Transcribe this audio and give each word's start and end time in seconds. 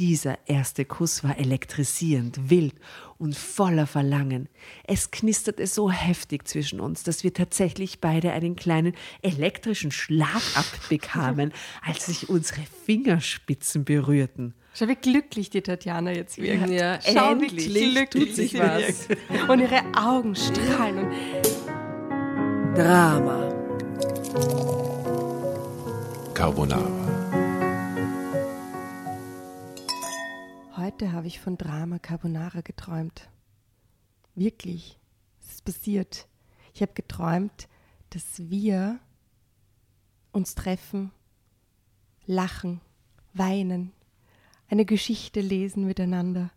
Dieser 0.00 0.38
erste 0.48 0.84
Kuss 0.84 1.22
war 1.22 1.38
elektrisierend, 1.38 2.50
wild 2.50 2.74
und 3.16 3.36
voller 3.36 3.86
Verlangen. 3.86 4.48
Es 4.88 5.12
knisterte 5.12 5.68
so 5.68 5.88
heftig 5.88 6.48
zwischen 6.48 6.80
uns, 6.80 7.04
dass 7.04 7.22
wir 7.22 7.32
tatsächlich 7.32 8.00
beide 8.00 8.32
einen 8.32 8.56
kleinen 8.56 8.94
elektrischen 9.22 9.92
Schlag 9.92 10.42
abbekamen, 10.56 11.52
als 11.80 12.06
sich 12.06 12.28
unsere 12.28 12.62
Fingerspitzen 12.84 13.84
berührten. 13.84 14.54
Schau, 14.74 14.88
wie 14.88 14.96
glücklich 14.96 15.50
die 15.50 15.62
Tatjana 15.62 16.10
jetzt 16.10 16.38
wirkt. 16.38 16.70
Ja, 16.70 16.98
Schau, 17.00 17.30
endlich 17.30 17.72
wie 17.72 17.92
glücklich 17.92 18.26
tut 18.26 18.34
sich 18.34 18.58
was. 18.58 19.08
wirkt. 19.08 19.48
Und 19.48 19.60
ihre 19.60 19.80
Augen 19.96 20.34
strahlen. 20.34 21.06
Und 21.06 22.74
Drama. 22.76 23.48
Carbonara. 26.34 27.03
Heute 30.84 31.12
habe 31.12 31.26
ich 31.28 31.40
von 31.40 31.56
Drama 31.56 31.98
Carbonara 31.98 32.60
geträumt. 32.60 33.30
Wirklich. 34.34 35.00
Es 35.40 35.52
ist 35.52 35.64
passiert. 35.64 36.28
Ich 36.74 36.82
habe 36.82 36.92
geträumt, 36.92 37.68
dass 38.10 38.50
wir 38.50 39.00
uns 40.30 40.54
treffen, 40.54 41.10
lachen, 42.26 42.82
weinen, 43.32 43.94
eine 44.68 44.84
Geschichte 44.84 45.40
lesen 45.40 45.86
miteinander 45.86 46.50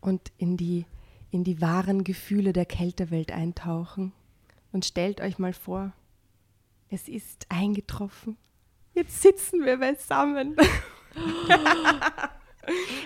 und 0.00 0.32
in 0.36 0.56
die, 0.56 0.84
in 1.30 1.44
die 1.44 1.60
wahren 1.60 2.02
Gefühle 2.02 2.52
der 2.52 2.66
Kältewelt 2.66 3.30
eintauchen. 3.30 4.12
Und 4.72 4.84
stellt 4.84 5.20
euch 5.20 5.38
mal 5.38 5.52
vor, 5.52 5.92
es 6.88 7.06
ist 7.06 7.46
eingetroffen. 7.50 8.36
Jetzt 8.94 9.22
sitzen 9.22 9.64
wir 9.64 9.78
beisammen. 9.78 10.56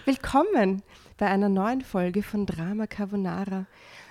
Willkommen 0.04 0.82
bei 1.16 1.26
einer 1.26 1.48
neuen 1.48 1.80
Folge 1.80 2.22
von 2.22 2.44
Drama 2.46 2.86
Carbonara. 2.86 3.66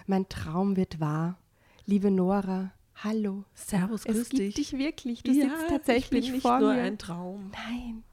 Mein 0.07 0.27
Traum 0.27 0.75
wird 0.75 0.99
wahr. 0.99 1.37
Liebe 1.85 2.09
Nora, 2.09 2.71
hallo. 2.95 3.43
Servus, 3.53 4.05
grüß 4.05 4.17
es 4.17 4.29
gibt 4.29 4.39
dich. 4.41 4.55
dich 4.55 4.77
wirklich. 4.79 5.21
Du 5.23 5.33
sitzt 5.33 5.67
tatsächlich 5.69 6.25
ich 6.25 6.25
bin 6.27 6.33
nicht 6.33 6.41
vor 6.41 6.59
nur 6.59 6.73
mir. 6.73 6.81
ein 6.81 6.97
Traum. 6.97 7.51
Nein, 7.53 8.03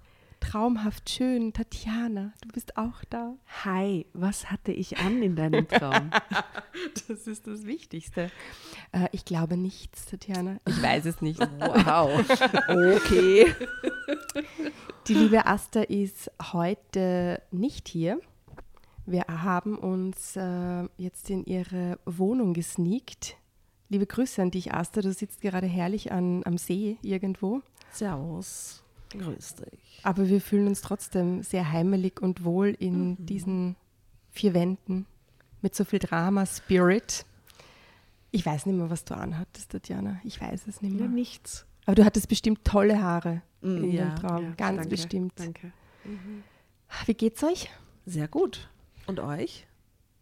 traumhaft 0.40 1.08
schön. 1.08 1.54
Tatjana, 1.54 2.32
du 2.42 2.48
bist 2.48 2.76
auch 2.76 3.02
da. 3.08 3.34
Hi, 3.64 4.04
was 4.12 4.50
hatte 4.50 4.72
ich 4.72 4.98
an 4.98 5.22
in 5.22 5.34
deinem 5.36 5.66
Traum? 5.68 6.10
Das 7.06 7.26
ist 7.26 7.46
das 7.46 7.64
Wichtigste. 7.66 8.30
Äh, 8.92 9.08
ich 9.12 9.24
glaube 9.24 9.56
nichts, 9.56 10.06
Tatjana. 10.06 10.58
Ich 10.66 10.82
weiß 10.82 11.04
es 11.06 11.20
nicht. 11.20 11.38
wow. 11.60 12.10
Okay. 12.96 13.54
Die 15.08 15.14
liebe 15.14 15.46
Asta 15.46 15.82
ist 15.82 16.30
heute 16.52 17.42
nicht 17.50 17.88
hier. 17.88 18.20
Wir 19.04 19.24
haben 19.28 19.76
uns 19.76 20.36
äh, 20.36 20.84
jetzt 20.96 21.28
in 21.28 21.44
ihre 21.44 21.98
Wohnung 22.06 22.54
gesneakt. 22.54 23.36
Liebe 23.88 24.06
Grüße 24.06 24.40
an 24.40 24.50
dich, 24.52 24.72
Asta. 24.72 25.00
Du 25.00 25.12
sitzt 25.12 25.40
gerade 25.40 25.66
herrlich 25.66 26.12
an, 26.12 26.42
am 26.44 26.56
See 26.56 26.98
irgendwo. 27.02 27.62
Servus. 27.90 28.84
Grüß 29.10 29.56
dich. 29.56 30.00
Aber 30.04 30.28
wir 30.28 30.40
fühlen 30.40 30.68
uns 30.68 30.80
trotzdem 30.80 31.42
sehr 31.42 31.70
heimelig 31.72 32.22
und 32.22 32.44
wohl 32.44 32.68
in 32.68 33.10
Mhm. 33.10 33.26
diesen 33.26 33.76
vier 34.30 34.54
Wänden 34.54 35.06
mit 35.60 35.74
so 35.74 35.84
viel 35.84 35.98
Drama-Spirit. 35.98 37.26
Ich 38.30 38.46
weiß 38.46 38.64
nicht 38.66 38.76
mehr, 38.76 38.88
was 38.88 39.04
du 39.04 39.14
anhattest, 39.14 39.72
Tatjana. 39.72 40.20
Ich 40.24 40.40
weiß 40.40 40.66
es 40.68 40.80
nicht 40.80 40.92
Ja, 40.94 41.00
mehr. 41.00 41.08
nichts. 41.08 41.66
Aber 41.84 41.96
du 41.96 42.04
hattest 42.04 42.28
bestimmt 42.28 42.64
tolle 42.64 43.02
Haare 43.02 43.42
in 43.62 43.92
ja, 43.92 44.06
dem 44.06 44.16
Traum. 44.16 44.44
ja, 44.44 44.50
Ganz 44.56 44.76
danke, 44.76 44.88
bestimmt. 44.88 45.32
Danke. 45.36 45.72
Wie 47.06 47.14
geht's 47.14 47.42
euch? 47.42 47.70
Sehr 48.06 48.28
gut. 48.28 48.68
Und 49.06 49.20
euch? 49.20 49.66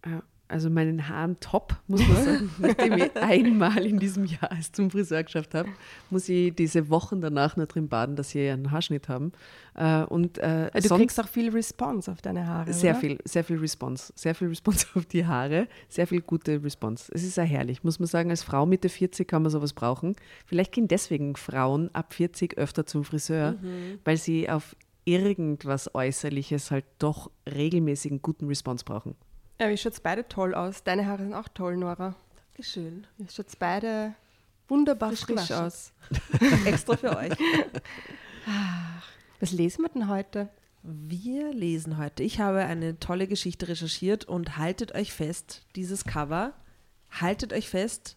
Ja, 0.04 0.22
Also 0.50 0.68
meinen 0.68 1.08
Haaren 1.08 1.38
top, 1.40 1.76
muss 1.86 2.06
man 2.06 2.16
sagen. 2.24 2.50
Nachdem 2.58 2.92
ich 2.94 3.16
einmal 3.16 3.86
in 3.86 3.98
diesem 3.98 4.24
Jahr 4.24 4.50
es 4.58 4.72
zum 4.72 4.90
Friseur 4.90 5.22
geschafft 5.22 5.54
habe, 5.54 5.68
muss 6.10 6.28
ich 6.28 6.54
diese 6.54 6.90
Wochen 6.90 7.20
danach 7.20 7.56
noch 7.56 7.66
drin 7.66 7.88
baden, 7.88 8.16
dass 8.16 8.30
sie 8.30 8.48
einen 8.48 8.70
Haarschnitt 8.70 9.08
haben. 9.08 9.32
Äh, 9.74 10.02
Und 10.04 10.38
äh, 10.38 10.70
Du 10.74 10.80
sonst 10.88 11.00
kriegst 11.00 11.20
auch 11.20 11.28
viel 11.28 11.50
Response 11.50 12.10
auf 12.10 12.20
deine 12.20 12.46
Haare. 12.46 12.72
sehr 12.72 12.92
oder? 12.92 13.00
viel, 13.00 13.18
sehr 13.24 13.44
viel 13.44 13.58
Response. 13.58 14.12
Sehr 14.16 14.34
viel 14.34 14.48
Response 14.48 14.86
auf 14.96 15.06
die 15.06 15.24
Haare, 15.24 15.68
sehr 15.88 16.06
viel 16.06 16.20
gute 16.20 16.62
Response. 16.62 17.10
Es 17.14 17.22
ist 17.22 17.36
sehr 17.36 17.44
herrlich, 17.44 17.84
muss 17.84 17.98
man 18.00 18.06
sagen. 18.08 18.30
Als 18.30 18.42
Frau 18.42 18.66
Mitte 18.66 18.88
40 18.88 19.28
kann 19.28 19.42
man 19.42 19.50
sowas 19.50 19.72
brauchen. 19.72 20.16
Vielleicht 20.46 20.72
gehen 20.72 20.88
deswegen 20.88 21.36
Frauen 21.36 21.90
ab 21.94 22.12
40 22.12 22.58
öfter 22.58 22.84
zum 22.86 23.04
Friseur, 23.04 23.54
weil 24.04 24.16
sie 24.16 24.50
auf 24.50 24.74
irgendwas 25.04 25.94
Äußerliches 25.94 26.70
halt 26.70 26.84
doch 26.98 27.30
regelmäßigen 27.46 28.20
guten 28.22 28.46
Response 28.46 28.84
brauchen. 28.84 29.14
Ja, 29.60 29.68
ihr 29.68 29.76
schaut 29.76 30.02
beide 30.02 30.26
toll 30.26 30.54
aus. 30.54 30.84
Deine 30.84 31.06
Haare 31.06 31.22
sind 31.22 31.34
auch 31.34 31.48
toll, 31.48 31.76
Nora. 31.76 32.14
Dankeschön. 32.46 33.06
Ihr 33.18 33.26
schaut 33.30 33.46
beide 33.58 34.14
wunderbar 34.68 35.10
Frisch 35.12 35.20
frisch, 35.20 35.52
aus. 35.52 35.92
Extra 36.64 36.96
für 36.96 37.14
euch. 37.14 37.32
Was 39.38 39.52
lesen 39.52 39.82
wir 39.82 39.90
denn 39.90 40.08
heute? 40.08 40.48
Wir 40.82 41.52
lesen 41.52 41.98
heute. 41.98 42.22
Ich 42.22 42.40
habe 42.40 42.60
eine 42.60 42.98
tolle 43.00 43.26
Geschichte 43.26 43.68
recherchiert 43.68 44.24
und 44.24 44.56
haltet 44.56 44.94
euch 44.94 45.12
fest, 45.12 45.66
dieses 45.76 46.06
Cover, 46.06 46.54
haltet 47.10 47.52
euch 47.52 47.68
fest, 47.68 48.16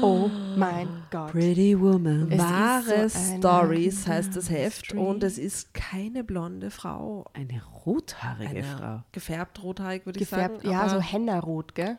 Oh 0.00 0.30
mein 0.56 0.88
Gott. 1.10 1.32
Pretty 1.32 1.78
Woman. 1.78 2.30
Es 2.30 2.38
wahre 2.38 3.08
so 3.08 3.36
Stories 3.38 4.06
heißt 4.06 4.36
das 4.36 4.48
Heft 4.48 4.86
Street. 4.86 5.00
und 5.00 5.24
es 5.24 5.38
ist 5.38 5.74
keine 5.74 6.22
blonde 6.22 6.70
Frau. 6.70 7.24
Eine 7.34 7.60
rothaarige 7.84 8.48
Eine 8.48 8.62
Frau. 8.62 9.02
gefärbt 9.10 9.60
rothaarig, 9.62 10.06
würde 10.06 10.20
ich 10.20 10.28
Gefärbt, 10.30 10.62
sagen. 10.62 10.70
ja, 10.70 10.82
aber- 10.82 10.90
so 10.90 11.00
Henna-Rot, 11.00 11.74
gell? 11.74 11.98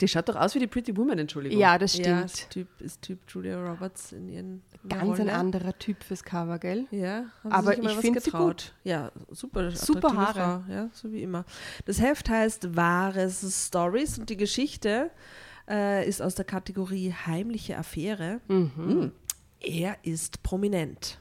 Die 0.00 0.08
schaut 0.08 0.28
doch 0.30 0.36
aus 0.36 0.54
wie 0.54 0.60
die 0.60 0.66
Pretty 0.66 0.96
Woman, 0.96 1.18
Entschuldigung. 1.18 1.58
Ja, 1.58 1.76
das 1.76 1.96
Ja, 1.98 2.04
stimmt. 2.04 2.24
ist 2.24 2.50
typ, 2.50 2.80
ist 2.80 3.02
typ 3.02 3.18
Julia 3.28 3.62
Roberts 3.70 4.12
in 4.12 4.28
ihren 4.30 4.62
Ganz 4.88 5.02
ein 5.02 5.26
Rolle. 5.28 5.32
anderer 5.34 5.78
Typ 5.78 6.02
fürs 6.02 6.22
Cover, 6.24 6.58
gell? 6.58 6.86
Ja, 6.90 7.24
Aber 7.44 7.76
ich 7.76 7.84
was 7.84 7.94
find 7.96 8.22
sie 8.22 8.30
getraut. 8.30 8.72
Ja, 8.84 9.12
super. 9.30 9.70
Super 9.72 10.14
Haare. 10.16 10.62
Frau, 10.66 10.72
ja, 10.72 10.88
so 10.92 11.12
wie 11.12 11.22
immer. 11.22 11.44
Das 11.84 12.00
Heft 12.00 12.30
heißt 12.30 12.74
Wahres 12.74 13.66
Stories 13.66 14.18
und 14.18 14.30
die 14.30 14.36
Geschichte 14.38 15.10
äh, 15.68 16.08
ist 16.08 16.20
aus 16.22 16.34
der 16.34 16.44
Kategorie 16.44 17.12
Heimliche 17.26 17.76
Affäre. 17.78 18.40
Mhm. 18.48 19.12
Er 19.60 19.96
ist 20.02 20.42
prominent, 20.42 21.20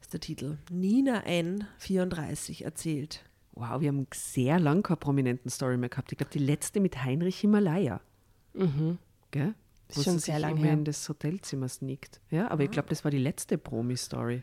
ist 0.00 0.12
der 0.12 0.20
Titel. 0.20 0.58
Nina 0.70 1.24
N. 1.24 1.64
34 1.78 2.64
erzählt. 2.64 3.24
Wow, 3.52 3.80
wir 3.80 3.88
haben 3.88 4.06
sehr 4.14 4.60
lang 4.60 4.82
keine 4.82 4.96
prominenten 4.98 5.50
Story 5.50 5.76
mehr 5.76 5.88
gehabt. 5.88 6.12
Ich 6.12 6.18
glaube, 6.18 6.32
die 6.32 6.38
letzte 6.38 6.80
mit 6.80 7.02
Heinrich 7.04 7.38
Himalaya. 7.40 8.00
Gell? 9.30 9.54
Ist 9.88 9.98
Wo 9.98 10.02
schon 10.02 10.14
sie 10.14 10.26
sehr 10.26 10.34
sich 10.36 10.42
lang 10.42 10.56
immer 10.56 10.66
her. 10.66 10.72
in 10.74 10.84
das 10.84 11.08
Hotelzimmer 11.08 11.68
sneakt. 11.68 12.20
Ja, 12.30 12.50
aber 12.50 12.64
ich 12.64 12.70
glaube, 12.70 12.88
das 12.88 13.04
war 13.04 13.10
die 13.10 13.18
letzte 13.18 13.56
Promi-Story. 13.58 14.42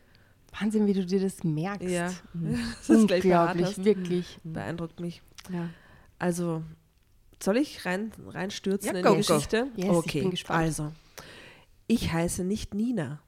Wahnsinn, 0.59 0.87
wie 0.87 0.93
du 0.93 1.05
dir 1.05 1.19
das 1.19 1.43
merkst. 1.43 1.87
Ja, 1.89 2.11
das 2.33 2.89
ist 2.89 2.89
Unglaublich, 2.89 3.83
wirklich. 3.83 4.39
beeindruckt 4.43 4.99
mich. 4.99 5.21
Ja. 5.51 5.69
Also, 6.17 6.63
soll 7.43 7.57
ich 7.57 7.85
rein, 7.85 8.11
reinstürzen 8.27 8.91
Ja, 8.93 8.97
in 8.99 9.03
go, 9.03 9.09
die 9.15 9.21
go. 9.21 9.33
Geschichte? 9.35 9.67
Yes, 9.75 9.85
ich 9.85 9.91
okay, 9.91 10.21
bin 10.21 10.31
gespannt. 10.31 10.59
also. 10.59 10.91
Ich 11.87 12.11
heiße 12.11 12.43
nicht 12.43 12.73
Nina. 12.73 13.19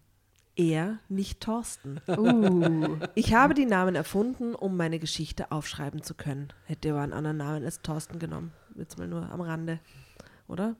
Er 0.55 0.97
nicht 1.07 1.39
Thorsten. 1.41 2.01
Uh, 2.07 2.97
Ich 3.13 3.35
habe 3.35 3.53
die 3.53 3.67
Namen 3.67 3.93
erfunden, 3.93 4.55
um 4.55 4.75
meine 4.75 4.97
Geschichte 4.97 5.51
aufschreiben 5.51 6.01
zu 6.01 6.15
können. 6.15 6.47
Hätte 6.65 6.89
aber 6.91 7.01
einen 7.01 7.13
anderen 7.13 7.37
Namen 7.37 7.63
als 7.63 7.81
Thorsten 7.83 8.17
genommen. 8.17 8.51
Jetzt 8.75 8.97
mal 8.97 9.07
nur 9.07 9.29
am 9.29 9.41
Rande. 9.41 9.79
Oder? 10.47 10.75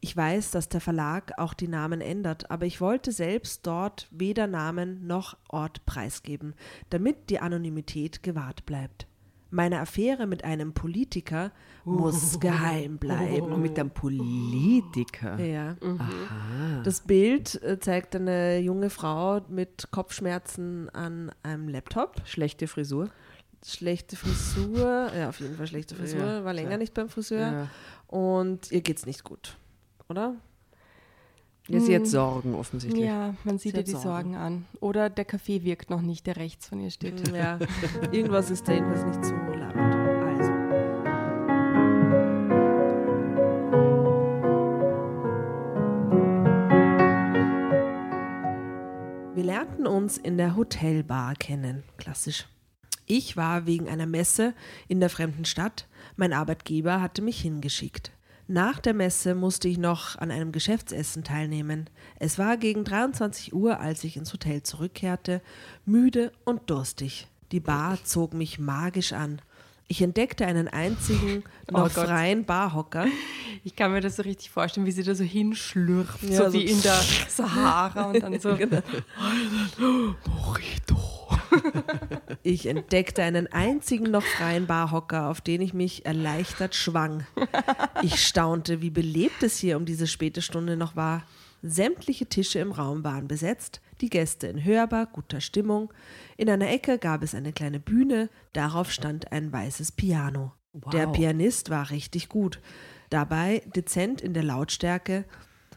Ich 0.00 0.16
weiß, 0.16 0.52
dass 0.52 0.68
der 0.68 0.80
Verlag 0.80 1.32
auch 1.38 1.54
die 1.54 1.66
Namen 1.66 2.00
ändert, 2.00 2.50
aber 2.52 2.66
ich 2.66 2.80
wollte 2.80 3.10
selbst 3.10 3.66
dort 3.66 4.06
weder 4.12 4.46
Namen 4.46 5.06
noch 5.06 5.36
Ort 5.48 5.84
preisgeben, 5.86 6.54
damit 6.88 7.30
die 7.30 7.40
Anonymität 7.40 8.22
gewahrt 8.22 8.64
bleibt. 8.64 9.07
Meine 9.50 9.80
Affäre 9.80 10.26
mit 10.26 10.44
einem 10.44 10.74
Politiker 10.74 11.52
muss 11.84 12.38
geheim 12.40 12.98
bleiben. 12.98 13.52
Und 13.52 13.62
mit 13.62 13.78
einem 13.78 13.90
Politiker. 13.90 15.38
Ja. 15.40 15.76
Aha. 15.80 16.82
Das 16.84 17.00
Bild 17.00 17.60
äh, 17.62 17.78
zeigt 17.80 18.14
eine 18.14 18.58
junge 18.58 18.90
Frau 18.90 19.40
mit 19.48 19.88
Kopfschmerzen 19.90 20.88
an 20.90 21.32
einem 21.42 21.68
Laptop. 21.68 22.16
Schlechte 22.24 22.66
Frisur. 22.66 23.08
Schlechte 23.66 24.14
Frisur, 24.16 25.10
ja, 25.16 25.30
auf 25.30 25.40
jeden 25.40 25.56
Fall 25.56 25.66
schlechte 25.66 25.96
Frisur, 25.96 26.20
Ja, 26.20 26.44
war 26.44 26.54
länger 26.54 26.68
klar. 26.68 26.78
nicht 26.78 26.94
beim 26.94 27.08
Friseur. 27.08 27.40
Ja. 27.40 27.68
Und 28.06 28.70
ihr 28.70 28.82
geht's 28.82 29.04
nicht 29.04 29.24
gut, 29.24 29.56
oder? 30.08 30.36
Ja, 31.70 31.80
sie 31.80 31.94
hat 31.94 32.06
Sorgen 32.06 32.54
offensichtlich. 32.54 33.04
ja, 33.04 33.34
man 33.44 33.58
sieht 33.58 33.72
Sie 33.72 33.78
ihr 33.78 33.84
die 33.84 33.90
Sorgen. 33.90 34.04
Sorgen 34.04 34.36
an. 34.36 34.64
Oder 34.80 35.10
der 35.10 35.26
Kaffee 35.26 35.64
wirkt 35.64 35.90
noch 35.90 36.00
nicht, 36.00 36.26
der 36.26 36.36
rechts 36.36 36.66
von 36.66 36.80
ihr 36.80 36.90
steht. 36.90 37.28
Ja, 37.28 37.58
irgendwas 38.10 38.50
ist 38.50 38.66
da 38.66 38.72
jedenfalls 38.72 39.04
nicht 39.04 39.24
so 39.24 39.34
labernd. 39.34 39.94
Also. 40.40 40.50
Wir 49.34 49.44
lernten 49.44 49.86
uns 49.86 50.18
in 50.18 50.36
der 50.38 50.56
Hotelbar 50.56 51.34
kennen. 51.34 51.84
Klassisch. 51.98 52.48
Ich 53.06 53.36
war 53.36 53.66
wegen 53.66 53.88
einer 53.88 54.06
Messe 54.06 54.54
in 54.88 55.00
der 55.00 55.10
fremden 55.10 55.44
Stadt. 55.44 55.86
Mein 56.16 56.32
Arbeitgeber 56.32 57.00
hatte 57.00 57.22
mich 57.22 57.40
hingeschickt. 57.40 58.10
Nach 58.50 58.80
der 58.80 58.94
Messe 58.94 59.34
musste 59.34 59.68
ich 59.68 59.76
noch 59.76 60.16
an 60.16 60.30
einem 60.30 60.52
Geschäftsessen 60.52 61.22
teilnehmen. 61.22 61.90
Es 62.18 62.38
war 62.38 62.56
gegen 62.56 62.82
23 62.82 63.52
Uhr, 63.52 63.78
als 63.78 64.04
ich 64.04 64.16
ins 64.16 64.32
Hotel 64.32 64.62
zurückkehrte, 64.62 65.42
müde 65.84 66.32
und 66.46 66.70
durstig. 66.70 67.28
Die 67.52 67.60
Bar 67.60 68.02
zog 68.04 68.32
mich 68.32 68.58
magisch 68.58 69.12
an. 69.12 69.42
Ich 69.90 70.02
entdeckte 70.02 70.46
einen 70.46 70.68
einzigen 70.68 71.44
noch 71.70 71.86
Oh 71.86 71.88
freien 71.88 72.44
Barhocker. 72.44 73.06
Ich 73.64 73.74
kann 73.74 73.90
mir 73.92 74.00
das 74.02 74.16
so 74.16 74.22
richtig 74.22 74.50
vorstellen, 74.50 74.86
wie 74.86 74.92
sie 74.92 75.02
da 75.02 75.14
so 75.14 75.24
hinschlürft, 75.24 76.22
Ja, 76.24 76.36
so 76.36 76.44
so- 76.50 76.52
wie 76.52 76.64
in 76.64 76.80
der 76.82 76.98
Sahara 77.28 78.04
und 78.10 78.22
dann 78.22 78.38
so. 78.38 78.54
Genau. 78.56 78.82
Mojito. 80.26 80.98
Ich 82.42 82.66
entdeckte 82.66 83.22
einen 83.22 83.46
einzigen 83.52 84.10
noch 84.10 84.22
freien 84.22 84.66
Barhocker, 84.66 85.28
auf 85.28 85.40
den 85.40 85.60
ich 85.62 85.72
mich 85.74 86.04
erleichtert 86.06 86.74
schwang. 86.74 87.26
Ich 88.02 88.24
staunte, 88.26 88.82
wie 88.82 88.90
belebt 88.90 89.42
es 89.42 89.58
hier 89.58 89.76
um 89.76 89.84
diese 89.86 90.06
späte 90.06 90.42
Stunde 90.42 90.76
noch 90.76 90.96
war. 90.96 91.22
Sämtliche 91.62 92.26
Tische 92.26 92.58
im 92.60 92.72
Raum 92.72 93.02
waren 93.04 93.26
besetzt, 93.28 93.80
die 94.00 94.10
Gäste 94.10 94.46
in 94.46 94.64
hörbar 94.64 95.06
guter 95.06 95.40
Stimmung. 95.40 95.92
In 96.36 96.48
einer 96.50 96.68
Ecke 96.70 96.98
gab 96.98 97.22
es 97.22 97.34
eine 97.34 97.52
kleine 97.52 97.80
Bühne, 97.80 98.30
darauf 98.52 98.90
stand 98.90 99.32
ein 99.32 99.52
weißes 99.52 99.92
Piano. 99.92 100.52
Der 100.92 101.08
Wow. 101.08 101.16
Pianist 101.16 101.70
war 101.70 101.90
richtig 101.90 102.28
gut, 102.28 102.60
dabei 103.10 103.62
dezent 103.74 104.20
in 104.20 104.34
der 104.34 104.44
Lautstärke. 104.44 105.24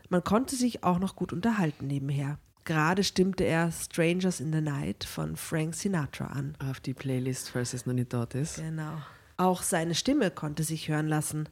Man 0.09 0.23
konnte 0.23 0.55
sich 0.55 0.83
auch 0.83 0.99
noch 0.99 1.15
gut 1.15 1.33
unterhalten 1.33 1.87
nebenher. 1.87 2.37
Gerade 2.65 3.03
stimmte 3.03 3.43
er 3.43 3.71
Strangers 3.71 4.39
in 4.39 4.53
the 4.53 4.61
Night 4.61 5.03
von 5.03 5.35
Frank 5.35 5.73
Sinatra 5.73 6.27
an. 6.27 6.55
Auf 6.59 6.79
die 6.79 6.93
Playlist, 6.93 7.49
falls 7.49 7.73
es 7.73 7.85
noch 7.85 7.93
nicht 7.93 8.13
dort 8.13 8.35
ist. 8.35 8.57
Genau. 8.57 8.93
Auch 9.37 9.63
seine 9.63 9.95
Stimme 9.95 10.29
konnte 10.29 10.63
sich 10.63 10.87
hören 10.87 11.07
lassen. 11.07 11.49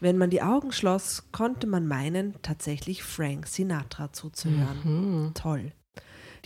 Wenn 0.00 0.16
man 0.16 0.30
die 0.30 0.42
Augen 0.42 0.72
schloss, 0.72 1.24
konnte 1.32 1.66
man 1.66 1.86
meinen, 1.86 2.34
tatsächlich 2.42 3.02
Frank 3.02 3.46
Sinatra 3.46 4.12
zuzuhören. 4.12 5.32
Toll. 5.34 5.72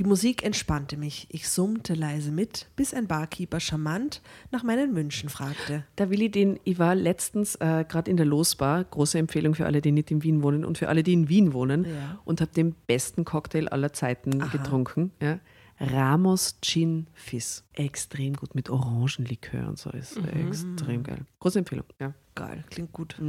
Die 0.00 0.06
Musik 0.06 0.42
entspannte 0.42 0.96
mich. 0.96 1.26
Ich 1.28 1.46
summte 1.50 1.92
leise 1.92 2.32
mit, 2.32 2.68
bis 2.74 2.94
ein 2.94 3.06
Barkeeper 3.06 3.60
charmant 3.60 4.22
nach 4.50 4.62
meinen 4.62 4.96
Wünschen 4.96 5.28
fragte. 5.28 5.84
Der 5.98 6.08
Willi, 6.08 6.30
den 6.30 6.58
ich 6.64 6.78
war 6.78 6.94
letztens 6.94 7.56
äh, 7.56 7.84
gerade 7.86 8.10
in 8.10 8.16
der 8.16 8.24
Losbar, 8.24 8.82
große 8.82 9.18
Empfehlung 9.18 9.54
für 9.54 9.66
alle, 9.66 9.82
die 9.82 9.92
nicht 9.92 10.10
in 10.10 10.22
Wien 10.22 10.42
wohnen 10.42 10.64
und 10.64 10.78
für 10.78 10.88
alle, 10.88 11.02
die 11.02 11.12
in 11.12 11.28
Wien 11.28 11.52
wohnen, 11.52 11.84
Ja. 11.84 12.18
und 12.24 12.40
habe 12.40 12.50
den 12.50 12.74
besten 12.86 13.26
Cocktail 13.26 13.68
aller 13.68 13.92
Zeiten 13.92 14.38
getrunken. 14.50 15.10
Ja. 15.20 15.38
Ramos 15.78 16.56
Gin 16.62 17.06
Fizz. 17.12 17.64
Extrem 17.74 18.32
gut 18.36 18.54
mit 18.54 18.70
Orangenlikör 18.70 19.68
und 19.68 19.78
so. 19.78 19.90
Ist 19.90 20.16
extrem 20.48 21.02
geil. 21.02 21.26
Große 21.40 21.58
Empfehlung. 21.58 21.84
Ja. 21.98 22.14
Geil, 22.40 22.64
klingt 22.70 22.94
gut. 22.94 23.20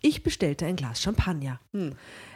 Ich 0.00 0.22
bestellte 0.22 0.64
ein 0.64 0.76
Glas 0.76 1.02
Champagner. 1.02 1.60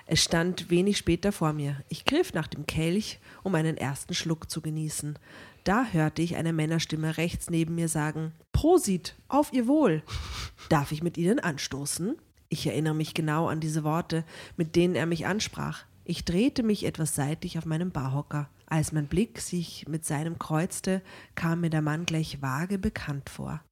Es 0.05 0.23
stand 0.23 0.69
wenig 0.69 0.99
später 0.99 1.33
vor 1.33 1.55
mir. 1.55 1.83
Ich 1.89 2.05
griff 2.05 2.35
nach 2.35 2.49
dem 2.49 2.67
Kelch, 2.67 3.19
um 3.43 3.55
einen 3.55 3.79
ersten 3.79 4.13
Schluck 4.13 4.51
zu 4.51 4.61
genießen. 4.61 5.19
Da 5.65 5.87
hörte 5.87 6.21
ich 6.21 6.37
eine 6.37 6.53
Männerstimme 6.53 7.17
rechts 7.17 7.49
neben 7.49 7.77
mir 7.77 7.89
sagen: 7.89 8.33
Prosit, 8.53 9.17
auf 9.29 9.55
Ihr 9.55 9.67
Wohl. 9.67 10.03
Darf 10.69 10.93
ich 10.93 11.03
mit 11.03 11.17
Ihnen 11.17 11.41
anstoßen? 11.41 12.15
Ich 12.51 12.67
erinnere 12.67 12.95
mich 12.95 13.15
genau 13.15 13.49
an 13.49 13.61
diese 13.61 13.83
Worte, 13.83 14.27
mit 14.59 14.77
denen 14.77 14.97
er 14.97 15.07
mich 15.07 15.27
ansprach. 15.27 15.87
Ich 16.05 16.27
drehte 16.27 16.63
mich 16.63 16.85
etwas 16.85 17.15
seitlich 17.15 17.57
auf 17.57 17.65
meinem 17.65 17.91
Barhocker. 17.91 18.51
Als 18.67 18.93
mein 18.93 19.07
Blick 19.07 19.41
sich 19.41 19.89
mit 19.89 20.05
seinem 20.05 20.39
kreuzte, 20.39 21.01
kam 21.37 21.63
mir 21.63 21.71
der 21.71 21.81
Mann 21.81 22.05
gleich 22.05 22.43
vage 22.43 22.79
bekannt 22.79 23.31
vor. 23.31 23.63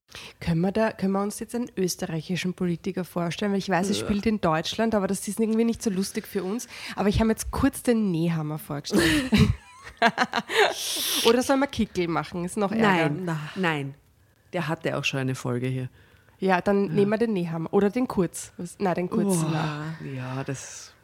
Können 0.40 0.60
wir, 0.60 0.72
da, 0.72 0.92
können 0.92 1.12
wir 1.12 1.22
uns 1.22 1.38
jetzt 1.38 1.54
einen 1.54 1.70
österreichischen 1.76 2.54
Politiker 2.54 3.04
vorstellen? 3.04 3.52
Weil 3.52 3.58
ich 3.58 3.68
weiß, 3.68 3.88
es 3.88 3.98
spielt 3.98 4.26
in 4.26 4.40
Deutschland, 4.40 4.94
aber 4.94 5.06
das 5.06 5.26
ist 5.28 5.38
irgendwie 5.38 5.64
nicht 5.64 5.82
so 5.82 5.90
lustig 5.90 6.26
für 6.26 6.42
uns. 6.42 6.66
Aber 6.96 7.08
ich 7.08 7.16
habe 7.16 7.26
mir 7.26 7.32
jetzt 7.34 7.50
kurz 7.50 7.82
den 7.82 8.10
Nehammer 8.10 8.58
vorgestellt. 8.58 9.30
Oder 11.26 11.42
soll 11.42 11.58
man 11.58 11.70
Kickel 11.70 12.08
machen? 12.08 12.44
Ist 12.44 12.56
noch 12.56 12.72
Ärger. 12.72 13.10
Nein, 13.10 13.38
nein. 13.54 13.94
Der 14.52 14.66
hatte 14.68 14.96
auch 14.96 15.04
schon 15.04 15.20
eine 15.20 15.34
Folge 15.34 15.68
hier. 15.68 15.88
Ja, 16.38 16.60
dann 16.60 16.86
nehmen 16.94 17.10
wir 17.10 17.18
den 17.18 17.34
Nehammer. 17.34 17.72
Oder 17.72 17.90
den 17.90 18.08
Kurz. 18.08 18.52
Nein, 18.78 18.94
den 18.94 19.10
Kurz. 19.10 19.42
Nein. 19.42 20.16
ja, 20.16 20.42
das. 20.42 20.94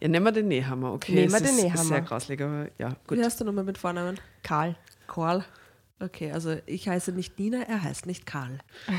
Ja, 0.00 0.08
nehmen 0.08 0.24
wir 0.24 0.32
den 0.32 0.48
Nehammer, 0.48 0.94
okay. 0.94 1.14
Nehmen 1.14 1.32
wir 1.32 1.40
den 1.40 1.48
ist 1.48 1.62
Nehammer. 1.62 1.84
Sehr 1.84 2.00
grauslig, 2.00 2.40
aber 2.40 2.68
ja, 2.78 2.88
gut. 3.06 3.18
Wie 3.18 3.24
heißt 3.24 3.38
du 3.40 3.44
nochmal 3.44 3.64
mit 3.64 3.76
Vornamen? 3.76 4.18
Karl. 4.42 4.76
Karl. 5.06 5.44
Okay, 6.00 6.32
also 6.32 6.56
ich 6.64 6.88
heiße 6.88 7.12
nicht 7.12 7.38
Nina, 7.38 7.62
er 7.62 7.82
heißt 7.82 8.06
nicht 8.06 8.24
Karl. 8.24 8.58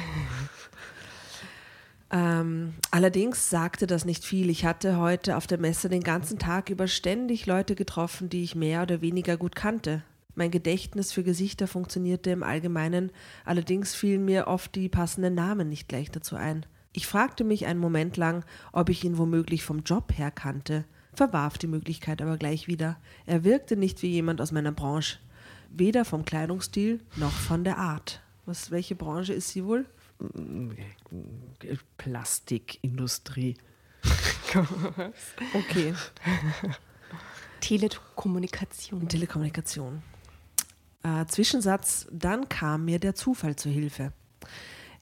ähm, 2.12 2.75
allerdings 2.92 3.50
sagte 3.50 3.88
das 3.88 4.06
nicht 4.06 4.24
viel. 4.24 4.51
Ich 4.51 4.65
hatte 4.65 4.98
heute 4.98 5.36
auf 5.36 5.48
der 5.48 5.57
Messe 5.57 5.89
den 5.89 6.03
ganzen 6.03 6.38
Tag 6.38 6.69
über 6.69 6.88
ständig 6.88 7.48
Leute 7.48 7.74
getroffen, 7.74 8.30
die 8.30 8.44
ich 8.44 8.53
mehr 8.53 8.83
oder 8.83 9.01
weniger 9.01 9.38
gut 9.38 9.56
kannte. 9.56 10.03
Mein 10.36 10.51
Gedächtnis 10.51 11.12
für 11.12 11.24
Gesichter 11.24 11.68
funktionierte 11.68 12.30
im 12.30 12.44
Allgemeinen, 12.44 13.12
allerdings 13.45 13.95
fielen 13.95 14.24
mir 14.24 14.47
oft 14.47 14.75
die 14.75 14.88
passenden 14.88 15.33
Namen 15.33 15.69
nicht 15.69 15.89
gleich 15.89 16.12
dazu 16.12 16.36
ein. 16.36 16.68
Ich 16.94 17.07
fragte 17.07 17.44
mich 17.44 17.65
einen 17.65 17.80
Moment 17.80 18.15
lang, 18.15 18.45
ob 18.71 18.89
ich 18.89 19.04
ihn 19.04 19.18
womöglich 19.18 19.63
vom 19.63 19.81
Job 19.83 20.13
her 20.15 20.30
kannte, 20.30 20.86
verwarf 21.13 21.57
die 21.57 21.68
Möglichkeit 21.68 22.21
aber 22.21 22.38
gleich 22.38 22.68
wieder. 22.68 22.97
Er 23.25 23.44
wirkte 23.44 23.75
nicht 23.75 24.04
wie 24.04 24.12
jemand 24.12 24.39
aus 24.39 24.51
meiner 24.51 24.71
Branche, 24.71 25.18
weder 25.73 26.06
vom 26.06 26.25
Kleidungsstil 26.25 27.01
noch 27.15 27.31
von 27.31 27.63
der 27.63 27.77
Art. 27.77 28.21
Was, 28.45 28.71
welche 28.71 28.95
Branche 28.95 29.33
ist 29.33 29.50
sie 29.50 29.65
wohl? 29.65 29.85
Plastikindustrie. 31.97 33.56
Okay, 35.53 35.94
Telekommunikation. 37.62 39.07
Telekommunikation. 39.07 40.03
Äh, 41.03 41.25
Zwischensatz, 41.27 42.07
dann 42.12 42.50
kam 42.50 42.85
mir 42.85 43.00
der 43.00 43.15
Zufall 43.15 43.56
zu 43.56 43.69
Hilfe. 43.69 44.12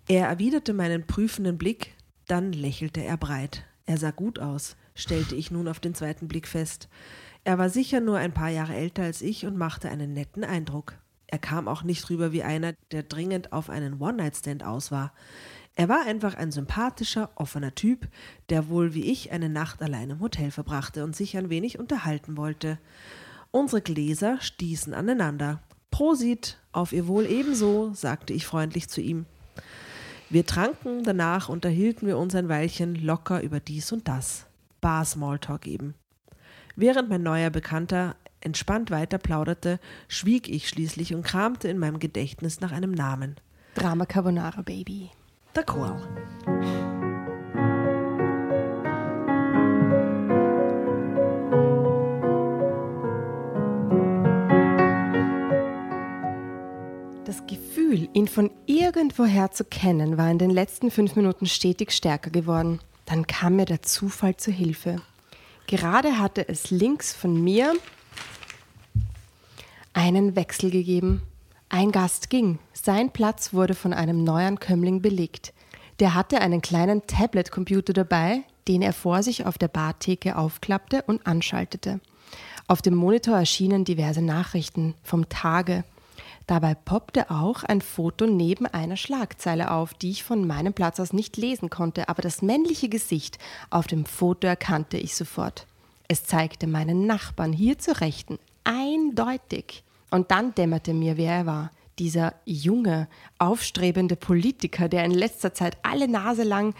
Er 0.07 0.27
erwiderte 0.27 0.73
meinen 0.73 1.07
prüfenden 1.07 1.57
Blick, 1.57 1.95
dann 2.27 2.53
lächelte 2.53 3.03
er 3.03 3.17
breit. 3.17 3.65
Er 3.85 3.97
sah 3.97 4.11
gut 4.11 4.37
aus, 4.39 4.75
stellte 4.93 5.35
ich 5.35 5.51
nun 5.51 5.67
auf 5.67 5.79
den 5.79 5.95
zweiten 5.95 6.27
Blick 6.27 6.47
fest. 6.47 6.89
Er 7.49 7.57
war 7.57 7.71
sicher 7.71 7.99
nur 7.99 8.19
ein 8.19 8.31
paar 8.31 8.49
Jahre 8.49 8.75
älter 8.75 9.01
als 9.01 9.23
ich 9.23 9.47
und 9.47 9.57
machte 9.57 9.89
einen 9.89 10.13
netten 10.13 10.43
Eindruck. 10.43 10.93
Er 11.25 11.39
kam 11.39 11.67
auch 11.67 11.81
nicht 11.81 12.07
rüber 12.11 12.31
wie 12.31 12.43
einer, 12.43 12.73
der 12.91 13.01
dringend 13.01 13.53
auf 13.53 13.71
einen 13.71 13.99
One-Night-Stand 13.99 14.63
aus 14.63 14.91
war. 14.91 15.13
Er 15.73 15.89
war 15.89 16.05
einfach 16.05 16.35
ein 16.35 16.51
sympathischer, 16.51 17.31
offener 17.33 17.73
Typ, 17.73 18.07
der 18.49 18.69
wohl 18.69 18.93
wie 18.93 19.11
ich 19.11 19.31
eine 19.31 19.49
Nacht 19.49 19.81
allein 19.81 20.11
im 20.11 20.19
Hotel 20.19 20.51
verbrachte 20.51 21.03
und 21.03 21.15
sich 21.15 21.37
ein 21.37 21.49
wenig 21.49 21.79
unterhalten 21.79 22.37
wollte. 22.37 22.77
Unsere 23.49 23.81
Gläser 23.81 24.39
stießen 24.41 24.93
aneinander. 24.93 25.63
Prosit, 25.89 26.59
auf 26.71 26.93
ihr 26.93 27.07
Wohl 27.07 27.25
ebenso, 27.25 27.95
sagte 27.95 28.31
ich 28.31 28.45
freundlich 28.45 28.89
zu 28.89 29.01
ihm. 29.01 29.25
Wir 30.29 30.45
tranken, 30.45 31.01
danach 31.01 31.49
unterhielten 31.49 32.05
wir 32.05 32.19
uns 32.19 32.35
ein 32.35 32.47
Weilchen 32.47 32.93
locker 32.93 33.41
über 33.41 33.59
dies 33.59 33.91
und 33.91 34.07
das. 34.07 34.45
Bar 34.81 35.03
Smalltalk 35.03 35.65
eben. 35.65 35.95
Während 36.81 37.09
mein 37.09 37.23
neuer 37.23 37.49
Bekannter 37.49 38.15
entspannt 38.39 38.89
weiter 38.89 39.17
plauderte, 39.17 39.81
schwieg 40.07 40.47
ich 40.47 40.69
schließlich 40.69 41.13
und 41.13 41.23
kramte 41.23 41.67
in 41.67 41.77
meinem 41.77 41.99
Gedächtnis 41.99 42.61
nach 42.61 42.71
einem 42.71 42.91
Namen. 42.91 43.35
Drama 43.75 44.05
Carbonara 44.05 44.61
Baby. 44.61 45.11
Der 45.57 45.65
Kohl. 45.65 45.93
Das 57.25 57.45
Gefühl, 57.45 58.07
ihn 58.13 58.29
von 58.29 58.51
irgendwoher 58.67 59.51
zu 59.51 59.65
kennen, 59.65 60.17
war 60.17 60.31
in 60.31 60.39
den 60.39 60.49
letzten 60.49 60.91
fünf 60.91 61.17
Minuten 61.17 61.45
stetig 61.45 61.91
stärker 61.91 62.29
geworden. 62.29 62.79
Dann 63.05 63.27
kam 63.27 63.57
mir 63.57 63.65
der 63.65 63.81
Zufall 63.81 64.37
zu 64.37 64.49
Hilfe. 64.49 65.01
Gerade 65.69 66.17
hatte 66.17 66.49
es 66.49 66.71
links 66.71 67.13
von 67.13 67.43
mir 67.43 67.75
einen 69.93 70.35
Wechsel 70.35 70.71
gegeben. 70.71 71.21
Ein 71.69 71.91
Gast 71.91 72.31
ging. 72.31 72.57
Sein 72.73 73.11
Platz 73.11 73.53
wurde 73.53 73.75
von 73.75 73.93
einem 73.93 74.23
Neuankömmling 74.23 75.03
belegt. 75.03 75.53
Der 75.99 76.15
hatte 76.15 76.41
einen 76.41 76.63
kleinen 76.63 77.05
Tablet-Computer 77.05 77.93
dabei, 77.93 78.41
den 78.67 78.81
er 78.81 78.93
vor 78.93 79.21
sich 79.21 79.45
auf 79.45 79.59
der 79.59 79.67
Bartheke 79.67 80.37
aufklappte 80.37 81.03
und 81.03 81.27
anschaltete. 81.27 81.99
Auf 82.67 82.81
dem 82.81 82.95
Monitor 82.95 83.37
erschienen 83.37 83.85
diverse 83.85 84.23
Nachrichten 84.23 84.95
vom 85.03 85.29
Tage. 85.29 85.83
Dabei 86.49 86.73
poppte 86.73 87.29
auch 87.29 87.63
ein 87.63 87.79
Foto 87.79 88.25
neben 88.25 88.65
einer 88.65 88.97
Schlagzeile 88.97 89.69
auf, 89.69 89.93
die 89.93 90.09
ich 90.09 90.23
von 90.23 90.47
meinem 90.47 90.73
Platz 90.73 90.99
aus 90.99 91.13
nicht 91.13 91.37
lesen 91.37 91.69
konnte, 91.69 92.09
aber 92.09 92.23
das 92.23 92.41
männliche 92.41 92.89
Gesicht 92.89 93.37
auf 93.69 93.85
dem 93.85 94.03
Foto 94.03 94.47
erkannte 94.47 94.97
ich 94.97 95.15
sofort. 95.15 95.67
Es 96.07 96.23
zeigte 96.23 96.65
meinen 96.65 97.05
Nachbarn 97.05 97.53
hier 97.53 97.77
zur 97.77 98.01
Rechten, 98.01 98.39
eindeutig. 98.63 99.83
Und 100.09 100.31
dann 100.31 100.55
dämmerte 100.55 100.95
mir, 100.95 101.17
wer 101.17 101.33
er 101.33 101.45
war. 101.45 101.71
dieser 101.99 102.33
junge, 102.45 103.07
aufstrebende 103.37 104.15
Politiker, 104.15 104.89
der 104.89 105.05
in 105.05 105.11
letzter 105.11 105.53
Zeit 105.53 105.77
alle 105.83 106.07
Nase 106.07 106.43
lang 106.43 106.73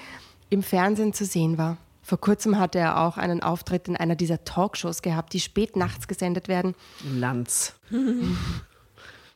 im 0.49 0.63
Fernsehen 0.63 1.13
zu 1.13 1.25
sehen 1.25 1.59
war. 1.59 1.77
Vor 2.01 2.19
kurzem 2.19 2.57
hatte 2.57 2.79
er 2.79 3.01
auch 3.01 3.17
einen 3.17 3.43
Auftritt 3.43 3.87
in 3.87 3.95
einer 3.95 4.15
dieser 4.15 4.43
Talkshows 4.45 5.03
gehabt, 5.03 5.33
die 5.33 5.39
spät 5.39 5.75
nachts 5.75 6.07
gesendet 6.07 6.47
werden. 6.47 6.73
Lanz. 7.03 7.75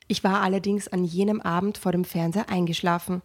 Ich 0.06 0.22
war 0.22 0.42
allerdings 0.42 0.88
an 0.88 1.04
jenem 1.04 1.40
Abend 1.40 1.78
vor 1.78 1.92
dem 1.92 2.04
Fernseher 2.04 2.48
eingeschlafen. 2.48 3.22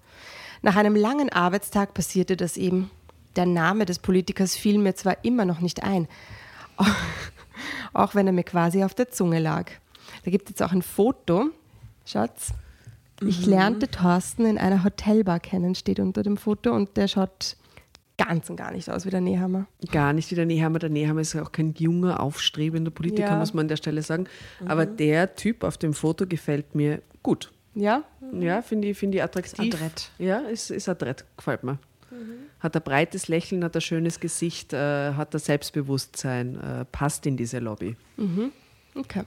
Nach 0.62 0.76
einem 0.76 0.96
langen 0.96 1.30
Arbeitstag 1.30 1.94
passierte 1.94 2.38
das 2.38 2.58
eben. 2.58 2.90
Der 3.36 3.46
Name 3.46 3.86
des 3.86 4.00
Politikers 4.00 4.56
fiel 4.56 4.78
mir 4.78 4.96
zwar 4.96 5.24
immer 5.24 5.46
noch 5.46 5.60
nicht 5.60 5.84
ein, 5.84 6.08
auch 7.94 8.16
wenn 8.16 8.28
er 8.28 8.34
mir 8.34 8.44
quasi 8.44 8.84
auf 8.84 8.94
der 8.94 9.12
Zunge 9.12 9.40
lag. 9.40 9.72
Da 10.24 10.32
gibt 10.32 10.46
es 10.46 10.50
jetzt 10.52 10.64
auch 10.64 10.72
ein 10.72 10.82
Foto. 10.82 11.50
Schatz. 12.06 12.54
Ich 13.22 13.46
lernte 13.46 13.90
Thorsten 13.90 14.46
in 14.46 14.58
einer 14.58 14.84
Hotelbar 14.84 15.40
kennen, 15.40 15.76
steht 15.76 16.00
unter 16.00 16.24
dem 16.24 16.38
Foto 16.38 16.74
und 16.74 16.96
der 16.96 17.08
schaut 17.08 17.58
ganz 18.28 18.50
und 18.50 18.56
gar 18.58 18.72
nicht 18.72 18.90
aus 18.90 19.06
wie 19.06 19.10
der 19.10 19.22
Nehammer. 19.22 19.66
Gar 19.92 20.14
nicht 20.14 20.30
wie 20.32 20.36
der 20.36 20.46
Nehammer. 20.46 20.80
Der 20.80 20.90
Nehammer 20.90 21.22
ist 21.22 21.36
auch 21.36 21.52
kein 21.52 21.74
junger, 21.78 22.20
aufstrebender 22.20 22.92
Politiker, 22.92 23.30
Ja. 23.30 23.38
muss 23.38 23.54
man 23.54 23.62
an 23.66 23.68
der 23.70 23.78
Stelle 23.78 24.02
sagen. 24.02 24.26
Aber 24.66 24.86
der 24.86 25.36
Typ 25.36 25.64
auf 25.64 25.78
dem 25.78 25.94
Foto 25.94 26.28
gefällt 26.28 26.76
mir 26.76 27.02
gut. 27.24 27.52
Ja? 27.76 28.04
Ja, 28.34 28.62
finde 28.62 28.90
ich, 28.90 28.98
find 28.98 29.16
ich 29.16 29.24
attraktiv. 29.24 29.74
adrett. 29.74 30.12
Ja, 30.18 30.40
ist, 30.40 30.70
ist 30.72 30.90
adrett, 30.90 31.26
gefällt 31.38 31.64
mir. 31.64 31.80
Hat 32.60 32.76
ein 32.76 32.82
breites 32.82 33.28
Lächeln, 33.28 33.64
hat 33.64 33.76
ein 33.76 33.82
schönes 33.82 34.20
Gesicht, 34.20 34.74
äh, 34.74 35.14
hat 35.14 35.34
ein 35.34 35.40
Selbstbewusstsein, 35.40 36.60
äh, 36.60 36.86
passt 36.86 37.26
in 37.26 37.38
diese 37.38 37.60
Lobby. 37.60 37.96
Okay. 38.96 39.24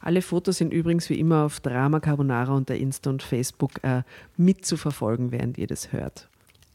Alle 0.00 0.22
Fotos 0.22 0.58
sind 0.58 0.72
übrigens 0.72 1.08
wie 1.10 1.18
immer 1.18 1.44
auf 1.44 1.60
Drama 1.60 2.00
Carbonara 2.00 2.52
unter 2.54 2.74
Insta 2.74 3.10
und 3.10 3.22
Facebook 3.22 3.72
äh, 3.82 4.02
mitzuverfolgen, 4.36 5.30
während 5.32 5.58
ihr 5.58 5.66
das 5.66 5.92
hört. 5.92 6.28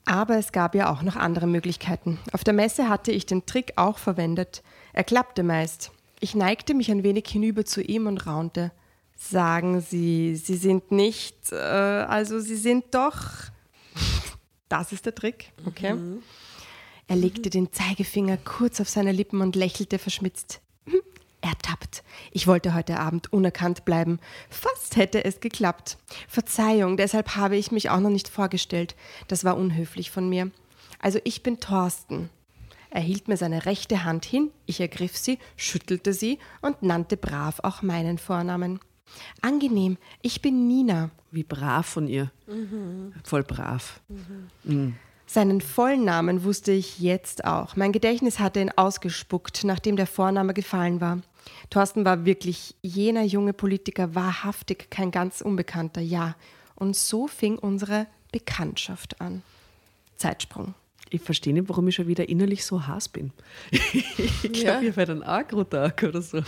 Aber 0.06 0.38
es 0.38 0.52
gab 0.52 0.76
ja 0.76 0.92
auch 0.92 1.02
noch 1.02 1.16
andere 1.16 1.48
Möglichkeiten. 1.48 2.20
Auf 2.32 2.44
der 2.44 2.54
Messe 2.54 2.90
hatte 2.90 3.12
ich 3.12 3.26
den 3.26 3.46
Trick 3.46 3.74
auch 3.78 3.98
verwendet. 3.98 4.64
Er 4.92 5.04
klappte 5.04 5.44
meist. 5.44 5.92
Ich 6.20 6.36
neigte 6.36 6.74
mich 6.74 6.92
ein 6.92 7.04
wenig 7.04 7.28
hinüber 7.28 7.66
zu 7.66 7.82
ihm 7.82 8.08
und 8.08 8.28
raunte. 8.28 8.72
Sagen 9.16 9.82
Sie, 9.82 10.36
Sie 10.36 10.56
sind 10.56 10.92
nicht, 10.92 11.52
äh, 11.52 11.56
also 11.56 12.40
Sie 12.40 12.58
sind 12.58 12.86
doch. 12.92 13.22
Das 14.70 14.92
ist 14.92 15.06
der 15.06 15.14
Trick, 15.14 15.52
okay? 15.68 15.94
Er 17.08 17.16
legte 17.16 17.52
den 17.52 17.72
Zeigefinger 17.72 18.38
kurz 18.38 18.82
auf 18.82 18.90
seine 18.90 19.12
Lippen 19.12 19.42
und 19.42 19.56
lächelte 19.56 20.00
verschmitzt. 20.00 20.63
Ertappt. 21.44 22.04
Ich 22.32 22.48
wollte 22.48 22.74
heute 22.74 23.00
Abend 23.00 23.34
unerkannt 23.34 23.84
bleiben. 23.84 24.20
Fast 24.50 24.96
hätte 24.96 25.26
es 25.26 25.42
geklappt. 25.42 25.98
Verzeihung, 26.30 26.96
deshalb 26.96 27.36
habe 27.36 27.58
ich 27.58 27.70
mich 27.70 27.90
auch 27.90 28.00
noch 28.00 28.10
nicht 28.10 28.30
vorgestellt. 28.30 28.96
Das 29.28 29.44
war 29.44 29.58
unhöflich 29.58 30.10
von 30.10 30.30
mir. 30.30 30.52
Also 31.00 31.20
ich 31.26 31.44
bin 31.44 31.60
Thorsten. 31.60 32.30
Er 32.90 33.02
hielt 33.02 33.28
mir 33.28 33.36
seine 33.36 33.66
rechte 33.66 34.06
Hand 34.06 34.24
hin, 34.24 34.52
ich 34.68 34.80
ergriff 34.80 35.18
sie, 35.18 35.38
schüttelte 35.58 36.14
sie 36.14 36.40
und 36.62 36.82
nannte 36.82 37.18
brav 37.18 37.60
auch 37.64 37.82
meinen 37.82 38.20
Vornamen. 38.20 38.80
Angenehm, 39.42 39.98
ich 40.22 40.42
bin 40.42 40.68
Nina. 40.68 41.10
Wie 41.32 41.44
brav 41.44 41.86
von 41.86 42.08
ihr. 42.08 42.32
Voll 43.24 43.44
brav. 43.44 44.00
Seinen 45.26 45.60
vollen 45.60 46.06
Namen 46.06 46.46
wusste 46.46 46.72
ich 46.72 47.00
jetzt 47.00 47.44
auch. 47.44 47.76
Mein 47.76 47.92
Gedächtnis 47.92 48.40
hatte 48.40 48.62
ihn 48.62 48.72
ausgespuckt, 48.74 49.64
nachdem 49.66 49.98
der 49.98 50.08
Vorname 50.08 50.54
gefallen 50.54 51.02
war. 51.02 51.20
Thorsten 51.70 52.06
war 52.06 52.26
wirklich 52.26 52.76
jener 52.82 53.24
junge 53.24 53.54
Politiker, 53.54 54.16
wahrhaftig 54.16 54.90
kein 54.90 55.12
ganz 55.12 55.42
Unbekannter, 55.42 56.02
ja. 56.02 56.36
Und 56.76 56.96
so 56.96 57.28
fing 57.28 57.58
unsere 57.58 58.08
Bekanntschaft 58.32 59.22
an. 59.22 59.44
Zeitsprung. 60.18 60.74
Ich 61.10 61.22
verstehe 61.22 61.54
nicht, 61.54 61.70
warum 61.70 61.88
ich 61.88 61.96
schon 61.96 62.08
wieder 62.08 62.28
innerlich 62.28 62.66
so 62.66 62.88
Hass 62.88 63.08
bin. 63.08 63.32
ich 63.72 64.42
glaube, 64.54 64.58
Ja. 64.58 64.82
ich 64.82 64.96
werde 64.98 65.12
ein 65.12 65.24
Agro-Tag 65.24 66.02
oder 66.04 66.22
so. 66.22 66.42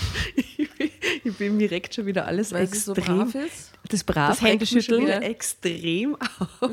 Ich 1.25 1.37
bin 1.37 1.57
mir 1.57 1.69
regt 1.71 1.93
schon 1.95 2.05
wieder 2.05 2.25
alles 2.25 2.53
Weil 2.53 2.63
es 2.63 2.85
so 2.85 2.93
extrem. 2.93 3.17
brav 3.17 3.35
ist? 3.35 3.71
Das 3.89 4.03
brav 4.03 4.29
Das 4.29 4.41
Händeschütteln. 4.41 5.01
wieder 5.03 5.21
extrem 5.23 6.15
auf. 6.61 6.69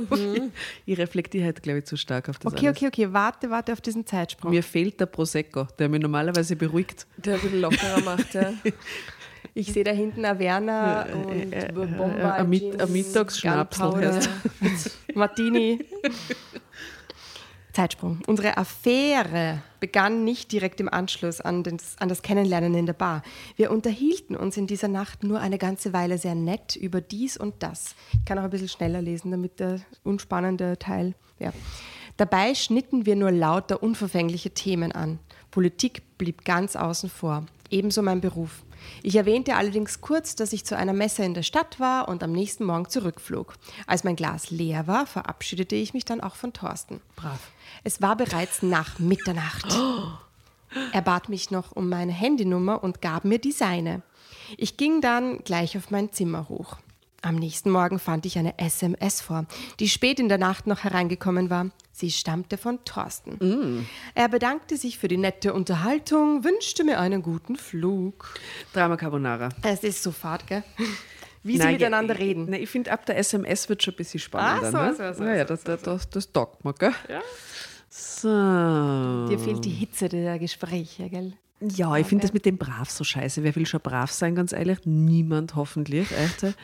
Ich 0.87 0.99
reflektiere 0.99 1.45
halt, 1.47 1.63
glaube 1.63 1.81
ich, 1.81 1.85
zu 1.87 1.97
stark 1.97 2.29
auf 2.29 2.39
das 2.39 2.53
Okay, 2.53 2.69
alles. 2.69 2.79
okay, 2.79 2.87
okay, 2.89 3.13
warte, 3.13 3.51
warte 3.51 3.73
auf 3.73 3.81
diesen 3.81 4.07
Zeitsprung. 4.07 4.51
Mir 4.51 4.63
fehlt 4.63 5.01
der 5.01 5.07
Prosecco, 5.07 5.67
der 5.79 5.89
mich 5.89 6.01
normalerweise 6.01 6.55
beruhigt. 6.57 7.07
Der 7.17 7.35
ein 7.35 7.41
bisschen 7.41 7.61
lockerer 7.61 8.01
macht, 8.03 8.35
ja. 8.35 8.53
Ich 9.55 9.71
sehe 9.73 9.85
da 9.85 9.91
hinten 9.91 10.25
Averna 10.25 11.03
und 11.13 11.53
äh, 11.53 11.71
Bomber, 11.75 12.35
ein 12.35 12.49
Mit- 12.49 12.81
ein 12.81 12.91
Mittagsschnapsel 12.93 13.83
Gunpowder, 13.91 14.21
Martini. 15.15 15.85
Zeitsprung. 17.73 18.21
Unsere 18.27 18.57
Affäre 18.57 19.63
begann 19.81 20.25
nicht 20.25 20.53
direkt 20.53 20.81
im 20.81 20.89
Anschluss 20.89 21.41
an, 21.41 21.63
den, 21.63 21.79
an 21.99 22.09
das 22.09 22.23
Kennenlernen 22.23 22.75
in 22.75 22.87
der 22.87 22.93
Bar. 22.93 23.23
Wir 23.57 23.71
unterhielten 23.71 24.37
uns 24.37 24.57
in 24.57 24.67
dieser 24.67 24.89
Nacht 24.89 25.25
nur 25.25 25.41
eine 25.41 25.59
ganze 25.59 25.93
Weile 25.93 26.19
sehr 26.19 26.35
nett 26.35 26.77
über 26.77 27.01
dies 27.01 27.37
und 27.37 27.63
das. 27.63 27.95
Ich 28.13 28.25
kann 28.25 28.39
auch 28.39 28.45
ein 28.45 28.51
bisschen 28.51 28.69
schneller 28.69 29.01
lesen, 29.01 29.31
damit 29.31 29.59
der 29.59 29.81
unspannende 30.05 30.79
Teil. 30.79 31.15
Ja. 31.39 31.53
Dabei 32.17 32.55
schnitten 32.55 33.07
wir 33.07 33.17
nur 33.17 33.31
lauter 33.31 33.83
unverfängliche 33.83 34.51
Themen 34.51 34.93
an. 34.93 35.19
Politik 35.51 36.19
blieb 36.19 36.45
ganz 36.45 36.77
außen 36.77 37.09
vor, 37.09 37.47
ebenso 37.71 38.03
mein 38.03 38.21
Beruf. 38.21 38.63
Ich 39.03 39.17
erwähnte 39.17 39.57
allerdings 39.57 40.01
kurz, 40.01 40.37
dass 40.37 40.53
ich 40.53 40.65
zu 40.65 40.77
einer 40.77 40.93
Messe 40.93 41.25
in 41.25 41.35
der 41.35 41.43
Stadt 41.43 41.81
war 41.81 42.09
und 42.09 42.23
am 42.23 42.33
nächsten 42.33 42.65
Morgen 42.65 42.89
zurückflog. 42.89 43.55
Als 43.87 44.05
mein 44.05 44.17
Glas 44.17 44.51
leer 44.51 44.87
war, 44.87 45.07
verabschiedete 45.07 45.75
ich 45.75 45.95
mich 45.95 46.05
dann 46.05 46.21
auch 46.21 46.37
von 46.37 46.53
Thorsten. 46.53 47.01
Brav. 47.17 47.41
Es 47.85 48.01
war 48.01 48.17
bereits 48.17 48.63
nach 48.63 48.99
Mitternacht. 48.99 49.67
Er 50.95 51.03
bat 51.03 51.29
mich 51.29 51.51
noch 51.51 51.73
um 51.73 51.91
meine 51.91 52.13
Handynummer 52.13 52.83
und 52.83 53.03
gab 53.03 53.27
mir 53.27 53.39
die 53.39 53.53
seine. 53.53 54.01
Ich 54.57 54.79
ging 54.79 55.03
dann 55.03 55.45
gleich 55.45 55.77
auf 55.77 55.91
mein 55.91 56.13
Zimmer 56.13 56.49
hoch. 56.49 56.79
Am 57.25 57.37
nächsten 57.37 57.71
Morgen 57.71 58.01
fand 58.01 58.27
ich 58.27 58.37
eine 58.37 58.59
SMS 58.59 59.21
vor, 59.21 59.47
die 59.79 59.89
spät 59.89 60.19
in 60.19 60.29
der 60.29 60.39
Nacht 60.39 60.67
noch 60.67 60.83
hereingekommen 60.83 61.51
war. 61.51 61.71
Sie 61.93 62.11
stammte 62.11 62.59
von 62.59 62.85
Thorsten. 62.85 63.87
Er 64.17 64.29
bedankte 64.29 64.77
sich 64.77 64.99
für 64.99 65.07
die 65.07 65.17
nette 65.17 65.55
Unterhaltung, 65.55 66.43
wünschte 66.43 66.83
mir 66.83 66.99
einen 66.99 67.23
guten 67.23 67.55
Flug. 67.55 68.35
Drama 68.73 68.97
Carbonara. 68.97 69.51
Es 69.63 69.85
ist 69.85 70.03
so 70.03 70.11
fad, 70.11 70.49
gell? 70.49 70.65
Wie 71.45 71.53
sie 71.53 71.59
Nein, 71.59 71.75
miteinander 71.75 72.15
ich, 72.15 72.21
reden. 72.21 72.47
Nein, 72.51 72.63
ich 72.63 72.71
finde, 72.71 72.91
ab 72.91 73.07
der 73.07 73.17
SMS 73.19 73.69
wird 73.69 73.85
schon 73.85 73.95
ein 73.95 73.99
bisschen 73.99 74.19
spannender. 74.19 74.69
Ah, 74.69 74.71
so, 74.71 75.03
ne? 75.03 75.13
so, 75.13 75.19
so, 75.19 75.25
naja, 75.25 75.43
so, 75.43 75.55
das, 75.55 75.63
das, 75.63 75.83
das, 75.83 76.11
das 76.11 76.33
taugt 76.33 76.65
mir, 76.65 76.75
gell? 76.75 76.93
So. 77.89 78.29
Dir 78.29 79.39
fehlt 79.39 79.65
die 79.65 79.71
Hitze 79.71 80.09
der 80.09 80.41
Gespräche, 80.41 81.09
gell? 81.09 81.35
Ja, 81.61 81.97
ich 81.97 82.07
finde 82.07 82.23
das 82.23 82.33
mit 82.33 82.45
dem 82.47 82.59
brav 82.59 82.91
so 82.91 83.05
scheiße. 83.05 83.45
Wer 83.45 83.55
will 83.55 83.67
schon 83.67 83.81
brav 83.81 84.11
sein, 84.11 84.35
ganz 84.35 84.53
ehrlich? 84.53 84.79
Niemand 84.85 85.55
hoffentlich, 85.55 86.11
echt. 86.11 86.57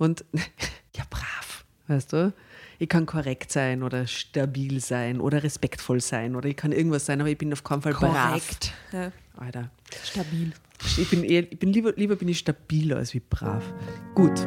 Und 0.00 0.24
ja, 0.96 1.04
brav, 1.10 1.64
weißt 1.86 2.14
du? 2.14 2.32
Ich 2.78 2.88
kann 2.88 3.04
korrekt 3.04 3.52
sein 3.52 3.82
oder 3.82 4.06
stabil 4.06 4.80
sein 4.80 5.20
oder 5.20 5.42
respektvoll 5.42 6.00
sein 6.00 6.34
oder 6.34 6.48
ich 6.48 6.56
kann 6.56 6.72
irgendwas 6.72 7.04
sein, 7.04 7.20
aber 7.20 7.28
ich 7.28 7.36
bin 7.36 7.52
auf 7.52 7.62
keinen 7.62 7.82
Fall 7.82 7.92
Korrekt. 7.92 8.72
Ja. 8.92 9.10
brav. 9.10 9.12
Alter. 9.36 9.70
Stabil. 10.02 10.52
Ich 10.96 11.10
bin, 11.10 11.22
eher, 11.22 11.52
ich 11.52 11.58
bin 11.58 11.74
lieber, 11.74 11.92
lieber 11.92 12.16
bin 12.16 12.28
ich 12.28 12.38
stabiler 12.38 12.96
als 12.96 13.12
wie 13.12 13.20
brav. 13.20 13.62
Gut. 14.14 14.40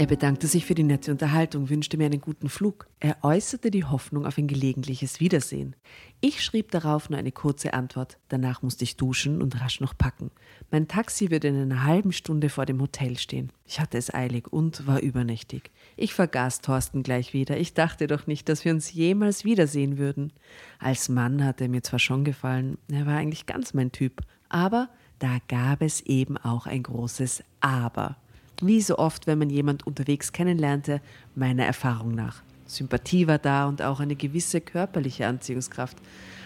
Er 0.00 0.06
bedankte 0.06 0.46
sich 0.46 0.64
für 0.64 0.74
die 0.74 0.82
nette 0.82 1.10
Unterhaltung, 1.10 1.68
wünschte 1.68 1.98
mir 1.98 2.06
einen 2.06 2.22
guten 2.22 2.48
Flug. 2.48 2.88
Er 3.00 3.18
äußerte 3.22 3.70
die 3.70 3.84
Hoffnung 3.84 4.24
auf 4.24 4.38
ein 4.38 4.46
gelegentliches 4.46 5.20
Wiedersehen. 5.20 5.76
Ich 6.22 6.42
schrieb 6.42 6.70
darauf 6.70 7.10
nur 7.10 7.18
eine 7.18 7.32
kurze 7.32 7.74
Antwort. 7.74 8.16
Danach 8.30 8.62
musste 8.62 8.84
ich 8.84 8.96
duschen 8.96 9.42
und 9.42 9.60
rasch 9.60 9.78
noch 9.82 9.92
packen. 9.94 10.30
Mein 10.70 10.88
Taxi 10.88 11.30
würde 11.30 11.48
in 11.48 11.60
einer 11.60 11.84
halben 11.84 12.12
Stunde 12.12 12.48
vor 12.48 12.64
dem 12.64 12.80
Hotel 12.80 13.18
stehen. 13.18 13.52
Ich 13.66 13.78
hatte 13.78 13.98
es 13.98 14.14
eilig 14.14 14.50
und 14.50 14.86
war 14.86 15.00
übernächtig. 15.00 15.70
Ich 15.98 16.14
vergaß 16.14 16.62
Thorsten 16.62 17.02
gleich 17.02 17.34
wieder. 17.34 17.58
Ich 17.58 17.74
dachte 17.74 18.06
doch 18.06 18.26
nicht, 18.26 18.48
dass 18.48 18.64
wir 18.64 18.72
uns 18.72 18.94
jemals 18.94 19.44
wiedersehen 19.44 19.98
würden. 19.98 20.32
Als 20.78 21.10
Mann 21.10 21.44
hatte 21.44 21.64
er 21.64 21.68
mir 21.68 21.82
zwar 21.82 21.98
schon 21.98 22.24
gefallen, 22.24 22.78
er 22.90 23.04
war 23.04 23.18
eigentlich 23.18 23.44
ganz 23.44 23.74
mein 23.74 23.92
Typ, 23.92 24.22
aber 24.48 24.88
da 25.18 25.36
gab 25.48 25.82
es 25.82 26.00
eben 26.00 26.38
auch 26.38 26.66
ein 26.66 26.84
großes 26.84 27.44
Aber. 27.60 28.16
Wie 28.60 28.80
so 28.80 28.98
oft, 28.98 29.26
wenn 29.26 29.38
man 29.38 29.50
jemand 29.50 29.86
unterwegs 29.86 30.32
kennenlernte, 30.32 31.00
meiner 31.34 31.64
Erfahrung 31.64 32.14
nach. 32.14 32.42
Sympathie 32.66 33.26
war 33.26 33.38
da 33.38 33.66
und 33.66 33.82
auch 33.82 34.00
eine 34.00 34.16
gewisse 34.16 34.60
körperliche 34.60 35.26
Anziehungskraft. 35.26 35.96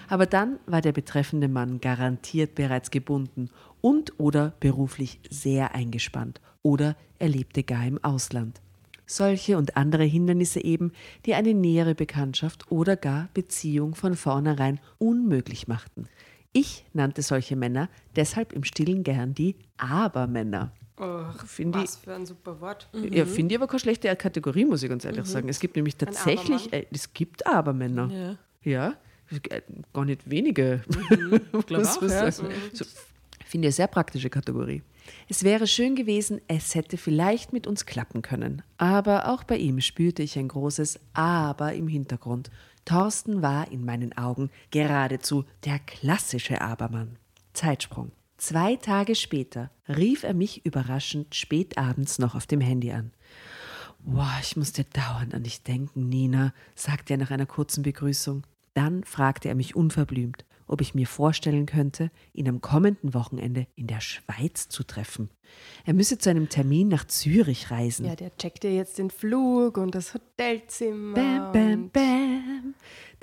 Aber 0.08 0.26
dann 0.26 0.58
war 0.66 0.80
der 0.80 0.92
betreffende 0.92 1.48
Mann 1.48 1.80
garantiert 1.80 2.54
bereits 2.54 2.90
gebunden 2.90 3.50
und 3.80 4.18
oder 4.18 4.54
beruflich 4.60 5.20
sehr 5.30 5.74
eingespannt 5.74 6.40
oder 6.62 6.96
er 7.18 7.28
lebte 7.28 7.62
gar 7.62 7.86
im 7.86 8.02
Ausland. 8.02 8.60
Solche 9.06 9.58
und 9.58 9.76
andere 9.76 10.04
Hindernisse 10.04 10.64
eben, 10.64 10.92
die 11.26 11.34
eine 11.34 11.52
nähere 11.52 11.94
Bekanntschaft 11.94 12.70
oder 12.70 12.96
gar 12.96 13.28
Beziehung 13.34 13.94
von 13.94 14.14
vornherein 14.14 14.80
unmöglich 14.98 15.68
machten. 15.68 16.08
Ich 16.52 16.86
nannte 16.94 17.20
solche 17.20 17.56
Männer 17.56 17.88
deshalb 18.16 18.52
im 18.52 18.64
Stillen 18.64 19.02
gern 19.02 19.34
die 19.34 19.56
Abermänner. 19.76 20.72
Ach, 20.96 21.46
Finde 21.46 21.80
was 21.80 21.96
für 21.96 22.14
ein 22.14 22.24
super 22.24 22.60
Wort. 22.60 22.88
Ja, 23.10 23.24
finde 23.26 23.54
ich 23.54 23.60
aber 23.60 23.66
keine 23.66 23.80
schlechte 23.80 24.14
Kategorie, 24.14 24.64
muss 24.64 24.82
ich 24.82 24.88
ganz 24.88 25.04
ehrlich 25.04 25.24
sagen. 25.26 25.48
Es 25.48 25.58
gibt 25.58 25.74
nämlich 25.76 25.96
tatsächlich, 25.96 26.72
äh, 26.72 26.86
es 26.92 27.12
gibt 27.12 27.46
Abermänner. 27.46 28.10
Ja. 28.10 28.36
Ja, 28.62 28.94
äh, 29.50 29.62
gar 29.92 30.04
nicht 30.04 30.28
wenige. 30.30 30.82
glaub 31.66 31.82
Was- 31.82 31.98
auch, 31.98 32.02
was 32.02 32.12
ja. 32.12 32.30
So, 32.30 32.44
Finde 33.44 33.68
ich 33.68 33.70
eine 33.70 33.72
sehr 33.72 33.86
praktische 33.88 34.30
Kategorie. 34.30 34.82
Es 35.28 35.44
wäre 35.44 35.66
schön 35.66 35.94
gewesen, 35.96 36.40
es 36.48 36.74
hätte 36.74 36.96
vielleicht 36.96 37.52
mit 37.52 37.66
uns 37.66 37.86
klappen 37.86 38.22
können. 38.22 38.62
Aber 38.78 39.28
auch 39.28 39.44
bei 39.44 39.56
ihm 39.58 39.80
spürte 39.80 40.22
ich 40.22 40.38
ein 40.38 40.48
großes 40.48 40.98
Aber 41.12 41.72
im 41.74 41.86
Hintergrund. 41.88 42.50
Thorsten 42.84 43.42
war 43.42 43.70
in 43.70 43.84
meinen 43.84 44.16
Augen 44.16 44.50
geradezu 44.70 45.44
der 45.64 45.78
klassische 45.78 46.60
Abermann. 46.60 47.16
Zeitsprung. 47.52 48.10
Zwei 48.46 48.76
Tage 48.76 49.14
später 49.14 49.70
rief 49.88 50.22
er 50.22 50.34
mich 50.34 50.66
überraschend 50.66 51.34
spät 51.34 51.78
abends 51.78 52.18
noch 52.18 52.34
auf 52.34 52.46
dem 52.46 52.60
Handy 52.60 52.92
an. 52.92 53.10
Boah, 54.00 54.36
ich 54.42 54.54
musste 54.54 54.84
dauernd 54.84 55.32
an 55.32 55.44
dich 55.44 55.62
denken, 55.62 56.10
Nina, 56.10 56.52
sagte 56.74 57.14
er 57.14 57.16
nach 57.16 57.30
einer 57.30 57.46
kurzen 57.46 57.82
Begrüßung. 57.82 58.46
Dann 58.74 59.02
fragte 59.04 59.48
er 59.48 59.54
mich 59.54 59.74
unverblümt, 59.74 60.44
ob 60.66 60.82
ich 60.82 60.94
mir 60.94 61.06
vorstellen 61.06 61.64
könnte, 61.64 62.10
ihn 62.34 62.46
am 62.46 62.60
kommenden 62.60 63.14
Wochenende 63.14 63.66
in 63.76 63.86
der 63.86 64.02
Schweiz 64.02 64.68
zu 64.68 64.84
treffen. 64.84 65.30
Er 65.86 65.94
müsse 65.94 66.18
zu 66.18 66.28
einem 66.28 66.50
Termin 66.50 66.88
nach 66.88 67.06
Zürich 67.06 67.70
reisen. 67.70 68.04
Ja, 68.04 68.14
der 68.14 68.36
checkt 68.36 68.64
ja 68.64 68.70
jetzt 68.70 68.98
den 68.98 69.08
Flug 69.08 69.78
und 69.78 69.94
das 69.94 70.12
Hotelzimmer. 70.12 71.14
Bam, 71.14 71.52
bam, 71.52 71.88
bam. 71.88 72.74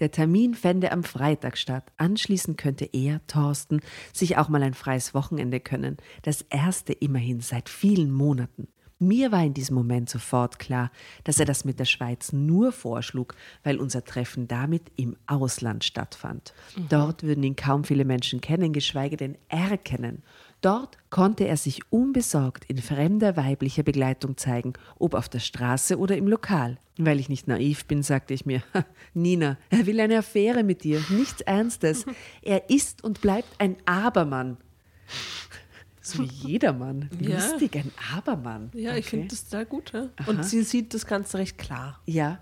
Der 0.02 0.12
Termin 0.12 0.56
fände 0.56 0.92
am 0.92 1.04
Freitag 1.04 1.58
statt. 1.58 1.92
Anschließend 1.98 2.58
könnte 2.58 2.90
er, 2.92 3.22
Thorsten, 3.28 3.82
sich 4.12 4.36
auch 4.38 4.50
mal 4.50 4.64
ein 4.64 4.74
freies 4.74 5.14
Wochenende 5.14 5.60
gönnen. 5.60 5.98
Das 6.24 6.42
erste 6.50 6.92
immerhin 6.92 7.40
seit 7.40 7.70
vielen 7.70 8.12
Monaten. 8.12 8.68
Mir 8.98 9.32
war 9.32 9.44
in 9.44 9.54
diesem 9.54 9.76
Moment 9.76 10.10
sofort 10.10 10.60
klar, 10.60 10.92
dass 11.24 11.40
er 11.40 11.46
das 11.46 11.66
mit 11.66 11.80
der 11.80 11.86
Schweiz 11.86 12.34
nur 12.34 12.72
vorschlug, 12.72 13.36
weil 13.64 13.80
unser 13.80 14.04
Treffen 14.04 14.48
damit 14.48 14.92
im 14.96 15.18
Ausland 15.26 15.84
stattfand. 15.84 16.54
Dort 16.90 17.24
würden 17.24 17.44
ihn 17.44 17.56
kaum 17.56 17.84
viele 17.84 18.06
Menschen 18.06 18.42
kennen, 18.42 18.74
geschweige 18.74 19.18
denn 19.18 19.38
erkennen. 19.50 20.24
Dort 20.62 20.98
konnte 21.10 21.48
er 21.48 21.58
sich 21.58 21.82
unbesorgt 21.92 22.66
in 22.66 22.78
fremder 22.78 23.36
weiblicher 23.36 23.82
Begleitung 23.82 24.38
zeigen, 24.38 24.74
ob 25.00 25.16
auf 25.16 25.28
der 25.28 25.40
Straße 25.40 25.98
oder 25.98 26.16
im 26.16 26.28
Lokal. 26.28 26.78
Weil 27.00 27.20
ich 27.20 27.30
nicht 27.30 27.48
naiv 27.48 27.86
bin, 27.86 28.04
sagte 28.04 28.36
ich 28.36 28.46
mir, 28.46 28.62
"Ha, 28.76 28.86
Nina, 29.16 29.58
er 29.72 29.88
will 29.88 30.00
eine 30.00 30.20
Affäre 30.20 30.64
mit 30.64 30.84
dir, 30.84 31.04
nichts 31.10 31.42
Ernstes. 31.42 32.06
Er 32.44 32.70
ist 32.70 33.04
und 33.04 33.22
bleibt 33.22 33.50
ein 33.60 33.76
Abermann. 33.86 34.58
So 36.04 36.24
wie 36.24 36.28
jedermann. 36.48 37.10
Ja. 37.20 37.36
Lustig, 37.36 37.76
ein 37.76 37.92
Abermann. 38.16 38.72
Ja, 38.74 38.92
ich 38.96 39.06
Okay. 39.08 39.10
finde 39.18 39.28
das 39.30 39.50
sehr 39.50 39.66
gut. 39.66 39.92
Ja? 39.94 40.10
Und 40.26 40.46
sie 40.46 40.64
sieht 40.64 40.94
das 40.94 41.06
Ganze 41.06 41.38
recht 41.40 41.58
klar. 41.58 42.00
Ja. 42.06 42.40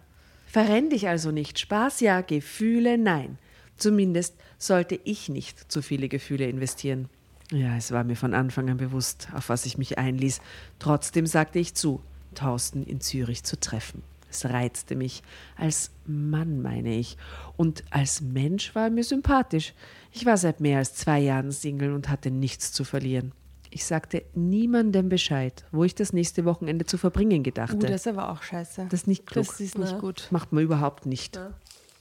Verrenn 0.48 0.90
dich 0.90 1.08
also 1.08 1.32
nicht. 1.32 1.60
Spaß 1.60 2.00
ja, 2.00 2.22
Gefühle 2.22 2.98
nein. 2.98 3.38
Zumindest 3.78 4.36
sollte 4.58 5.00
ich 5.04 5.30
nicht 5.30 5.72
zu 5.72 5.82
viele 5.82 6.10
Gefühle 6.10 6.48
investieren. 6.48 7.10
Ja, 7.52 7.76
es 7.78 7.92
war 7.92 8.04
mir 8.04 8.16
von 8.16 8.34
Anfang 8.34 8.70
an 8.70 8.78
bewusst, 8.78 9.30
auf 9.34 9.50
was 9.50 9.66
ich 9.66 9.78
mich 9.78 9.98
einließ. 9.98 10.42
Trotzdem 10.78 11.26
sagte 11.26 11.60
ich 11.60 11.74
zu, 11.74 12.02
Thorsten 12.36 12.84
in 12.84 13.02
Zürich 13.02 13.44
zu 13.44 13.60
treffen. 13.60 14.04
Es 14.30 14.46
reizte 14.46 14.96
mich. 14.96 15.24
Als 15.58 15.90
Mann 16.06 16.62
meine 16.62 16.94
ich. 16.96 17.18
Und 17.58 17.84
als 17.90 18.22
Mensch 18.22 18.76
war 18.76 18.84
er 18.86 18.90
mir 18.92 19.04
sympathisch. 19.04 19.74
Ich 20.12 20.26
war 20.28 20.38
seit 20.38 20.60
mehr 20.60 20.78
als 20.78 20.94
zwei 20.94 21.20
Jahren 21.20 21.52
Single 21.52 21.94
und 21.94 22.10
hatte 22.10 22.30
nichts 22.30 22.72
zu 22.72 22.84
verlieren. 22.84 23.32
Ich 23.72 23.86
sagte 23.86 24.24
niemandem 24.36 25.10
Bescheid, 25.10 25.66
wo 25.72 25.84
ich 25.84 25.96
das 25.96 26.14
nächste 26.14 26.46
Wochenende 26.46 26.86
zu 26.86 26.98
verbringen 26.98 27.42
gedachte. 27.44 27.78
Uh, 27.78 27.80
das 27.80 28.02
ist 28.02 28.08
aber 28.08 28.30
auch 28.30 28.42
scheiße. 28.44 28.86
Das 28.90 29.02
ist 29.02 29.08
nicht 29.08 29.26
klug. 29.26 29.46
Das 29.48 29.60
ist 29.60 29.78
nicht 29.78 29.92
Ja. 29.92 30.00
gut. 30.00 30.28
Macht 30.32 30.52
man 30.52 30.64
überhaupt 30.64 31.06
nicht. 31.08 31.40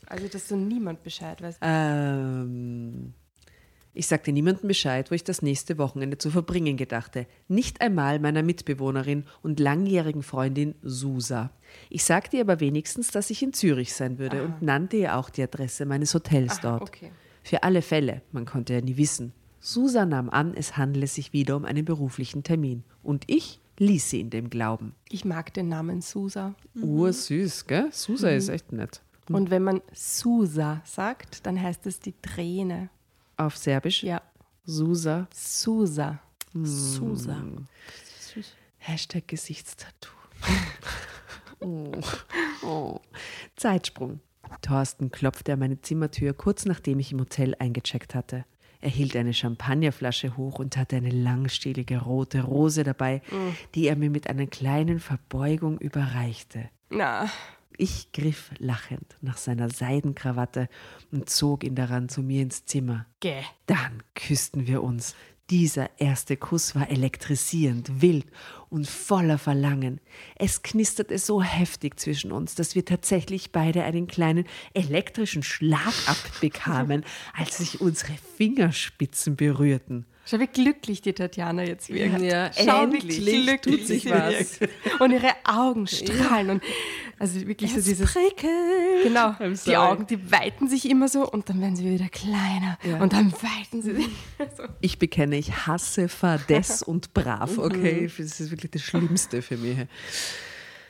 Also, 0.07 0.29
dass 0.29 0.49
so 0.49 0.57
niemand 0.57 1.03
Bescheid 1.03 1.41
weiß. 1.43 1.59
Ähm, 1.61 3.13
ich 3.99 4.07
sagte 4.07 4.31
niemandem 4.33 4.69
Bescheid, 4.69 5.11
wo 5.11 5.15
ich 5.15 5.25
das 5.25 5.43
nächste 5.43 5.77
Wochenende 5.77 6.19
zu 6.19 6.31
verbringen 6.31 6.77
gedachte. 6.77 7.27
Nicht 7.49 7.81
einmal 7.81 8.19
meiner 8.21 8.43
Mitbewohnerin 8.43 9.25
und 9.43 9.59
langjährigen 9.59 10.23
Freundin 10.23 10.75
Susa. 10.83 11.51
Ich 11.91 12.05
sagte 12.05 12.37
ihr 12.37 12.43
aber 12.43 12.61
wenigstens, 12.61 13.09
dass 13.09 13.31
ich 13.31 13.43
in 13.43 13.53
Zürich 13.53 13.93
sein 13.93 14.19
würde 14.19 14.45
und 14.45 14.63
nannte 14.63 14.97
ihr 14.99 15.17
auch 15.17 15.31
die 15.31 15.43
Adresse 15.43 15.85
meines 15.85 16.15
Hotels 16.15 16.59
Ah, 16.59 16.63
dort. 16.79 16.83
okay. 16.83 17.11
Für 17.43 17.63
alle 17.65 17.83
Fälle, 17.83 18.23
man 18.33 18.45
konnte 18.47 18.75
ja 18.75 18.81
nie 18.81 18.97
wissen. 18.97 19.33
Susa 19.61 20.07
nahm 20.07 20.31
an, 20.31 20.55
es 20.55 20.77
handele 20.77 21.07
sich 21.09 21.33
wieder 21.33 21.57
um 21.57 21.65
einen 21.65 21.85
beruflichen 21.85 22.45
Termin. 22.45 22.85
Und 23.03 23.25
ich 23.27 23.61
ließ 23.79 24.11
sie 24.11 24.21
in 24.21 24.31
dem 24.31 24.49
Glauben. 24.51 24.95
Ich 25.09 25.25
mag 25.25 25.53
den 25.55 25.69
Namen 25.69 26.03
Susa. 26.03 26.55
Ursüß, 26.81 27.67
gell? 27.67 27.89
Susa 27.91 28.29
ist 28.31 28.49
echt 28.49 28.71
nett. 28.73 29.03
Und 29.31 29.51
wenn 29.51 29.63
man 29.65 29.83
Susa 29.93 30.81
sagt, 30.85 31.45
dann 31.47 31.61
heißt 31.61 31.87
es 31.87 32.01
die 32.01 32.15
Träne. 32.23 32.91
Auf 33.39 33.57
Serbisch? 33.57 34.03
Ja, 34.03 34.21
Susa. 34.65 35.29
Susa. 35.33 36.19
Susa. 36.53 37.37
Hashtag 38.79 39.29
Gesichtstattoo. 39.29 40.11
oh. 41.61 41.93
Oh. 42.63 43.01
Zeitsprung. 43.55 44.21
Thorsten 44.61 45.13
klopfte 45.13 45.53
an 45.53 45.61
meine 45.61 45.81
Zimmertür, 45.81 46.35
kurz 46.35 46.65
nachdem 46.65 46.99
ich 46.99 47.13
im 47.13 47.21
Hotel 47.21 47.55
eingecheckt 47.61 48.17
hatte. 48.17 48.45
Er 48.81 48.91
hielt 48.91 49.15
eine 49.15 49.35
Champagnerflasche 49.35 50.37
hoch 50.37 50.59
und 50.59 50.77
hatte 50.77 50.97
eine 50.97 51.11
langstielige 51.11 51.99
rote 52.03 52.43
Rose 52.43 52.83
dabei, 52.83 53.23
die 53.75 53.87
er 53.87 53.95
mir 53.95 54.11
mit 54.11 54.29
einer 54.29 54.47
kleinen 54.47 54.99
Verbeugung 54.99 55.79
überreichte. 55.79 56.71
Na, 56.91 57.29
Ich 57.81 58.11
griff 58.11 58.51
lachend 58.59 59.17
nach 59.21 59.37
seiner 59.37 59.71
Seidenkrawatte 59.71 60.69
und 61.13 61.31
zog 61.31 61.63
ihn 61.63 61.77
daran 61.77 62.09
zu 62.09 62.23
mir 62.23 62.43
ins 62.43 62.65
Zimmer. 62.65 63.07
gäh. 63.21 63.43
Dann 63.67 64.03
küssten 64.17 64.67
wir 64.67 64.83
uns. 64.83 65.15
Dieser 65.49 65.89
erste 65.99 66.37
Kuss 66.37 66.75
war 66.75 66.91
elektrisierend, 66.91 68.03
wild 68.03 68.27
und 68.69 68.89
voller 68.89 69.39
Verlangen. 69.39 70.01
Es 70.35 70.63
knisterte 70.63 71.19
so 71.19 71.41
heftig 71.41 72.01
zwischen 72.01 72.33
uns, 72.33 72.57
dass 72.57 72.75
wir 72.75 72.85
tatsächlich 72.85 73.53
beide 73.53 73.85
einen 73.85 74.09
kleinen 74.09 74.45
elektrischen 74.75 75.45
Schlag 75.45 75.95
abbekamen, 76.07 77.05
als 77.33 77.59
sich 77.59 77.81
unsere 77.81 78.15
Fingerspitzen 78.37 79.37
berührten. 79.37 80.05
Schau, 80.29 80.41
wie 80.41 80.47
glücklich 80.47 81.01
die 81.01 81.15
Tatjana 81.15 81.65
jetzt 81.65 81.89
wirkt. 81.89 82.21
Ja, 82.21 82.51
Schau, 82.53 82.81
wie 82.93 82.97
endlich 82.97 83.17
glücklich 83.17 83.61
tut 83.63 83.87
sich 83.87 84.11
was. 84.11 84.61
Und 84.99 85.13
ihre 85.13 85.33
Augen 85.45 85.87
strahlen. 85.87 86.51
Und 86.51 86.63
also 87.19 87.47
wirklich 87.47 87.73
so 87.73 87.81
dieses. 87.81 88.13
Prickelt. 88.13 89.05
Genau, 89.05 89.35
die. 89.65 89.77
Augen, 89.79 90.07
die 90.07 90.31
weiten 90.31 90.69
sich 90.69 90.91
immer 90.91 91.09
so 91.09 91.27
und 91.27 91.49
dann 91.49 91.63
werden 91.63 91.77
sie 91.77 91.89
wieder 91.89 92.11
kleiner. 92.11 92.77
Ja. 92.85 93.01
Und 93.01 93.15
dann 93.15 93.33
weiten 93.33 93.81
sie 93.81 93.95
sich. 93.95 94.09
so. 94.57 94.65
Ich 94.83 94.99
bekenne, 94.99 95.39
ich 95.39 95.67
hasse 95.67 96.11
Fadess 96.11 96.83
und 96.87 97.15
Brav, 97.15 97.57
okay? 97.57 98.11
Das 98.19 98.39
ist 98.39 98.51
wirklich 98.51 98.73
das 98.73 98.83
Schlimmste 98.83 99.41
für 99.41 99.57
mich. 99.57 99.79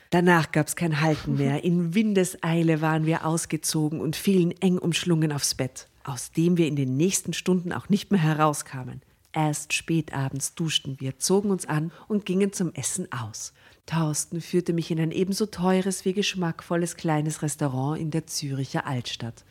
Danach 0.09 0.51
gab 0.51 0.67
es 0.67 0.75
kein 0.75 0.99
Halten 0.99 1.37
mehr. 1.37 1.63
In 1.63 1.95
Windeseile 1.95 2.81
waren 2.81 3.05
wir 3.05 3.25
ausgezogen 3.25 4.01
und 4.01 4.17
fielen 4.17 4.51
eng 4.59 4.79
umschlungen 4.79 5.31
aufs 5.31 5.55
Bett, 5.55 5.87
aus 6.03 6.33
dem 6.33 6.57
wir 6.57 6.67
in 6.67 6.75
den 6.75 6.97
nächsten 6.97 7.31
Stunden 7.31 7.71
auch 7.71 7.87
nicht 7.87 8.11
mehr 8.11 8.21
herauskamen. 8.21 9.01
Erst 9.31 9.73
spät 9.73 10.13
abends 10.13 10.55
duschten 10.55 10.99
wir, 10.99 11.19
zogen 11.19 11.51
uns 11.51 11.67
an 11.67 11.91
und 12.07 12.25
gingen 12.25 12.51
zum 12.51 12.73
Essen 12.73 13.11
aus. 13.11 13.53
Thorsten 13.89 14.39
führte 14.39 14.71
mich 14.71 14.91
in 14.91 14.99
ein 14.99 15.11
ebenso 15.11 15.47
teures 15.47 16.05
wie 16.05 16.13
geschmackvolles 16.13 16.95
kleines 16.95 17.41
Restaurant 17.41 17.99
in 17.99 18.11
der 18.11 18.27
Züricher 18.27 18.85
Altstadt. 18.85 19.43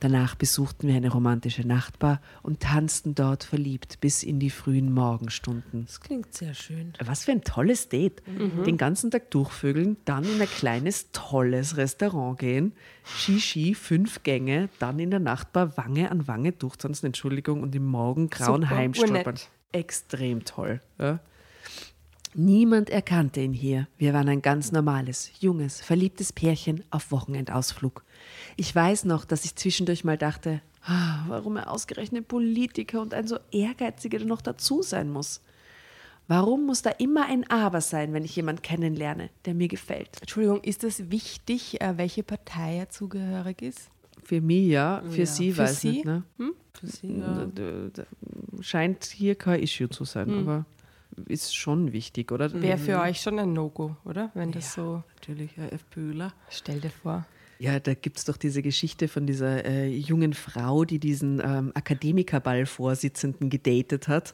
Danach 0.00 0.34
besuchten 0.34 0.88
wir 0.88 0.94
eine 0.94 1.10
romantische 1.10 1.66
Nachtbar 1.66 2.22
und 2.42 2.60
tanzten 2.60 3.14
dort 3.14 3.44
verliebt 3.44 4.00
bis 4.00 4.22
in 4.22 4.40
die 4.40 4.48
frühen 4.48 4.94
Morgenstunden. 4.94 5.84
Das 5.84 6.00
klingt 6.00 6.32
sehr 6.32 6.54
schön. 6.54 6.94
Was 7.04 7.24
für 7.24 7.32
ein 7.32 7.42
tolles 7.42 7.90
Date. 7.90 8.22
Den 8.64 8.78
ganzen 8.78 9.10
Tag 9.10 9.30
durchvögeln, 9.30 9.98
dann 10.06 10.24
in 10.24 10.40
ein 10.40 10.48
kleines, 10.48 11.12
tolles 11.12 11.76
Restaurant 11.76 12.38
gehen, 12.38 12.72
Shishi, 13.04 13.74
fünf 13.74 14.22
Gänge, 14.22 14.70
dann 14.78 14.98
in 15.00 15.10
der 15.10 15.20
Nachtbar 15.20 15.76
Wange 15.76 16.10
an 16.10 16.26
Wange 16.26 16.52
durchtanzen, 16.52 17.08
Entschuldigung, 17.08 17.62
und 17.62 17.74
im 17.74 17.84
Morgengrauen 17.84 18.62
Super, 18.62 18.74
heimstolpern. 18.74 19.36
Extrem 19.72 20.44
toll. 20.44 20.80
Ja? 20.98 21.20
Niemand 22.34 22.88
erkannte 22.88 23.40
ihn 23.40 23.52
hier. 23.52 23.88
Wir 23.98 24.14
waren 24.14 24.28
ein 24.28 24.40
ganz 24.40 24.72
normales, 24.72 25.30
junges, 25.40 25.80
verliebtes 25.82 26.32
Pärchen 26.32 26.82
auf 26.90 27.10
Wochenendausflug. 27.12 28.04
Ich 28.56 28.74
weiß 28.74 29.04
noch, 29.04 29.24
dass 29.26 29.44
ich 29.44 29.54
zwischendurch 29.56 30.02
mal 30.04 30.16
dachte, 30.16 30.62
ah, 30.84 31.24
warum 31.28 31.56
er 31.56 31.70
ausgerechnet 31.70 32.28
Politiker 32.28 33.02
und 33.02 33.12
ein 33.12 33.26
so 33.28 33.38
ehrgeiziger 33.50 34.24
noch 34.24 34.40
dazu 34.40 34.80
sein 34.82 35.10
muss. 35.10 35.42
Warum 36.26 36.64
muss 36.66 36.80
da 36.80 36.90
immer 36.90 37.26
ein 37.26 37.48
Aber 37.50 37.80
sein, 37.82 38.14
wenn 38.14 38.24
ich 38.24 38.34
jemanden 38.36 38.62
kennenlerne, 38.62 39.28
der 39.44 39.52
mir 39.54 39.68
gefällt? 39.68 40.18
Entschuldigung, 40.20 40.62
ist 40.62 40.84
es 40.84 41.10
wichtig, 41.10 41.82
äh, 41.82 41.98
welche 41.98 42.22
Partei 42.22 42.76
er 42.78 42.88
zugehörig 42.88 43.60
ist? 43.60 43.90
Für 44.22 44.40
mich 44.40 44.68
ja, 44.68 45.02
für 45.10 45.20
Ja. 45.20 45.26
sie 45.26 45.52
Für 45.52 45.62
weiß 45.64 45.80
sie? 45.80 45.90
nicht. 45.90 46.04
Ne? 46.06 46.22
Für 46.72 46.86
sie, 46.86 47.18
ja. 47.18 47.48
Scheint 48.60 49.04
hier 49.04 49.34
kein 49.34 49.60
Issue 49.60 49.90
zu 49.90 50.04
sein, 50.04 50.30
aber 50.30 50.64
ist 51.26 51.54
schon 51.56 51.92
wichtig, 51.92 52.32
oder? 52.32 52.52
Wäre 52.60 52.78
für 52.78 53.00
euch 53.00 53.20
schon 53.20 53.38
ein 53.38 53.52
No-Go, 53.52 53.96
oder? 54.04 54.30
Wenn 54.34 54.52
das 54.52 54.74
so. 54.74 55.02
Natürlich, 55.14 55.56
ja, 55.56 55.66
FPÖler. 55.66 56.32
Stell 56.48 56.80
dir 56.80 56.90
vor. 56.90 57.26
Ja, 57.58 57.78
da 57.78 57.94
gibt 57.94 58.18
es 58.18 58.24
doch 58.24 58.36
diese 58.36 58.60
Geschichte 58.60 59.06
von 59.08 59.26
dieser 59.26 59.64
äh, 59.64 59.86
jungen 59.88 60.32
Frau, 60.32 60.84
die 60.84 60.98
diesen 60.98 61.40
ähm, 61.40 61.70
Akademikerball-Vorsitzenden 61.74 63.50
gedatet 63.50 64.08
hat. 64.08 64.32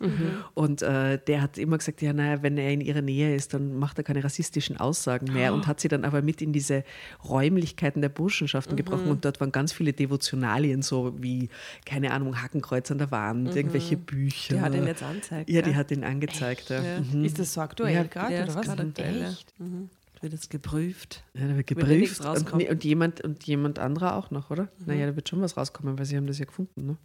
Und 0.54 0.82
äh, 0.82 1.18
der 1.26 1.42
hat 1.42 1.58
immer 1.58 1.78
gesagt, 1.78 2.02
ja, 2.02 2.12
naja, 2.12 2.42
wenn 2.42 2.56
er 2.56 2.72
in 2.72 2.80
ihrer 2.80 3.02
Nähe 3.02 3.34
ist, 3.34 3.54
dann 3.54 3.78
macht 3.78 3.98
er 3.98 4.04
keine 4.04 4.24
rassistischen 4.24 4.78
Aussagen 4.78 5.32
mehr 5.32 5.52
und 5.52 5.66
hat 5.66 5.80
sie 5.80 5.88
dann 5.88 6.04
aber 6.04 6.22
mit 6.22 6.40
in 6.42 6.52
diese 6.52 6.84
Räumlichkeiten 7.24 8.00
der 8.02 8.08
Burschenschaften 8.08 8.76
gebrochen. 8.76 9.08
Und 9.08 9.24
dort 9.24 9.40
waren 9.40 9.52
ganz 9.52 9.72
viele 9.72 9.92
Devotionalien, 9.92 10.82
so 10.82 11.14
wie, 11.20 11.48
keine 11.84 12.12
Ahnung, 12.12 12.40
Hakenkreuz 12.42 12.90
an 12.90 12.98
der 12.98 13.10
Wand, 13.10 13.54
irgendwelche 13.54 13.96
Bücher. 13.96 14.54
Die 14.54 14.60
hat 14.60 14.74
ihn 14.74 14.86
jetzt 14.86 15.02
angezeigt. 15.02 15.50
Ja, 15.50 15.60
die 15.62 15.70
gell? 15.70 15.76
hat 15.76 15.90
ihn 15.90 16.04
angezeigt. 16.04 16.70
Ja. 16.70 16.82
Ja. 16.82 17.00
Mhm. 17.00 17.24
Ist 17.24 17.38
das 17.38 17.52
so 17.52 17.60
aktuell 17.60 17.94
Ja, 17.94 18.02
gerade, 18.04 18.34
Ja, 18.34 18.44
oder 18.44 18.54
was? 18.54 18.68
aktuell. 18.68 19.20
ja. 19.20 19.28
Echt? 19.30 19.52
Mhm. 19.58 19.90
Wird 20.20 20.32
jetzt 20.32 20.50
geprüft. 20.50 21.22
Ja, 21.34 21.46
da 21.48 21.56
wird 21.56 21.66
geprüft. 21.66 22.20
Und, 22.20 22.26
rauskommt. 22.26 22.62
nee, 22.62 22.70
und, 22.70 22.82
jemand, 22.84 23.20
und 23.22 23.44
jemand 23.44 23.78
anderer 23.78 24.16
auch 24.16 24.30
noch, 24.30 24.50
oder? 24.50 24.68
Naja, 24.84 25.06
da 25.06 25.16
wird 25.16 25.28
schon 25.28 25.40
was 25.40 25.56
rauskommen, 25.56 25.98
weil 25.98 26.06
sie 26.06 26.16
haben 26.16 26.26
das 26.26 26.38
ja 26.38 26.44
gefunden. 26.44 26.86
Ne? 26.86 26.96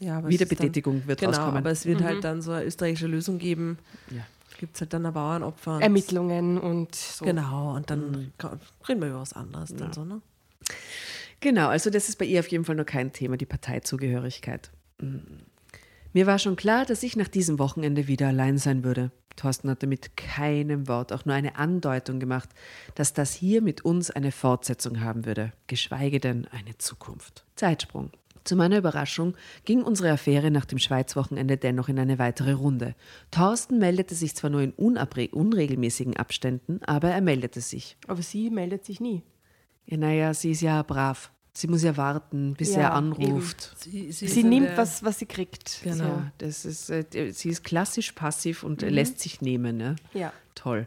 Ja, 0.00 0.18
aber 0.18 0.28
es 0.28 0.34
Wiederbetätigung 0.34 1.06
wird 1.06 1.22
dann, 1.22 1.30
Genau, 1.30 1.42
rauskommen. 1.42 1.58
aber 1.62 1.70
es 1.70 1.86
wird 1.86 2.02
halt 2.02 2.24
dann 2.24 2.42
so 2.42 2.52
eine 2.52 2.64
österreichische 2.64 3.06
Lösung 3.06 3.38
geben. 3.38 3.78
Ja. 4.10 4.26
Gibt 4.58 4.74
es 4.74 4.80
halt 4.80 4.92
dann 4.94 5.04
ein 5.06 5.12
Bauernopfer. 5.12 5.76
und- 5.76 5.82
Ermittlungen 5.82 6.58
und 6.58 6.94
so. 6.94 7.24
Genau, 7.24 7.76
und 7.76 7.90
dann 7.90 8.32
kann- 8.38 8.58
reden 8.88 9.00
wir 9.02 9.08
über 9.08 9.20
was 9.20 9.32
anderes 9.34 9.74
dann 9.74 9.92
so, 9.92 10.04
ne? 10.04 10.20
Genau, 11.40 11.68
also 11.68 11.90
das 11.90 12.08
ist 12.08 12.16
bei 12.18 12.24
ihr 12.24 12.40
auf 12.40 12.48
jeden 12.48 12.64
Fall 12.64 12.74
noch 12.74 12.86
kein 12.86 13.12
Thema, 13.12 13.36
die 13.36 13.44
Parteizugehörigkeit. 13.46 14.70
Mm. 15.00 15.16
Mir 16.12 16.26
war 16.26 16.38
schon 16.38 16.56
klar, 16.56 16.84
dass 16.84 17.02
ich 17.02 17.16
nach 17.16 17.28
diesem 17.28 17.58
Wochenende 17.58 18.06
wieder 18.06 18.28
allein 18.28 18.58
sein 18.58 18.84
würde. 18.84 19.10
Thorsten 19.36 19.68
hatte 19.68 19.86
mit 19.86 20.16
keinem 20.16 20.88
Wort 20.88 21.12
auch 21.12 21.24
nur 21.24 21.34
eine 21.34 21.56
Andeutung 21.56 22.20
gemacht, 22.20 22.48
dass 22.94 23.12
das 23.12 23.34
hier 23.34 23.62
mit 23.62 23.84
uns 23.84 24.10
eine 24.10 24.32
Fortsetzung 24.32 25.00
haben 25.00 25.26
würde, 25.26 25.52
geschweige 25.66 26.20
denn 26.20 26.46
eine 26.46 26.78
Zukunft. 26.78 27.44
Zeitsprung. 27.54 28.10
Zu 28.44 28.54
meiner 28.54 28.78
Überraschung 28.78 29.34
ging 29.64 29.82
unsere 29.82 30.12
Affäre 30.12 30.52
nach 30.52 30.64
dem 30.66 30.78
Schweizwochenende 30.78 31.56
dennoch 31.56 31.88
in 31.88 31.98
eine 31.98 32.20
weitere 32.20 32.52
Runde. 32.52 32.94
Thorsten 33.32 33.78
meldete 33.78 34.14
sich 34.14 34.36
zwar 34.36 34.50
nur 34.50 34.62
in 34.62 34.70
unregelmäßigen 34.72 36.16
Abständen, 36.16 36.80
aber 36.84 37.10
er 37.10 37.20
meldete 37.20 37.60
sich. 37.60 37.96
Aber 38.06 38.22
sie 38.22 38.50
meldet 38.50 38.84
sich 38.84 39.00
nie. 39.00 39.24
Ja, 39.84 39.96
naja, 39.96 40.32
sie 40.32 40.52
ist 40.52 40.60
ja 40.60 40.80
brav. 40.82 41.32
Sie 41.56 41.68
muss 41.68 41.82
ja 41.82 41.96
warten, 41.96 42.52
bis 42.52 42.74
Ja, 42.74 42.82
er 42.82 42.92
anruft. 42.92 43.76
Sie, 43.78 44.12
Sie 44.12 44.44
nimmt, 44.44 44.76
was, 44.76 45.02
was 45.02 45.18
sie 45.18 45.24
kriegt. 45.24 45.80
Genau. 45.82 46.04
Ja, 46.04 46.32
das 46.36 46.66
ist, 46.66 46.90
äh, 46.90 47.32
sie 47.32 47.48
ist 47.48 47.64
klassisch 47.64 48.12
passiv 48.12 48.62
und 48.62 48.82
äh, 48.82 48.90
lässt 48.90 49.20
sich 49.20 49.40
nehmen. 49.40 49.78
Ne? 49.78 49.96
Ja. 50.12 50.34
Toll. 50.54 50.86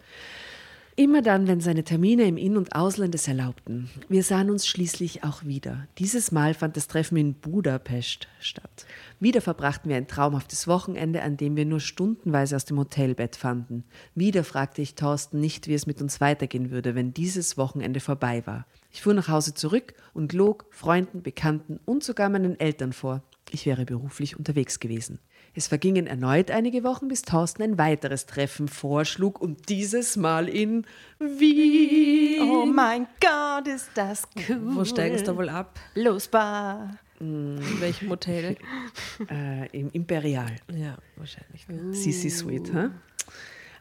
Immer 0.95 1.23
dann, 1.23 1.47
wenn 1.47 1.59
seine 1.59 1.83
Termine 1.85 2.25
im 2.25 2.37
In- 2.37 2.57
und 2.57 2.75
Ausland 2.75 3.15
es 3.15 3.27
erlaubten. 3.27 3.89
Wir 4.09 4.21
sahen 4.21 4.51
uns 4.51 4.67
schließlich 4.67 5.23
auch 5.23 5.43
wieder. 5.45 5.87
Dieses 5.97 6.31
Mal 6.31 6.53
fand 6.53 6.75
das 6.75 6.87
Treffen 6.87 7.17
in 7.17 7.33
Budapest 7.33 8.27
statt. 8.39 8.85
Wieder 9.19 9.39
verbrachten 9.41 9.89
wir 9.89 9.95
ein 9.95 10.09
traumhaftes 10.09 10.67
Wochenende, 10.67 11.23
an 11.23 11.37
dem 11.37 11.55
wir 11.55 11.65
nur 11.65 11.79
stundenweise 11.79 12.55
aus 12.55 12.65
dem 12.65 12.77
Hotelbett 12.77 13.37
fanden. 13.37 13.85
Wieder 14.13 14.43
fragte 14.43 14.81
ich 14.81 14.95
Thorsten 14.95 15.39
nicht, 15.39 15.67
wie 15.67 15.73
es 15.73 15.87
mit 15.87 16.01
uns 16.01 16.21
weitergehen 16.21 16.69
würde, 16.69 16.93
wenn 16.93 17.13
dieses 17.13 17.57
Wochenende 17.57 18.01
vorbei 18.01 18.45
war. 18.45 18.67
Ich 18.91 19.01
fuhr 19.01 19.13
nach 19.13 19.27
Hause 19.27 19.53
zurück 19.53 19.93
und 20.13 20.33
log 20.33 20.65
Freunden, 20.71 21.21
Bekannten 21.21 21.79
und 21.85 22.03
sogar 22.03 22.29
meinen 22.29 22.59
Eltern 22.59 22.93
vor. 22.93 23.21
Ich 23.51 23.65
wäre 23.65 23.85
beruflich 23.85 24.37
unterwegs 24.37 24.79
gewesen. 24.79 25.19
Es 25.55 25.67
vergingen 25.67 26.05
erneut 26.05 26.51
einige 26.51 26.83
Wochen, 26.83 27.07
bis 27.07 27.23
Thorsten 27.23 27.63
ein 27.63 27.77
weiteres 27.79 28.25
Treffen 28.27 28.67
vorschlug 28.67 29.41
und 29.41 29.69
dieses 29.69 30.15
Mal 30.17 30.47
in 30.47 30.85
Wien. 31.17 32.41
Oh 32.49 32.65
mein 32.65 33.07
Gott, 33.19 33.67
ist 33.67 33.89
das 33.95 34.27
cool. 34.49 34.59
Wo 34.75 34.85
steigen 34.85 35.15
es 35.15 35.23
da 35.23 35.35
wohl 35.35 35.49
ab? 35.49 35.79
Los, 35.95 36.27
Bar. 36.27 36.97
In 37.19 37.59
welchem 37.79 38.09
Hotel? 38.09 38.55
Äh, 39.29 39.67
Im 39.77 39.89
Imperial. 39.91 40.55
ja, 40.73 40.97
wahrscheinlich. 41.17 41.65
Sisi 41.91 42.29
Suite. 42.29 42.71
Hä? 42.73 42.85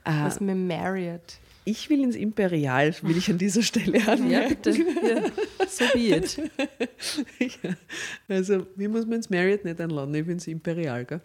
Äh, 0.04 0.24
Was 0.24 0.40
mit 0.40 0.56
Marriott. 0.56 1.38
Ich 1.70 1.90
will 1.90 2.02
ins 2.02 2.16
Imperial, 2.16 2.94
will 3.02 3.16
ich 3.16 3.30
an 3.30 3.38
dieser 3.38 3.62
Stelle 3.62 3.98
Ja, 3.98 4.12
anmerken. 4.12 4.48
bitte. 4.62 4.70
Ja. 4.72 5.66
So 5.68 5.84
be 5.92 6.16
it. 6.16 6.38
Ja. 7.38 7.70
Also, 8.28 8.66
wie 8.76 8.88
muss 8.88 9.04
man 9.06 9.14
ins 9.16 9.30
Marriott 9.30 9.64
nicht 9.64 9.80
einladen? 9.80 10.14
Ich 10.14 10.22
bin 10.24 10.32
ins 10.34 10.46
Imperial. 10.46 11.04
Gell? 11.04 11.20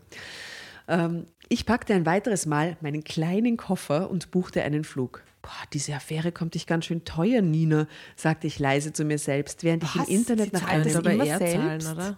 Ähm, 0.87 1.25
ich 1.49 1.65
packte 1.65 1.93
ein 1.93 2.05
weiteres 2.05 2.45
Mal 2.45 2.77
meinen 2.81 3.03
kleinen 3.03 3.57
Koffer 3.57 4.09
und 4.09 4.31
buchte 4.31 4.63
einen 4.63 4.83
Flug. 4.83 5.23
Boah, 5.41 5.51
diese 5.73 5.93
Affäre 5.93 6.31
kommt 6.31 6.53
dich 6.55 6.67
ganz 6.67 6.85
schön 6.85 7.03
teuer, 7.03 7.41
Nina, 7.41 7.87
sagte 8.15 8.47
ich 8.47 8.59
leise 8.59 8.93
zu 8.93 9.03
mir 9.03 9.17
selbst, 9.17 9.63
während 9.63 9.83
ich 9.83 9.95
Was? 9.97 10.07
im 10.07 10.15
Internet 10.15 10.45
Sie 10.57 10.61
nach 10.61 10.95
aber 10.97 11.11
immer 11.11 11.25
er 11.25 11.39
zahlen, 11.39 11.81
selbst? 11.81 11.91
oder? 11.91 12.17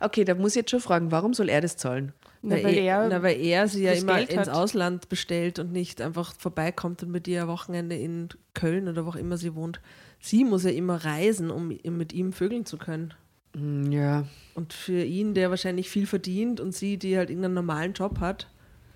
Okay, 0.00 0.24
da 0.24 0.34
muss 0.34 0.52
ich 0.52 0.56
jetzt 0.56 0.70
schon 0.70 0.80
fragen, 0.80 1.10
warum 1.10 1.34
soll 1.34 1.48
er 1.50 1.60
das 1.60 1.76
zahlen? 1.76 2.12
Na, 2.42 2.54
weil 2.56 2.74
eh- 2.74 2.86
er 2.86 3.08
na, 3.08 3.22
weil 3.22 3.40
er 3.40 3.66
sie 3.68 3.82
ja 3.84 3.92
immer 3.92 4.16
Geld 4.16 4.30
ins 4.30 4.40
hat. 4.42 4.50
Ausland 4.50 5.08
bestellt 5.08 5.58
und 5.58 5.72
nicht 5.72 6.00
einfach 6.00 6.34
vorbeikommt 6.36 7.02
und 7.02 7.10
mit 7.10 7.26
ihr 7.26 7.42
ein 7.42 7.48
Wochenende 7.48 7.96
in 7.96 8.28
Köln 8.54 8.88
oder 8.88 9.04
wo 9.04 9.10
auch 9.10 9.16
immer 9.16 9.36
sie 9.36 9.54
wohnt. 9.54 9.80
Sie 10.20 10.44
muss 10.44 10.64
ja 10.64 10.70
immer 10.70 11.04
reisen, 11.04 11.50
um 11.50 11.68
mit 11.68 12.12
ihm 12.12 12.32
vögeln 12.32 12.64
zu 12.66 12.76
können. 12.78 13.14
Hm, 13.54 13.90
Ja, 13.92 14.24
Und 14.54 14.72
für 14.72 15.02
ihn, 15.02 15.34
der 15.34 15.50
wahrscheinlich 15.50 15.88
viel 15.90 16.06
verdient 16.06 16.60
und 16.60 16.74
sie, 16.74 16.96
die 16.96 17.16
halt 17.16 17.30
irgendeinen 17.30 17.54
normalen 17.54 17.92
Job 17.92 18.20
hat, 18.20 18.48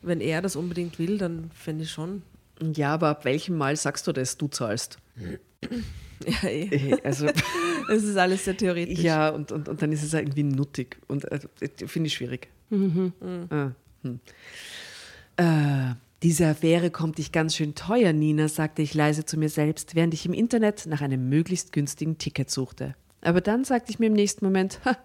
wenn 0.03 0.21
er 0.21 0.43
das 0.43 0.57
unbedingt 0.57 0.99
will, 0.99 1.19
dann 1.19 1.51
fände 1.55 1.85
ich 1.85 1.91
schon. 1.91 2.23
ja, 2.75 2.95
aber 2.95 3.09
ab 3.09 3.25
welchem 3.25 3.57
Mal 3.57 3.77
sagst 3.77 4.07
du 4.07 4.13
das, 4.13 4.37
du 4.39 4.49
zahlst? 4.49 4.99
Ja, 6.27 6.49
eh. 6.49 6.65
Äh, 6.65 6.99
Also, 7.05 7.27
Es 7.91 8.05
ist 8.05 8.17
alles 8.17 8.45
sehr 8.45 8.57
theoretisch. 8.57 9.01
ja, 9.01 9.31
und, 9.31 9.53
und, 9.53 9.69
und 9.69 9.83
dann 9.83 9.93
ist 9.93 10.03
es 10.03 10.15
irgendwie 10.15 10.45
nuttig. 10.45 10.99
Und 11.09 11.25
äh, 11.31 11.41
finde 11.87 12.07
ich 12.07 12.15
schwierig. 12.15 12.49
Ah, 12.71 13.73
hm. 14.03 14.21
äh, 15.37 15.95
diese 16.23 16.47
Affäre 16.47 16.91
kommt 16.91 17.19
dich 17.19 17.33
ganz 17.33 17.57
schön 17.57 17.75
teuer, 17.75 18.13
Nina, 18.13 18.49
sagte 18.49 18.81
ich 18.81 18.95
leise 18.95 19.25
zu 19.25 19.37
mir 19.37 19.49
selbst, 19.49 19.95
während 19.95 20.15
ich 20.15 20.25
im 20.25 20.33
Internet 20.33 20.87
nach 20.87 21.01
einem 21.01 21.29
möglichst 21.29 21.73
günstigen 21.73 22.17
Ticket 22.17 22.51
suchte. 22.51 22.95
Aber 23.21 23.41
dann 23.41 23.65
sagte 23.65 23.91
ich 23.91 23.99
mir 23.99 24.07
im 24.07 24.13
nächsten 24.13 24.45
Moment, 24.45 24.81
ha, 24.85 24.97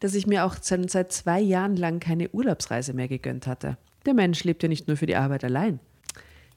dass 0.00 0.14
ich 0.14 0.26
mir 0.26 0.44
auch 0.44 0.56
seit 0.60 1.12
zwei 1.12 1.40
Jahren 1.40 1.76
lang 1.76 2.00
keine 2.00 2.30
Urlaubsreise 2.30 2.94
mehr 2.94 3.08
gegönnt 3.08 3.46
hatte. 3.46 3.76
Der 4.06 4.14
Mensch 4.14 4.44
lebt 4.44 4.62
ja 4.62 4.68
nicht 4.68 4.88
nur 4.88 4.96
für 4.96 5.06
die 5.06 5.16
Arbeit 5.16 5.44
allein. 5.44 5.80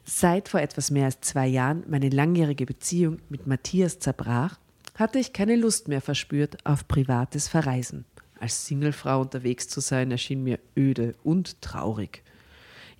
Seit 0.09 0.47
vor 0.47 0.61
etwas 0.61 0.89
mehr 0.89 1.05
als 1.05 1.19
zwei 1.21 1.47
Jahren 1.47 1.83
meine 1.87 2.09
langjährige 2.09 2.65
Beziehung 2.65 3.19
mit 3.29 3.45
Matthias 3.45 3.99
zerbrach, 3.99 4.57
hatte 4.95 5.19
ich 5.19 5.33
keine 5.33 5.55
Lust 5.57 5.89
mehr 5.89 6.01
verspürt 6.01 6.57
auf 6.65 6.87
privates 6.87 7.47
Verreisen. 7.49 8.05
Als 8.39 8.65
Singlefrau 8.65 9.19
unterwegs 9.21 9.67
zu 9.67 9.81
sein, 9.81 10.09
erschien 10.11 10.43
mir 10.43 10.59
öde 10.77 11.13
und 11.23 11.61
traurig. 11.61 12.23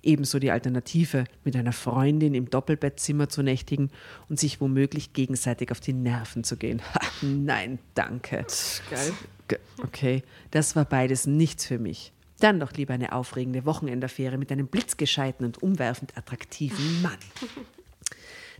Ebenso 0.02 0.38
die 0.38 0.50
Alternative, 0.50 1.24
mit 1.44 1.56
einer 1.56 1.72
Freundin 1.72 2.34
im 2.34 2.50
Doppelbettzimmer 2.50 3.28
zu 3.28 3.42
nächtigen 3.42 3.90
und 4.28 4.38
sich 4.38 4.60
womöglich 4.60 5.12
gegenseitig 5.12 5.72
auf 5.72 5.80
die 5.80 5.92
Nerven 5.92 6.44
zu 6.44 6.56
gehen. 6.56 6.82
Nein, 7.22 7.78
danke. 7.94 8.44
Geil. 8.90 9.12
Ge- 9.48 9.58
Okay, 9.82 10.22
das 10.50 10.76
war 10.76 10.84
beides 10.84 11.26
nichts 11.26 11.64
für 11.64 11.78
mich. 11.78 12.12
Dann 12.40 12.60
doch 12.60 12.72
lieber 12.72 12.94
eine 12.94 13.12
aufregende 13.12 13.64
Wochenendaffäre 13.64 14.38
mit 14.38 14.52
einem 14.52 14.68
blitzgescheiten 14.68 15.44
und 15.44 15.62
umwerfend 15.62 16.16
attraktiven 16.16 17.02
Mann. 17.02 17.18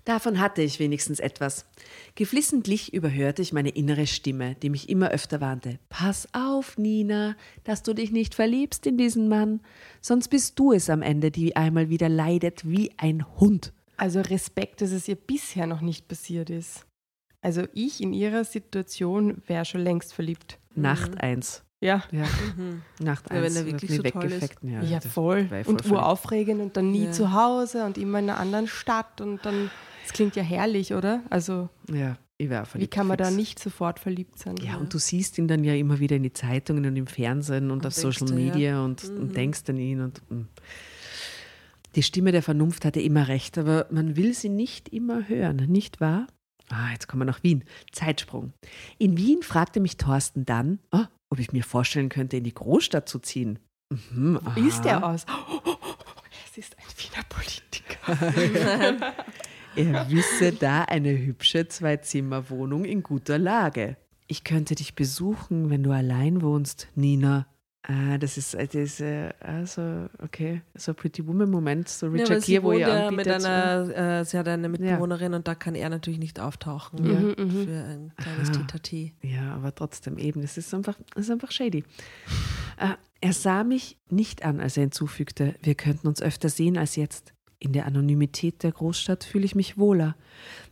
Davon 0.04 0.40
hatte 0.40 0.62
ich 0.62 0.78
wenigstens 0.78 1.20
etwas. 1.20 1.66
Geflissentlich 2.14 2.94
überhörte 2.94 3.42
ich 3.42 3.52
meine 3.52 3.68
innere 3.68 4.06
Stimme, 4.06 4.54
die 4.54 4.70
mich 4.70 4.88
immer 4.88 5.10
öfter 5.10 5.42
warnte. 5.42 5.78
Pass 5.90 6.26
auf, 6.32 6.78
Nina, 6.78 7.36
dass 7.64 7.82
du 7.82 7.92
dich 7.92 8.10
nicht 8.10 8.34
verliebst 8.34 8.86
in 8.86 8.96
diesen 8.96 9.28
Mann, 9.28 9.60
sonst 10.00 10.28
bist 10.28 10.58
du 10.58 10.72
es 10.72 10.88
am 10.88 11.02
Ende, 11.02 11.30
die 11.30 11.56
einmal 11.56 11.90
wieder 11.90 12.08
leidet 12.08 12.66
wie 12.66 12.90
ein 12.96 13.26
Hund. 13.38 13.74
Also 13.98 14.20
Respekt, 14.20 14.80
dass 14.80 14.92
es 14.92 15.08
ihr 15.08 15.16
bisher 15.16 15.66
noch 15.66 15.82
nicht 15.82 16.08
passiert 16.08 16.48
ist. 16.48 16.86
Also 17.42 17.64
ich 17.74 18.00
in 18.00 18.14
ihrer 18.14 18.44
Situation 18.44 19.42
wäre 19.46 19.66
schon 19.66 19.82
längst 19.82 20.14
verliebt. 20.14 20.58
Nacht 20.74 21.20
eins. 21.20 21.64
Ja. 21.80 22.02
Ja, 22.10 22.24
Nacht 23.00 23.30
Ja, 23.30 23.36
wenn 23.36 23.44
eins. 23.44 23.56
er 23.56 23.66
wirklich 23.66 23.94
so 23.94 24.02
toll 24.02 24.32
ist. 24.32 24.54
Ja, 24.62 24.82
Ja, 24.82 25.00
voll. 25.00 25.46
voll 25.48 25.62
Und 25.66 25.86
uraufregend 25.90 26.60
und 26.60 26.76
dann 26.76 26.90
nie 26.90 27.04
Ja. 27.06 27.12
zu 27.12 27.32
Hause 27.32 27.84
und 27.84 27.96
immer 27.98 28.18
in 28.18 28.28
einer 28.30 28.40
anderen 28.40 28.66
Stadt 28.66 29.20
und 29.20 29.44
dann, 29.46 29.70
das 30.02 30.12
klingt 30.12 30.34
ja 30.34 30.42
herrlich, 30.42 30.92
oder? 30.94 31.22
Also 31.30 31.68
Ja, 31.92 32.16
ich 32.36 32.48
wäre 32.50 32.64
wie 32.64 32.68
verliebt. 32.68 32.94
kann 32.94 33.06
man 33.06 33.16
da 33.16 33.26
fix. 33.26 33.36
nicht 33.36 33.58
sofort 33.60 34.00
verliebt 34.00 34.38
sein? 34.40 34.56
Ja, 34.60 34.76
und 34.76 34.92
du 34.92 34.98
siehst 34.98 35.38
ihn 35.38 35.46
dann 35.46 35.62
ja 35.62 35.74
immer 35.74 36.00
wieder 36.00 36.16
in 36.16 36.24
die 36.24 36.32
Zeitungen 36.32 36.84
und 36.84 36.96
im 36.96 37.06
Fernsehen 37.06 37.70
und, 37.70 37.78
Und 37.78 37.86
auf 37.86 37.94
Social. 37.94 38.32
Media 38.32 38.84
und, 38.84 39.08
Mhm. 39.08 39.20
und 39.20 39.36
denkst 39.36 39.62
an 39.68 39.76
ihn 39.78 40.00
und 40.00 40.20
mm. 40.30 40.48
Die 41.94 42.02
Stimme 42.02 42.32
der 42.32 42.42
Vernunft 42.42 42.84
hatte 42.84 43.00
immer 43.00 43.28
recht, 43.28 43.56
aber 43.56 43.86
man 43.90 44.16
will 44.16 44.34
sie 44.34 44.48
nicht 44.50 44.88
immer 44.90 45.28
hören, 45.28 45.56
nicht 45.68 46.00
wahr? 46.00 46.26
Ah, 46.70 46.90
jetzt 46.92 47.08
kommen 47.08 47.22
wir 47.22 47.24
nach 47.26 47.42
Wien. 47.42 47.64
Zeitsprung. 47.92 48.52
In 48.98 49.16
Wien 49.16 49.42
fragte 49.42 49.80
mich 49.80 49.96
Thorsten 49.96 50.44
dann, 50.44 50.80
oh, 50.92 51.04
ob 51.30 51.38
ich 51.38 51.52
mir 51.52 51.64
vorstellen 51.64 52.08
könnte, 52.08 52.36
in 52.36 52.44
die 52.44 52.54
Großstadt 52.54 53.08
zu 53.08 53.18
ziehen. 53.18 53.58
Mhm, 53.90 54.40
Wie 54.54 54.68
ist 54.68 54.82
der 54.82 55.04
aus? 55.04 55.24
Es 56.50 56.58
ist 56.58 56.76
ein 56.78 56.84
Wiener 56.96 57.24
Politiker. 57.28 59.14
Er 59.76 60.10
wisse 60.10 60.52
da 60.52 60.82
eine 60.82 61.16
hübsche 61.16 61.68
Zwei-Zimmer-Wohnung 61.68 62.84
in 62.84 63.04
guter 63.04 63.38
Lage. 63.38 63.96
Ich 64.26 64.42
könnte 64.42 64.74
dich 64.74 64.96
besuchen, 64.96 65.70
wenn 65.70 65.84
du 65.84 65.92
allein 65.92 66.42
wohnst, 66.42 66.88
Nina. 66.96 67.46
Ah, 67.90 68.18
das 68.18 68.36
ist, 68.36 68.54
das 68.54 69.00
äh, 69.00 69.30
also, 69.40 70.10
okay, 70.22 70.60
so 70.74 70.92
Pretty 70.92 71.26
Woman-Moment, 71.26 71.88
so 71.88 72.06
Ja, 72.06 72.12
Richard 72.22 72.44
Gere, 72.44 72.62
wo 72.62 72.72
ihr 72.72 72.80
ja 72.80 73.10
mit 73.10 73.26
anbietet. 73.26 73.46
einer, 73.46 74.18
äh, 74.20 74.24
sie 74.26 74.36
hat 74.38 74.46
eine 74.46 74.68
Mitbewohnerin 74.68 75.32
und 75.32 75.48
da 75.48 75.54
kann 75.54 75.74
er 75.74 75.88
natürlich 75.88 76.18
nicht 76.20 76.38
auftauchen 76.38 77.02
Mhm, 77.02 77.34
mhm. 77.38 77.64
für 77.64 77.84
ein 77.84 78.12
kleines 78.18 78.50
Aha. 78.50 78.56
Titati. 78.58 79.14
Ja, 79.22 79.54
aber 79.54 79.74
trotzdem 79.74 80.18
eben, 80.18 80.42
es 80.42 80.58
ist 80.58 80.74
einfach, 80.74 80.98
es 81.16 81.22
ist 81.22 81.30
einfach 81.30 81.50
shady. 81.50 81.82
Äh, 82.76 82.88
er 83.22 83.32
sah 83.32 83.64
mich 83.64 83.96
nicht 84.10 84.44
an, 84.44 84.60
als 84.60 84.76
er 84.76 84.82
hinzufügte, 84.82 85.54
wir 85.62 85.74
könnten 85.74 86.08
uns 86.08 86.20
öfter 86.20 86.50
sehen 86.50 86.76
als 86.76 86.94
jetzt. 86.96 87.32
In 87.58 87.72
der 87.72 87.86
Anonymität 87.86 88.62
der 88.62 88.70
Großstadt 88.72 89.24
fühle 89.24 89.46
ich 89.46 89.54
mich 89.54 89.78
wohler. 89.78 90.14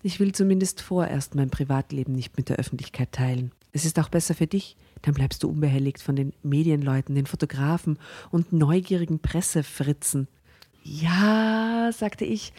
Ich 0.03 0.21
will 0.21 0.33
zumindest 0.33 0.83
vorerst 0.83 1.35
mein 1.35 1.49
Privatleben 1.51 2.13
nicht 2.13 2.37
mit 2.37 2.51
der 2.51 2.57
Öffentlichkeit 2.59 3.11
teilen. 3.11 3.53
Es 3.73 3.85
ist 3.87 3.99
auch 3.99 4.09
besser 4.11 4.35
für 4.35 4.47
dich, 4.47 4.77
dann 5.07 5.15
bleibst 5.15 5.45
du 5.45 5.49
unbehelligt 5.49 6.03
von 6.03 6.17
den 6.17 6.33
Medienleuten, 6.43 7.15
den 7.15 7.27
Fotografen 7.27 7.97
und 8.33 8.53
neugierigen 8.53 9.21
Pressefritzen. 9.21 10.27
Ja, 10.83 11.91
sagte 11.93 12.25
ich. 12.25 12.53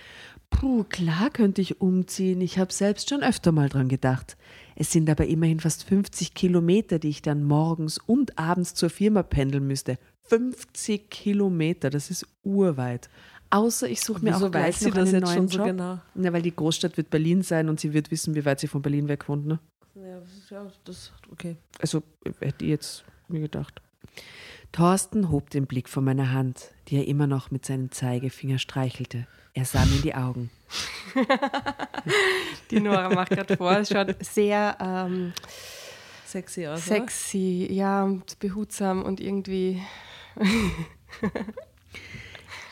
Puh, 0.50 0.86
klar 0.86 1.30
könnte 1.30 1.62
ich 1.62 1.82
umziehen. 1.82 2.40
Ich 2.40 2.58
habe 2.58 2.72
selbst 2.72 3.10
schon 3.10 3.22
öfter 3.22 3.52
mal 3.52 3.68
dran 3.68 3.90
gedacht. 3.90 4.38
Es 4.78 4.94
sind 4.94 5.10
aber 5.10 5.26
immerhin 5.26 5.60
fast 5.60 5.84
50 5.84 6.36
Kilometer, 6.36 7.00
die 7.00 7.10
ich 7.10 7.22
dann 7.22 7.44
morgens 7.44 7.98
und 7.98 8.40
abends 8.40 8.74
zur 8.74 8.90
Firma 8.90 9.24
pendeln 9.24 9.68
müsste. 9.68 10.00
50 10.30 11.10
Kilometer, 11.10 11.90
das 11.90 12.10
ist 12.10 12.26
urweit. 12.44 13.10
Außer 13.50 13.90
ich 13.90 14.00
suche 14.02 14.24
mir 14.24 14.38
auch 14.38 14.52
gleich 14.52 14.68
weiß 14.68 14.80
sie 14.80 14.88
noch 14.88 14.96
das 14.96 15.10
einen 15.10 15.22
jetzt 15.22 15.26
neuen 15.26 15.38
schon 15.38 15.48
so 15.50 15.58
Job. 15.58 15.68
genau? 15.68 16.00
Na, 16.16 16.32
weil 16.32 16.42
die 16.42 16.56
Großstadt 16.56 16.96
wird 16.96 17.10
Berlin 17.10 17.42
sein 17.42 17.68
und 17.68 17.82
sie 17.82 17.94
wird 17.94 18.10
wissen, 18.10 18.36
wie 18.36 18.46
weit 18.46 18.62
sie 18.62 18.68
von 18.68 18.82
Berlin 18.82 19.10
weg 19.10 19.28
wohnt. 19.28 19.46
Ne? 19.46 19.60
Ja, 20.04 20.22
ja, 20.50 20.72
das, 20.86 21.12
okay. 21.32 21.58
Also 21.80 22.04
hätte 22.40 22.66
ich 22.66 22.72
jetzt 22.72 23.04
mir 23.28 23.42
gedacht. 23.42 23.82
Thorsten 24.72 25.32
hob 25.32 25.50
den 25.50 25.66
Blick 25.66 25.90
von 25.90 26.04
meiner 26.04 26.32
Hand, 26.32 26.72
die 26.88 26.98
er 26.98 27.08
immer 27.08 27.26
noch 27.28 27.52
mit 27.52 27.66
seinem 27.66 27.92
Zeigefinger 27.92 28.60
streichelte. 28.60 29.28
Er 29.54 29.66
sah 29.66 29.84
mir 29.86 29.96
in 29.96 30.02
die 30.04 30.16
Augen. 30.16 30.52
Die 32.70 32.80
Nora 32.80 33.10
macht 33.10 33.32
gerade 33.32 33.58
vor, 33.58 33.72
es 33.78 33.90
schaut 33.90 34.16
sehr 34.24 34.78
ähm, 34.80 35.34
Sexy 36.26 36.68
aus, 36.68 36.86
sexy, 36.86 37.68
ja, 37.72 38.04
und 38.04 38.38
behutsam 38.40 39.02
und 39.02 39.22
irgendwie. 39.22 39.82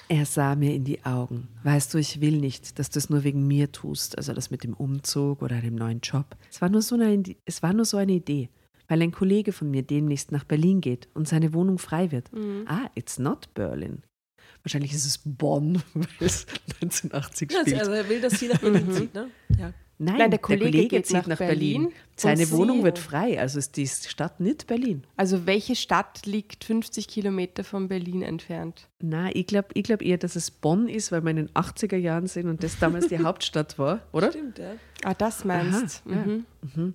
Er 0.07 0.25
sah 0.25 0.55
mir 0.55 0.73
in 0.75 0.83
die 0.83 1.03
Augen. 1.03 1.47
Weißt 1.63 1.93
du, 1.93 1.97
ich 1.97 2.21
will 2.21 2.37
nicht, 2.37 2.77
dass 2.77 2.91
du 2.91 2.99
es 2.99 3.09
nur 3.09 3.23
wegen 3.23 3.47
mir 3.47 3.71
tust, 3.71 4.17
also 4.17 4.33
das 4.33 4.51
mit 4.51 4.63
dem 4.63 4.73
Umzug 4.73 5.41
oder 5.41 5.61
dem 5.61 5.75
neuen 5.75 5.99
Job. 6.01 6.37
Es 6.51 6.61
war 6.61 6.69
nur 6.69 6.83
so 6.83 6.95
eine, 6.95 7.23
es 7.45 7.63
war 7.63 7.73
nur 7.73 7.85
so 7.85 7.97
eine 7.97 8.11
Idee, 8.13 8.49
weil 8.87 9.01
ein 9.01 9.11
Kollege 9.11 9.51
von 9.51 9.71
mir 9.71 9.81
demnächst 9.81 10.31
nach 10.31 10.43
Berlin 10.43 10.79
geht 10.79 11.09
und 11.15 11.27
seine 11.27 11.53
Wohnung 11.53 11.79
frei 11.79 12.11
wird. 12.11 12.29
Ah, 12.67 12.89
it's 12.93 13.17
not 13.17 13.51
Berlin. 13.55 14.03
Wahrscheinlich 14.63 14.93
ist 14.93 15.05
es 15.05 15.19
Bonn, 15.23 15.81
weil 15.93 16.07
es 16.19 16.45
1980 16.81 17.49
oder? 17.51 17.61
spielt. 17.61 17.79
Also 17.79 17.91
er 17.91 18.07
will, 18.09 18.21
dass 18.21 18.39
sie 18.39 18.47
nach 18.47 18.59
Berlin 18.59 18.91
zieht, 18.91 19.13
ne? 19.13 19.29
Ja. 19.57 19.73
Nein, 19.97 20.17
Nein, 20.17 20.17
der 20.17 20.29
der 20.29 20.39
Kollege, 20.39 20.65
Kollege 20.65 20.87
geht 20.89 21.05
zieht 21.05 21.15
nach 21.15 21.27
nach, 21.27 21.37
Berlin 21.37 21.83
Berlin. 21.83 21.93
Seine 22.17 22.51
Wohnung 22.51 22.83
wird 22.83 22.99
frei, 22.99 23.39
also 23.39 23.59
ist 23.59 23.77
die 23.77 23.87
Stadt 23.87 24.41
nicht 24.41 24.67
Berlin. 24.67 25.05
Also, 25.15 25.45
welche 25.45 25.75
Stadt 25.75 26.25
liegt 26.25 26.65
50 26.65 27.07
Kilometer 27.07 27.63
von 27.63 27.87
Berlin 27.87 28.21
entfernt? 28.21 28.89
Na, 29.01 29.33
ich 29.33 29.47
glaube 29.47 29.69
ich 29.73 29.83
glaub 29.83 30.01
eher, 30.01 30.17
dass 30.17 30.35
es 30.35 30.51
Bonn 30.51 30.89
ist, 30.89 31.13
weil 31.13 31.23
wir 31.23 31.31
in 31.31 31.37
den 31.37 31.49
80er 31.49 31.95
Jahren 31.95 32.27
sind 32.27 32.47
und 32.47 32.61
das 32.61 32.77
damals 32.77 33.07
die 33.07 33.19
Hauptstadt 33.23 33.79
war, 33.79 34.01
oder? 34.11 34.31
Stimmt, 34.31 34.59
ja. 34.59 34.73
Ah, 35.03 35.13
das 35.13 35.45
meinst 35.45 36.03
Aha, 36.05 36.15
ja. 36.15 36.25
mhm. 36.25 36.93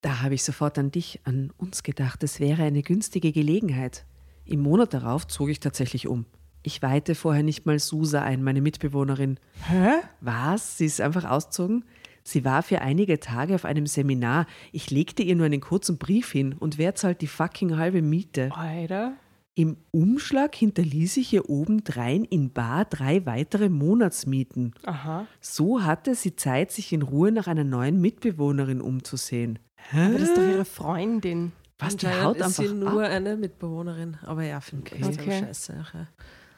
Da 0.00 0.22
habe 0.22 0.34
ich 0.34 0.44
sofort 0.44 0.78
an 0.78 0.90
dich, 0.90 1.20
an 1.24 1.52
uns 1.58 1.82
gedacht. 1.82 2.22
Es 2.22 2.40
wäre 2.40 2.62
eine 2.62 2.82
günstige 2.82 3.32
Gelegenheit. 3.32 4.06
Im 4.44 4.60
Monat 4.60 4.94
darauf 4.94 5.26
zog 5.26 5.50
ich 5.50 5.60
tatsächlich 5.60 6.06
um. 6.06 6.24
Ich 6.62 6.82
weihte 6.82 7.14
vorher 7.14 7.42
nicht 7.42 7.66
mal 7.66 7.78
Susa 7.78 8.22
ein, 8.22 8.42
meine 8.42 8.60
Mitbewohnerin. 8.60 9.38
Hä? 9.66 9.90
Was? 10.20 10.78
Sie 10.78 10.86
ist 10.86 11.00
einfach 11.00 11.24
ausgezogen? 11.24 11.84
Sie 12.28 12.44
war 12.44 12.62
für 12.62 12.82
einige 12.82 13.20
Tage 13.20 13.54
auf 13.54 13.64
einem 13.64 13.86
Seminar. 13.86 14.44
Ich 14.70 14.90
legte 14.90 15.22
ihr 15.22 15.34
nur 15.34 15.46
einen 15.46 15.62
kurzen 15.62 15.96
Brief 15.96 16.30
hin. 16.30 16.54
Und 16.58 16.76
wer 16.76 16.94
zahlt 16.94 17.22
die 17.22 17.26
fucking 17.26 17.78
halbe 17.78 18.02
Miete? 18.02 18.50
Alter. 18.54 19.14
Im 19.54 19.78
Umschlag 19.92 20.54
hinterließ 20.54 21.16
ich 21.16 21.32
ihr 21.32 21.48
obendrein 21.48 22.24
in 22.24 22.52
Bar 22.52 22.84
drei 22.84 23.24
weitere 23.24 23.70
Monatsmieten. 23.70 24.74
Aha. 24.84 25.26
So 25.40 25.82
hatte 25.82 26.14
sie 26.14 26.36
Zeit, 26.36 26.70
sich 26.70 26.92
in 26.92 27.00
Ruhe 27.00 27.32
nach 27.32 27.46
einer 27.46 27.64
neuen 27.64 27.98
Mitbewohnerin 28.00 28.82
umzusehen. 28.82 29.58
Aber 29.92 30.12
das 30.12 30.22
ist 30.28 30.36
doch 30.36 30.42
ihre 30.42 30.66
Freundin. 30.66 31.52
Was, 31.78 31.96
die 31.96 32.08
haut 32.08 32.36
ist 32.36 32.42
einfach 32.42 32.62
sie 32.62 32.74
nur 32.74 33.04
ab. 33.04 33.10
eine 33.10 33.36
Mitbewohnerin. 33.38 34.18
Aber 34.22 34.42
ja, 34.44 34.60
finde 34.60 34.90
ich 34.94 35.06
extrem 35.06 35.28
Okay. 35.28 35.40
scheiße. 35.46 35.84
Ja. 35.94 36.06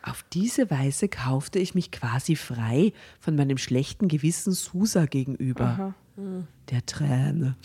Auf 0.02 0.24
diese 0.32 0.70
Weise 0.70 1.08
kaufte 1.08 1.58
ich 1.58 1.74
mich 1.74 1.90
quasi 1.90 2.36
frei 2.36 2.92
von 3.18 3.36
meinem 3.36 3.58
schlechten 3.58 4.08
Gewissen 4.08 4.52
Susa 4.52 5.06
gegenüber. 5.06 5.64
Aha. 5.64 5.94
Der 6.70 6.84
Träne. 6.84 7.56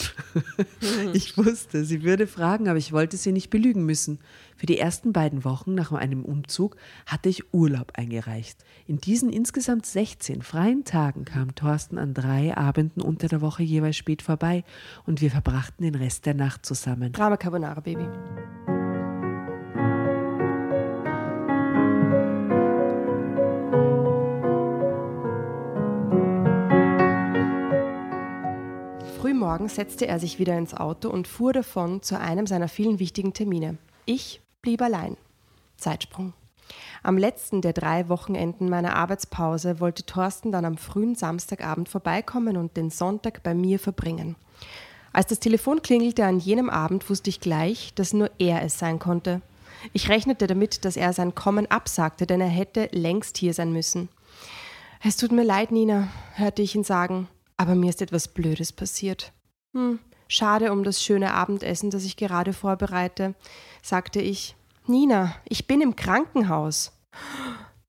ich 1.14 1.38
wusste, 1.38 1.84
sie 1.84 2.04
würde 2.04 2.26
fragen, 2.26 2.70
aber 2.70 2.78
ich 2.78 2.94
wollte 2.94 3.18
sie 3.18 3.32
nicht 3.32 3.50
belügen 3.50 3.86
müssen. 3.86 4.20
Für 4.56 4.66
die 4.66 4.80
ersten 4.80 5.12
beiden 5.12 5.44
Wochen 5.44 5.76
nach 5.76 5.92
einem 5.92 6.24
Umzug 6.24 6.78
hatte 7.06 7.28
ich 7.28 7.54
Urlaub 7.54 7.92
eingereicht. 7.96 8.64
In 8.88 8.98
diesen 8.98 9.30
insgesamt 9.30 9.86
16 9.86 10.42
freien 10.42 10.86
Tagen 10.86 11.26
kam 11.26 11.54
Thorsten 11.54 11.98
an 11.98 12.14
drei 12.14 12.56
Abenden 12.56 13.02
unter 13.02 13.28
der 13.28 13.42
Woche 13.42 13.64
jeweils 13.64 13.98
spät 13.98 14.22
vorbei 14.22 14.64
und 15.06 15.22
wir 15.22 15.32
verbrachten 15.32 15.84
den 15.84 15.96
Rest 15.96 16.26
der 16.26 16.34
Nacht 16.34 16.66
zusammen. 16.66 17.12
Drama 17.12 17.38
Carbonara, 17.38 17.82
Baby. 17.82 18.08
Frühmorgens 29.46 29.76
setzte 29.76 30.08
er 30.08 30.20
sich 30.20 30.40
wieder 30.40 30.58
ins 30.58 30.74
Auto 30.74 31.08
und 31.08 31.28
fuhr 31.28 31.54
davon 31.54 32.02
zu 32.02 32.20
einem 32.20 32.48
seiner 32.48 32.68
vielen 32.68 32.98
wichtigen 32.98 33.32
Termine. 33.32 33.78
Ich 34.06 34.42
blieb 34.64 34.82
allein. 34.82 35.18
Zeitsprung. 35.78 36.34
Am 37.04 37.16
letzten 37.16 37.62
der 37.62 37.74
drei 37.74 38.10
Wochenenden 38.10 38.70
meiner 38.70 38.96
Arbeitspause 38.96 39.80
wollte 39.80 40.04
Thorsten 40.04 40.52
dann 40.52 40.66
am 40.66 40.78
frühen 40.78 41.14
Samstagabend 41.14 41.90
vorbeikommen 41.90 42.58
und 42.58 42.76
den 42.76 42.90
Sonntag 42.90 43.44
bei 43.44 43.54
mir 43.54 43.78
verbringen. 43.78 44.36
Als 45.14 45.28
das 45.28 45.40
Telefon 45.40 45.84
klingelte 45.84 46.26
an 46.26 46.40
jenem 46.40 46.72
Abend, 46.72 47.08
wusste 47.08 47.30
ich 47.30 47.40
gleich, 47.40 47.94
dass 47.94 48.14
nur 48.14 48.32
er 48.40 48.64
es 48.64 48.80
sein 48.80 48.98
konnte. 48.98 49.44
Ich 49.94 50.10
rechnete 50.10 50.48
damit, 50.48 50.86
dass 50.86 50.98
er 50.98 51.14
sein 51.14 51.36
Kommen 51.36 51.70
absagte, 51.70 52.26
denn 52.26 52.42
er 52.42 52.48
hätte 52.48 52.90
längst 52.94 53.38
hier 53.38 53.54
sein 53.54 53.72
müssen. 53.72 54.10
Es 55.04 55.18
tut 55.18 55.32
mir 55.32 55.44
leid, 55.44 55.72
Nina, 55.72 56.08
hörte 56.34 56.64
ich 56.64 56.74
ihn 56.74 56.84
sagen, 56.84 57.28
aber 57.58 57.76
mir 57.76 57.92
ist 57.92 58.02
etwas 58.02 58.28
Blödes 58.28 58.74
passiert. 58.74 59.32
Hm, 59.76 60.00
schade 60.30 60.72
um 60.72 60.84
das 60.84 61.04
schöne 61.04 61.34
Abendessen, 61.34 61.90
das 61.92 62.06
ich 62.06 62.16
gerade 62.16 62.54
vorbereite, 62.54 63.36
sagte 63.84 64.22
ich. 64.22 64.56
Nina, 64.88 65.36
ich 65.50 65.68
bin 65.68 65.82
im 65.82 65.98
Krankenhaus. 65.98 66.94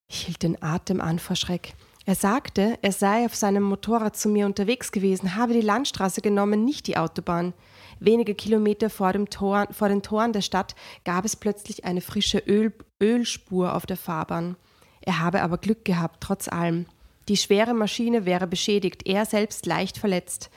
Ich 0.08 0.22
hielt 0.22 0.42
den 0.42 0.60
Atem 0.62 1.00
an 1.00 1.20
vor 1.20 1.36
Schreck. 1.36 1.74
Er 2.04 2.14
sagte, 2.14 2.78
er 2.82 2.92
sei 2.92 3.24
auf 3.24 3.34
seinem 3.34 3.62
Motorrad 3.62 4.16
zu 4.16 4.28
mir 4.28 4.46
unterwegs 4.46 4.92
gewesen, 4.92 5.36
habe 5.36 5.52
die 5.52 5.60
Landstraße 5.60 6.20
genommen, 6.20 6.64
nicht 6.64 6.86
die 6.86 6.96
Autobahn. 6.96 7.52
Wenige 8.00 8.34
Kilometer 8.34 8.90
vor, 8.90 9.12
Tor, 9.30 9.68
vor 9.70 9.88
den 9.88 10.02
Toren 10.02 10.32
der 10.32 10.40
Stadt 10.40 10.74
gab 11.04 11.24
es 11.24 11.36
plötzlich 11.36 11.84
eine 11.84 12.00
frische 12.00 12.38
Öl, 12.38 12.72
Ölspur 13.00 13.74
auf 13.74 13.86
der 13.86 13.96
Fahrbahn. 13.96 14.56
Er 15.02 15.20
habe 15.20 15.42
aber 15.42 15.58
Glück 15.58 15.84
gehabt, 15.84 16.18
trotz 16.20 16.48
allem. 16.48 16.86
Die 17.28 17.36
schwere 17.36 17.74
Maschine 17.74 18.24
wäre 18.24 18.46
beschädigt, 18.46 19.06
er 19.06 19.24
selbst 19.24 19.66
leicht 19.66 19.98
verletzt. 19.98 20.50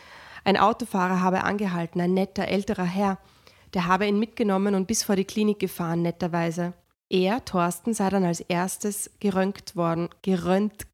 Ein 0.44 0.58
Autofahrer 0.58 1.22
habe 1.22 1.44
angehalten, 1.44 2.02
ein 2.02 2.14
netter 2.14 2.48
älterer 2.48 2.86
Herr. 2.86 3.18
Der 3.74 3.86
habe 3.86 4.08
ihn 4.08 4.20
mitgenommen 4.20 4.76
und 4.76 4.88
bis 4.88 5.04
vor 5.04 5.16
die 5.16 5.26
Klinik 5.26 5.60
gefahren, 5.60 6.02
netterweise. 6.02 6.74
Er, 7.10 7.44
Thorsten, 7.46 7.94
sei 7.94 8.10
dann 8.10 8.24
als 8.24 8.40
erstes 8.40 9.12
geröntgt 9.20 9.76
worden. 9.76 10.10
Geröntgt 10.22 10.88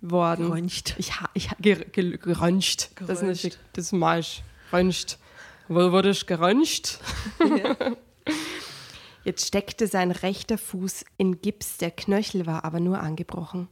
worden. 0.00 0.46
Geröntgt. 0.46 0.94
Ich, 0.98 1.12
ich, 1.34 1.50
ger, 1.60 1.76
ger, 1.76 2.18
geröntgt. 2.18 2.90
Das 3.00 3.08
ist 3.10 3.20
Geröntgt. 3.20 3.44
nicht, 3.44 3.58
das 3.72 3.92
ist 3.92 3.98
falsch. 3.98 4.42
Röntgt. 4.72 5.18
Wo 5.68 5.92
wurde 5.92 6.10
ich 6.10 6.26
geröntgt? 6.26 7.00
Jetzt 9.24 9.46
steckte 9.46 9.86
sein 9.86 10.10
rechter 10.10 10.56
Fuß 10.56 11.04
in 11.18 11.42
Gips, 11.42 11.76
der 11.76 11.90
Knöchel 11.90 12.46
war 12.46 12.64
aber 12.64 12.80
nur 12.80 13.00
angebrochen. 13.00 13.68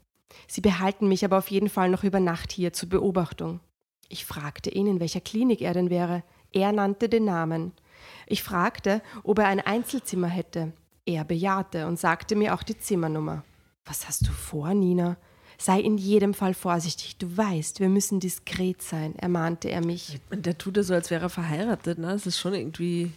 Sie 0.47 0.61
behalten 0.61 1.09
mich 1.09 1.25
aber 1.25 1.39
auf 1.39 1.51
jeden 1.51 1.71
Fall 1.71 1.89
noch 1.89 2.05
über 2.05 2.21
Nacht 2.21 2.53
hier 2.53 2.75
zur 2.75 2.91
Beobachtung. 2.91 3.61
Ich 4.09 4.25
fragte 4.25 4.71
ihn, 4.71 4.87
in 4.87 5.01
welcher 5.01 5.21
Klinik 5.21 5.61
er 5.61 5.75
denn 5.75 5.91
wäre. 5.91 6.23
Er 6.53 6.73
nannte 6.73 7.09
den 7.09 7.25
Namen. 7.25 7.73
Ich 8.27 8.43
fragte, 8.43 9.03
ob 9.23 9.39
er 9.39 9.47
ein 9.47 9.61
Einzelzimmer 9.61 10.29
hätte. 10.29 10.73
Er 11.05 11.25
bejahte 11.25 11.87
und 11.87 11.99
sagte 11.99 12.35
mir 12.35 12.55
auch 12.55 12.63
die 12.63 12.79
Zimmernummer. 12.79 13.45
Was 13.85 14.09
hast 14.09 14.27
du 14.27 14.33
vor, 14.33 14.75
Nina? 14.75 15.17
Sei 15.59 15.81
in 15.81 15.97
jedem 15.97 16.35
Fall 16.35 16.53
vorsichtig. 16.53 17.17
Du 17.17 17.35
weißt, 17.37 17.81
wir 17.81 17.89
müssen 17.89 18.21
diskret 18.21 18.83
sein, 18.83 19.15
ermahnte 19.17 19.71
er 19.71 19.85
mich. 19.85 20.21
Und 20.31 20.45
der 20.45 20.59
tut 20.59 20.77
das 20.77 20.89
so, 20.89 20.95
als 20.95 21.11
wäre 21.11 21.27
er 21.27 21.31
verheiratet, 21.31 21.99
ne? 21.99 22.09
Das 22.09 22.27
ist 22.27 22.39
schon 22.39 22.55
irgendwie. 22.55 23.13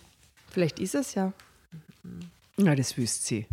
Vielleicht 0.49 0.79
ist 0.79 0.95
es 0.95 1.15
ja. 1.15 1.33
Na, 2.55 2.75
das 2.75 2.97
wüsste 2.97 3.25
sie. 3.25 3.45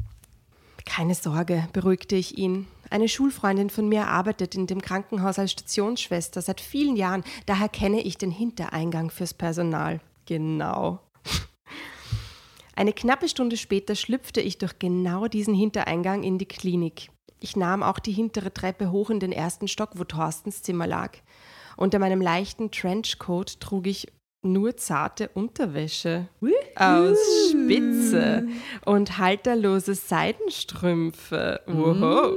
Keine 0.84 1.14
Sorge, 1.14 1.68
beruhigte 1.72 2.14
ich 2.14 2.38
ihn. 2.38 2.68
Eine 2.90 3.08
Schulfreundin 3.08 3.70
von 3.70 3.88
mir 3.88 4.06
arbeitet 4.06 4.54
in 4.54 4.66
dem 4.66 4.80
Krankenhaus 4.80 5.38
als 5.38 5.52
Stationsschwester 5.52 6.42
seit 6.42 6.60
vielen 6.60 6.96
Jahren, 6.96 7.24
daher 7.46 7.68
kenne 7.68 8.00
ich 8.00 8.18
den 8.18 8.30
Hintereingang 8.30 9.10
fürs 9.10 9.34
Personal. 9.34 10.00
Genau. 10.26 11.00
Eine 12.76 12.92
knappe 12.92 13.28
Stunde 13.28 13.56
später 13.56 13.94
schlüpfte 13.94 14.40
ich 14.40 14.58
durch 14.58 14.78
genau 14.78 15.26
diesen 15.26 15.54
Hintereingang 15.54 16.22
in 16.22 16.38
die 16.38 16.46
Klinik. 16.46 17.10
Ich 17.40 17.56
nahm 17.56 17.82
auch 17.82 17.98
die 17.98 18.12
hintere 18.12 18.52
Treppe 18.52 18.90
hoch 18.90 19.10
in 19.10 19.20
den 19.20 19.32
ersten 19.32 19.68
Stock, 19.68 19.90
wo 19.94 20.04
Thorstens 20.04 20.62
Zimmer 20.62 20.86
lag. 20.86 21.12
Unter 21.76 21.98
meinem 21.98 22.20
leichten 22.20 22.70
Trenchcoat 22.70 23.60
trug 23.60 23.86
ich 23.86 24.08
nur 24.46 24.76
zarte 24.76 25.28
Unterwäsche 25.34 26.28
aus 26.74 27.18
Spitze 27.50 28.46
und 28.84 29.18
halterlose 29.18 29.94
Seidenstrümpfe. 29.94 31.60
Wow. 31.66 32.36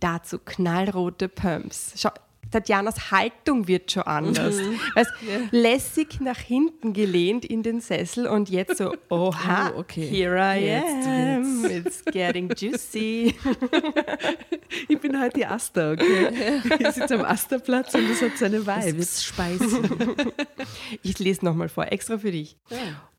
Dazu 0.00 0.38
knallrote 0.38 1.28
Pumps. 1.28 1.94
Schau, 1.96 2.10
Tatjanas 2.50 3.10
Haltung 3.10 3.68
wird 3.68 3.92
schon 3.92 4.04
anders. 4.04 4.56
Weißt, 4.94 5.10
lässig 5.50 6.20
nach 6.20 6.38
hinten 6.38 6.92
gelehnt 6.92 7.44
in 7.44 7.62
den 7.62 7.80
Sessel 7.80 8.26
und 8.26 8.48
jetzt 8.50 8.78
so, 8.78 8.94
oha, 9.10 9.72
Oh, 9.74 9.80
okay. 9.80 10.06
here 10.08 10.36
I 10.36 10.64
Jetzt 10.64 11.06
am, 11.06 11.64
it's 11.70 12.04
getting 12.06 12.50
juicy. 12.56 13.34
Ich 14.88 15.00
bin 15.00 15.18
heute 15.20 15.38
die 15.38 15.46
Asta, 15.46 15.92
okay? 15.92 16.60
Ich 16.78 16.88
sitze 16.90 17.14
am 17.14 17.24
Asterplatz 17.24 17.94
und 17.94 18.08
das 18.08 18.20
hat 18.22 18.36
seine 18.36 18.60
Das 18.60 18.84
Vibes. 18.86 18.96
wird's 18.98 19.24
speisen. 19.24 20.16
Ich 21.02 21.18
lese 21.18 21.44
nochmal 21.44 21.68
vor, 21.68 21.90
extra 21.90 22.18
für 22.18 22.30
dich. 22.32 22.56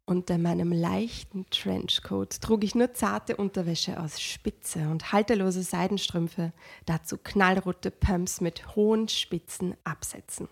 Unter 0.10 0.40
meinem 0.40 0.72
leichten 0.72 1.46
Trenchcoat 1.52 2.42
trug 2.42 2.64
ich 2.64 2.74
nur 2.74 2.96
zarte 2.96 3.36
Unterwäsche 3.38 4.00
aus 4.00 4.20
Spitze 4.20 4.90
und 4.90 5.12
halterlose 5.12 5.62
Seidenstrümpfe, 5.62 6.52
dazu 6.88 7.20
knallrote 7.24 7.92
Pumps 7.92 8.42
mit 8.42 8.76
hohen, 8.76 9.08
spitzen 9.08 9.76
Absätzen. 9.84 10.48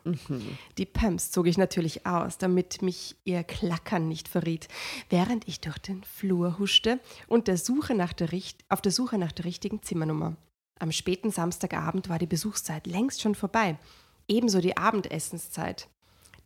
Die 0.78 0.86
Pumps 0.86 1.32
zog 1.32 1.48
ich 1.48 1.58
natürlich 1.58 2.06
aus, 2.06 2.38
damit 2.38 2.84
mich 2.84 3.16
ihr 3.24 3.44
Klackern 3.44 4.08
nicht 4.08 4.28
verriet, 4.28 4.68
während 5.10 5.48
ich 5.48 5.60
durch 5.60 5.80
den 5.80 6.04
Flur 6.04 6.60
huschte 6.60 7.00
und 7.28 7.48
der 7.48 7.58
Suche 7.58 7.96
nach 7.96 8.14
der 8.14 8.32
Richt 8.32 8.64
auf 8.70 8.84
der 8.84 8.92
Suche 8.92 9.18
nach 9.18 9.32
der 9.32 9.46
richtigen 9.46 9.82
Zimmernummer. 9.82 10.36
Am 10.78 10.92
späten 10.92 11.32
Samstagabend 11.32 12.10
war 12.10 12.20
die 12.20 12.28
Besuchszeit 12.28 12.86
längst 12.86 13.22
schon 13.22 13.34
vorbei, 13.34 13.80
ebenso 14.28 14.62
die 14.62 14.78
Abendessenszeit. 14.78 15.90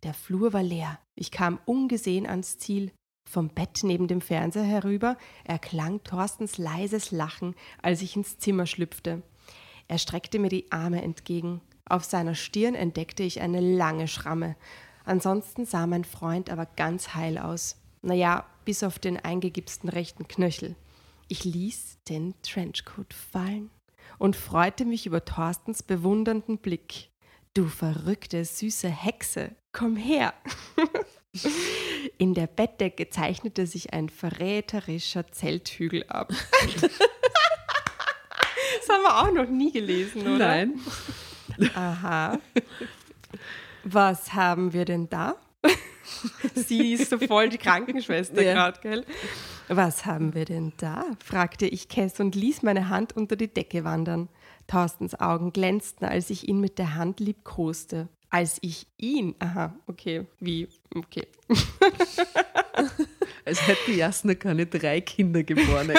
Der 0.02 0.14
Flur 0.14 0.54
war 0.54 0.62
leer. 0.62 0.98
Ich 1.14 1.30
kam 1.30 1.60
ungesehen 1.66 2.26
ans 2.26 2.56
Ziel. 2.56 2.90
Vom 3.24 3.48
Bett 3.48 3.80
neben 3.82 4.08
dem 4.08 4.20
Fernseher 4.20 4.64
herüber 4.64 5.16
erklang 5.44 6.02
Thorstens 6.04 6.58
leises 6.58 7.10
Lachen, 7.10 7.54
als 7.80 8.02
ich 8.02 8.16
ins 8.16 8.38
Zimmer 8.38 8.66
schlüpfte. 8.66 9.22
Er 9.88 9.98
streckte 9.98 10.38
mir 10.38 10.48
die 10.48 10.70
Arme 10.70 11.02
entgegen. 11.02 11.60
Auf 11.84 12.04
seiner 12.04 12.34
Stirn 12.34 12.74
entdeckte 12.74 13.22
ich 13.22 13.40
eine 13.40 13.60
lange 13.60 14.08
Schramme. 14.08 14.56
Ansonsten 15.04 15.66
sah 15.66 15.86
mein 15.86 16.04
Freund 16.04 16.50
aber 16.50 16.66
ganz 16.66 17.14
heil 17.14 17.38
aus. 17.38 17.76
Naja, 18.02 18.46
bis 18.64 18.82
auf 18.82 18.98
den 18.98 19.16
eingegipsten 19.16 19.88
rechten 19.88 20.28
Knöchel. 20.28 20.76
Ich 21.28 21.44
ließ 21.44 21.98
den 22.08 22.34
Trenchcoat 22.42 23.14
fallen 23.14 23.70
und 24.18 24.36
freute 24.36 24.84
mich 24.84 25.06
über 25.06 25.24
Thorstens 25.24 25.82
bewundernden 25.82 26.58
Blick. 26.58 27.10
Du 27.54 27.66
verrückte, 27.66 28.44
süße 28.44 28.88
Hexe, 28.88 29.54
komm 29.72 29.96
her! 29.96 30.34
In 32.18 32.34
der 32.34 32.46
Bettdecke 32.46 33.10
zeichnete 33.10 33.66
sich 33.66 33.92
ein 33.92 34.08
verräterischer 34.08 35.30
Zelthügel 35.30 36.04
ab. 36.08 36.28
das 36.80 36.90
haben 38.88 39.02
wir 39.02 39.22
auch 39.22 39.32
noch 39.32 39.48
nie 39.48 39.72
gelesen, 39.72 40.22
oder? 40.22 40.38
Nein. 40.38 40.80
Aha. 41.74 42.38
Was 43.84 44.32
haben 44.32 44.72
wir 44.72 44.84
denn 44.84 45.08
da? 45.10 45.36
Sie 46.54 46.92
ist 46.92 47.10
so 47.10 47.18
voll 47.18 47.48
die 47.48 47.58
Krankenschwester 47.58 48.42
Ja. 48.42 48.54
gerade, 48.54 48.80
gell? 48.80 49.04
Was 49.68 50.06
haben 50.06 50.34
wir 50.34 50.44
denn 50.44 50.72
da? 50.76 51.04
fragte 51.24 51.66
ich 51.66 51.88
Kess 51.88 52.20
und 52.20 52.34
ließ 52.34 52.62
meine 52.62 52.88
Hand 52.88 53.16
unter 53.16 53.36
die 53.36 53.52
Decke 53.52 53.84
wandern. 53.84 54.28
Thorstens 54.66 55.18
Augen 55.18 55.52
glänzten, 55.52 56.06
als 56.06 56.30
ich 56.30 56.48
ihn 56.48 56.60
mit 56.60 56.78
der 56.78 56.94
Hand 56.94 57.20
liebkoste. 57.20 58.08
Als 58.32 58.56
ich 58.62 58.86
ihn, 58.96 59.34
aha, 59.40 59.78
okay, 59.86 60.24
wie, 60.40 60.66
okay. 60.94 61.26
Als 63.44 63.66
hätte 63.68 63.92
Jasna 63.92 64.34
keine 64.34 64.64
drei 64.64 65.02
Kinder 65.02 65.42
geboren. 65.42 65.92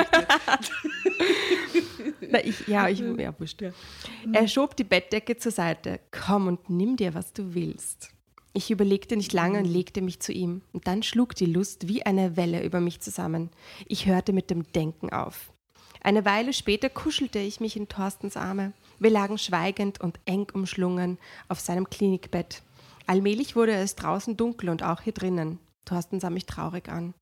Na, 2.31 2.43
ich, 2.43 2.67
ja, 2.67 2.89
ich, 2.89 3.01
ja, 3.01 3.39
wurscht. 3.39 3.61
Er 3.61 4.47
schob 4.47 4.75
die 4.75 4.83
Bettdecke 4.83 5.37
zur 5.37 5.51
Seite. 5.51 5.99
Komm 6.09 6.47
und 6.47 6.71
nimm 6.71 6.97
dir, 6.97 7.13
was 7.13 7.33
du 7.33 7.53
willst. 7.53 8.09
Ich 8.53 8.71
überlegte 8.71 9.15
nicht 9.15 9.31
lange 9.31 9.59
und 9.59 9.65
legte 9.65 10.01
mich 10.01 10.19
zu 10.19 10.31
ihm. 10.31 10.63
Und 10.71 10.87
dann 10.87 11.03
schlug 11.03 11.35
die 11.35 11.45
Lust 11.45 11.87
wie 11.87 12.03
eine 12.03 12.35
Welle 12.35 12.63
über 12.63 12.79
mich 12.79 12.99
zusammen. 12.99 13.51
Ich 13.85 14.07
hörte 14.07 14.33
mit 14.33 14.49
dem 14.49 14.63
Denken 14.71 15.11
auf. 15.11 15.53
Eine 16.01 16.25
Weile 16.25 16.53
später 16.53 16.89
kuschelte 16.89 17.37
ich 17.37 17.59
mich 17.59 17.77
in 17.77 17.87
Thorstens 17.89 18.37
Arme. 18.37 18.73
Wir 19.03 19.09
lagen 19.09 19.37
schweigend 19.37 19.99
und 19.99 20.17
eng 20.23 20.47
umschlungen 20.53 21.17
auf 21.49 21.59
seinem 21.59 21.89
Klinikbett. 21.89 22.61
Allmählich 23.05 23.53
wurde 23.53 23.73
es 23.73 23.97
draußen 23.97 24.37
dunkel 24.37 24.69
und 24.69 24.81
auch 24.81 25.01
hier 25.01 25.11
drinnen. 25.11 25.59
Thorsten 25.83 26.21
sah 26.21 26.29
mich 26.29 26.45
traurig 26.45 26.87
an. 26.87 27.13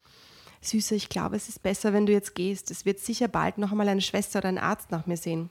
Süße, 0.61 0.93
ich 0.93 1.09
glaube, 1.09 1.37
es 1.37 1.49
ist 1.49 1.63
besser, 1.63 1.91
wenn 1.91 2.05
du 2.05 2.13
jetzt 2.13 2.35
gehst. 2.35 2.69
Es 2.69 2.85
wird 2.85 2.99
sicher 2.99 3.27
bald 3.27 3.57
noch 3.57 3.71
einmal 3.71 3.89
eine 3.89 4.01
Schwester 4.01 4.37
oder 4.37 4.49
ein 4.49 4.59
Arzt 4.59 4.91
nach 4.91 5.07
mir 5.07 5.17
sehen. 5.17 5.49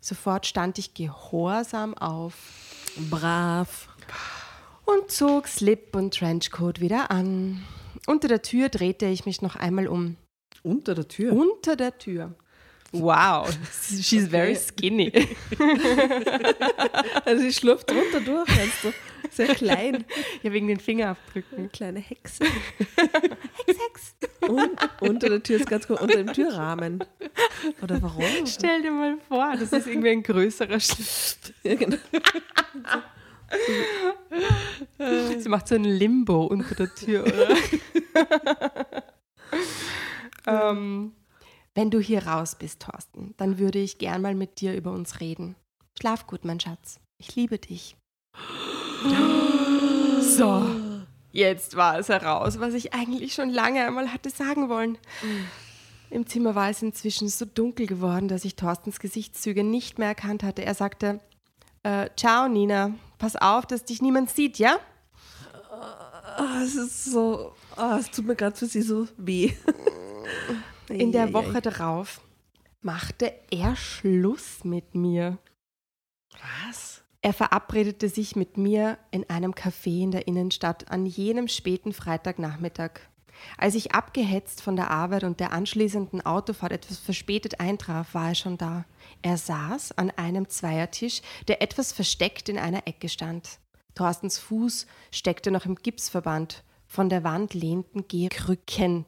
Sofort 0.00 0.46
stand 0.46 0.78
ich 0.78 0.94
gehorsam 0.94 1.94
auf 1.94 2.36
Brav. 3.10 3.88
und 4.84 5.10
zog 5.10 5.48
Slip 5.48 5.96
und 5.96 6.14
Trenchcoat 6.14 6.80
wieder 6.80 7.10
an. 7.10 7.64
Unter 8.06 8.28
der 8.28 8.42
Tür 8.42 8.68
drehte 8.68 9.06
ich 9.06 9.26
mich 9.26 9.42
noch 9.42 9.56
einmal 9.56 9.88
um. 9.88 10.16
Unter 10.62 10.94
der 10.94 11.08
Tür. 11.08 11.32
Unter 11.32 11.74
der 11.74 11.98
Tür. 11.98 12.36
Wow, 12.92 13.48
she's 14.00 14.28
very 14.28 14.54
skinny. 14.54 15.10
Also 17.24 17.42
sie 17.42 17.52
schlurft 17.52 17.90
drunter 17.90 18.20
durch, 18.20 18.48
meinst 18.48 18.84
du? 18.84 18.92
Sehr 19.30 19.54
klein. 19.54 20.04
Ja, 20.42 20.52
wegen 20.52 20.66
den 20.66 20.78
Fingerabdrücken. 20.78 21.58
Eine 21.58 21.68
kleine 21.68 22.00
Hexe. 22.00 22.44
Hex, 22.44 23.78
Hex. 23.80 24.14
Und 24.48 24.76
unter 25.00 25.28
der 25.30 25.42
Tür 25.42 25.56
ist 25.56 25.68
ganz 25.68 25.86
gut, 25.86 26.00
unter 26.00 26.16
dem 26.16 26.32
Türrahmen. 26.32 27.02
Oder 27.80 28.02
warum? 28.02 28.46
Stell 28.46 28.82
dir 28.82 28.90
mal 28.90 29.16
vor, 29.28 29.54
das 29.58 29.72
ist 29.72 29.86
irgendwie 29.86 30.10
ein 30.10 30.22
größerer 30.22 30.80
Schritt. 30.80 31.54
Ja, 31.62 31.74
genau. 31.76 31.96
Sie 35.38 35.48
macht 35.48 35.68
so 35.68 35.74
ein 35.74 35.84
Limbo 35.84 36.46
unter 36.46 36.74
der 36.74 36.94
Tür, 36.94 37.24
oder? 37.24 37.56
ähm, 40.70 41.12
wenn 41.74 41.90
du 41.90 42.00
hier 42.00 42.26
raus 42.26 42.56
bist, 42.58 42.80
Thorsten, 42.80 43.34
dann 43.36 43.58
würde 43.58 43.78
ich 43.78 43.98
gern 43.98 44.22
mal 44.22 44.34
mit 44.34 44.60
dir 44.60 44.74
über 44.74 44.92
uns 44.92 45.20
reden. 45.20 45.56
Schlaf 45.98 46.26
gut, 46.26 46.44
mein 46.44 46.60
Schatz. 46.60 47.00
Ich 47.18 47.34
liebe 47.36 47.58
dich. 47.58 47.96
So, 50.22 50.64
jetzt 51.32 51.74
war 51.74 51.98
es 51.98 52.08
heraus, 52.08 52.60
was 52.60 52.74
ich 52.74 52.94
eigentlich 52.94 53.34
schon 53.34 53.50
lange 53.50 53.84
einmal 53.84 54.12
hatte 54.12 54.30
sagen 54.30 54.68
wollen. 54.68 54.96
Im 56.10 56.26
Zimmer 56.28 56.54
war 56.54 56.70
es 56.70 56.80
inzwischen 56.80 57.28
so 57.28 57.44
dunkel 57.44 57.86
geworden, 57.86 58.28
dass 58.28 58.44
ich 58.44 58.54
Thorstens 58.54 59.00
Gesichtszüge 59.00 59.64
nicht 59.64 59.98
mehr 59.98 60.08
erkannt 60.08 60.44
hatte. 60.44 60.64
Er 60.64 60.74
sagte, 60.74 61.20
äh, 61.82 62.08
ciao 62.16 62.48
Nina, 62.48 62.94
pass 63.18 63.34
auf, 63.34 63.66
dass 63.66 63.84
dich 63.84 64.00
niemand 64.00 64.30
sieht, 64.30 64.58
ja? 64.58 64.78
Ah, 65.70 66.62
es 66.62 66.76
ist 66.76 67.06
so, 67.06 67.52
ah, 67.76 67.98
es 67.98 68.10
tut 68.10 68.24
mir 68.24 68.36
gerade 68.36 68.56
für 68.56 68.66
sie 68.66 68.82
so 68.82 69.08
weh. 69.16 69.52
In 71.00 71.12
der. 71.12 71.32
Woche 71.32 71.60
darauf 71.60 72.20
machte 72.80 73.32
er 73.50 73.76
Schluss 73.76 74.64
mit 74.64 74.94
mir. 74.94 75.38
Was? 76.66 77.02
Er 77.20 77.32
verabredete 77.32 78.08
sich 78.08 78.34
mit 78.34 78.56
mir 78.56 78.98
in 79.12 79.28
einem 79.30 79.52
Café 79.52 80.02
in 80.02 80.10
der 80.10 80.26
Innenstadt 80.26 80.90
an 80.90 81.06
jenem 81.06 81.46
späten 81.46 81.92
Freitagnachmittag. 81.92 83.00
Als 83.56 83.74
ich 83.74 83.92
abgehetzt 83.94 84.60
von 84.60 84.76
der 84.76 84.90
Arbeit 84.90 85.24
und 85.24 85.40
der 85.40 85.52
anschließenden 85.52 86.24
Autofahrt 86.24 86.72
etwas 86.72 86.98
verspätet 86.98 87.60
eintraf, 87.60 88.14
war 88.14 88.28
er 88.30 88.34
schon 88.34 88.58
da. 88.58 88.84
Er 89.22 89.36
saß 89.36 89.98
an 89.98 90.10
einem 90.10 90.48
Zweiertisch, 90.48 91.22
der 91.48 91.62
etwas 91.62 91.92
versteckt 91.92 92.48
in 92.48 92.58
einer 92.58 92.86
Ecke 92.86 93.08
stand. 93.08 93.58
Thorstens 93.94 94.38
Fuß 94.38 94.86
steckte 95.10 95.50
noch 95.50 95.66
im 95.66 95.76
Gipsverband. 95.76 96.64
Von 96.86 97.08
der 97.08 97.24
Wand 97.24 97.54
lehnten 97.54 98.06
Gehkrücken. 98.08 99.06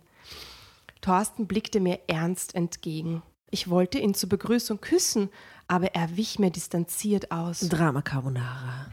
Thorsten 1.04 1.46
blickte 1.46 1.80
mir 1.80 2.00
ernst 2.06 2.54
entgegen. 2.54 3.22
Ich 3.50 3.68
wollte 3.68 3.98
ihn 3.98 4.14
zur 4.14 4.30
Begrüßung 4.30 4.80
küssen, 4.80 5.28
aber 5.68 5.94
er 5.94 6.16
wich 6.16 6.38
mir 6.38 6.50
distanziert 6.50 7.30
aus. 7.30 7.60
Drama 7.60 8.00
Carbonara. 8.00 8.86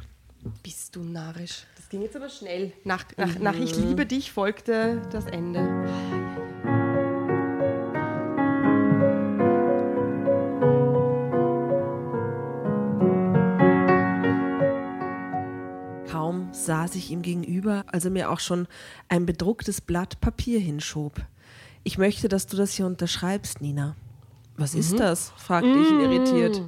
Bist 0.62 0.98
du 0.98 1.04
narrisch? 1.04 1.64
Das 1.78 1.88
ging 1.88 2.02
jetzt 2.02 2.18
aber 2.18 2.28
schnell. 2.28 2.74
Nach, 2.84 3.06
nach, 3.16 3.40
nach 3.40 3.56
Ich 3.56 3.78
liebe 3.78 4.06
dich 4.06 4.34
folgte 4.34 5.02
das 5.14 5.26
Ende. 5.28 5.62
Kaum 16.10 16.50
saß 16.52 16.96
ich 16.96 17.10
ihm 17.10 17.22
gegenüber, 17.22 17.86
als 17.88 18.04
er 18.04 18.12
mir 18.12 18.30
auch 18.30 18.42
schon 18.42 18.68
ein 19.08 19.26
bedrucktes 19.26 19.80
Blatt 19.80 20.20
Papier 20.20 20.60
hinschob. 20.60 21.22
Ich 21.84 21.98
möchte, 21.98 22.28
dass 22.28 22.48
du 22.48 22.58
das 22.58 22.74
hier 22.74 22.86
unterschreibst, 22.86 23.62
Nina. 23.62 23.96
Was 24.56 24.76
ist 24.76 25.00
das? 25.00 25.32
fragte 25.38 25.70
ich 25.70 25.90
ihn 25.90 26.00
irritiert. 26.00 26.62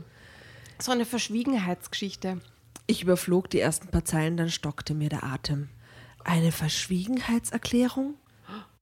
So 0.80 0.92
eine 0.92 1.06
Verschwiegenheitsgeschichte. 1.06 2.40
Ich 2.88 3.04
überflog 3.04 3.50
die 3.50 3.60
ersten 3.60 3.90
paar 3.90 4.06
Zeilen, 4.06 4.38
dann 4.38 4.50
stockte 4.50 4.96
mir 4.96 5.10
der 5.10 5.24
Atem. 5.24 5.70
Eine 6.24 6.52
Verschwiegenheitserklärung? 6.52 8.16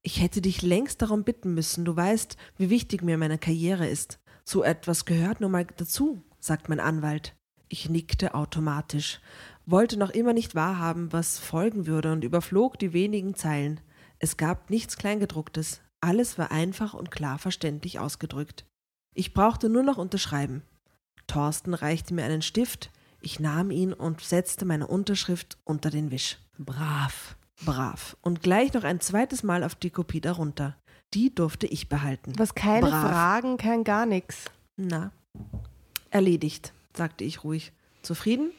Ich 0.03 0.21
hätte 0.21 0.41
dich 0.41 0.61
längst 0.61 1.01
darum 1.01 1.23
bitten 1.23 1.53
müssen. 1.53 1.85
Du 1.85 1.95
weißt, 1.95 2.37
wie 2.57 2.69
wichtig 2.69 3.03
mir 3.03 3.17
meine 3.17 3.37
Karriere 3.37 3.87
ist. 3.87 4.19
So 4.43 4.63
etwas 4.63 5.05
gehört 5.05 5.41
nun 5.41 5.51
mal 5.51 5.65
dazu, 5.65 6.23
sagt 6.39 6.69
mein 6.69 6.79
Anwalt. 6.79 7.35
Ich 7.67 7.89
nickte 7.89 8.33
automatisch, 8.33 9.21
wollte 9.65 9.97
noch 9.97 10.09
immer 10.09 10.33
nicht 10.33 10.55
wahrhaben, 10.55 11.13
was 11.13 11.37
folgen 11.39 11.85
würde 11.85 12.11
und 12.11 12.23
überflog 12.23 12.79
die 12.79 12.93
wenigen 12.93 13.35
Zeilen. 13.35 13.79
Es 14.19 14.37
gab 14.37 14.69
nichts 14.69 14.97
Kleingedrucktes. 14.97 15.81
Alles 16.01 16.37
war 16.37 16.51
einfach 16.51 16.93
und 16.93 17.11
klar 17.11 17.37
verständlich 17.37 17.99
ausgedrückt. 17.99 18.65
Ich 19.13 19.33
brauchte 19.33 19.69
nur 19.69 19.83
noch 19.83 19.97
unterschreiben. 19.97 20.63
Thorsten 21.27 21.73
reichte 21.73 22.13
mir 22.13 22.25
einen 22.25 22.41
Stift, 22.41 22.91
ich 23.21 23.39
nahm 23.39 23.69
ihn 23.69 23.93
und 23.93 24.21
setzte 24.21 24.65
meine 24.65 24.87
Unterschrift 24.87 25.57
unter 25.63 25.91
den 25.91 26.09
Wisch. 26.09 26.39
Brav, 26.57 27.35
brav. 27.63 28.17
Und 28.21 28.41
gleich 28.41 28.73
noch 28.73 28.83
ein 28.83 28.99
zweites 28.99 29.43
Mal 29.43 29.63
auf 29.63 29.75
die 29.75 29.91
Kopie 29.91 30.21
darunter. 30.21 30.75
Die 31.13 31.33
durfte 31.33 31.67
ich 31.67 31.87
behalten. 31.87 32.33
Was 32.37 32.55
keine 32.55 32.87
Brav. 32.87 33.09
Fragen, 33.09 33.57
kein 33.57 33.83
gar 33.83 34.05
nichts. 34.07 34.45
Na, 34.75 35.11
erledigt, 36.09 36.73
sagte 36.95 37.23
ich 37.23 37.43
ruhig. 37.43 37.73
Zufrieden? 38.01 38.51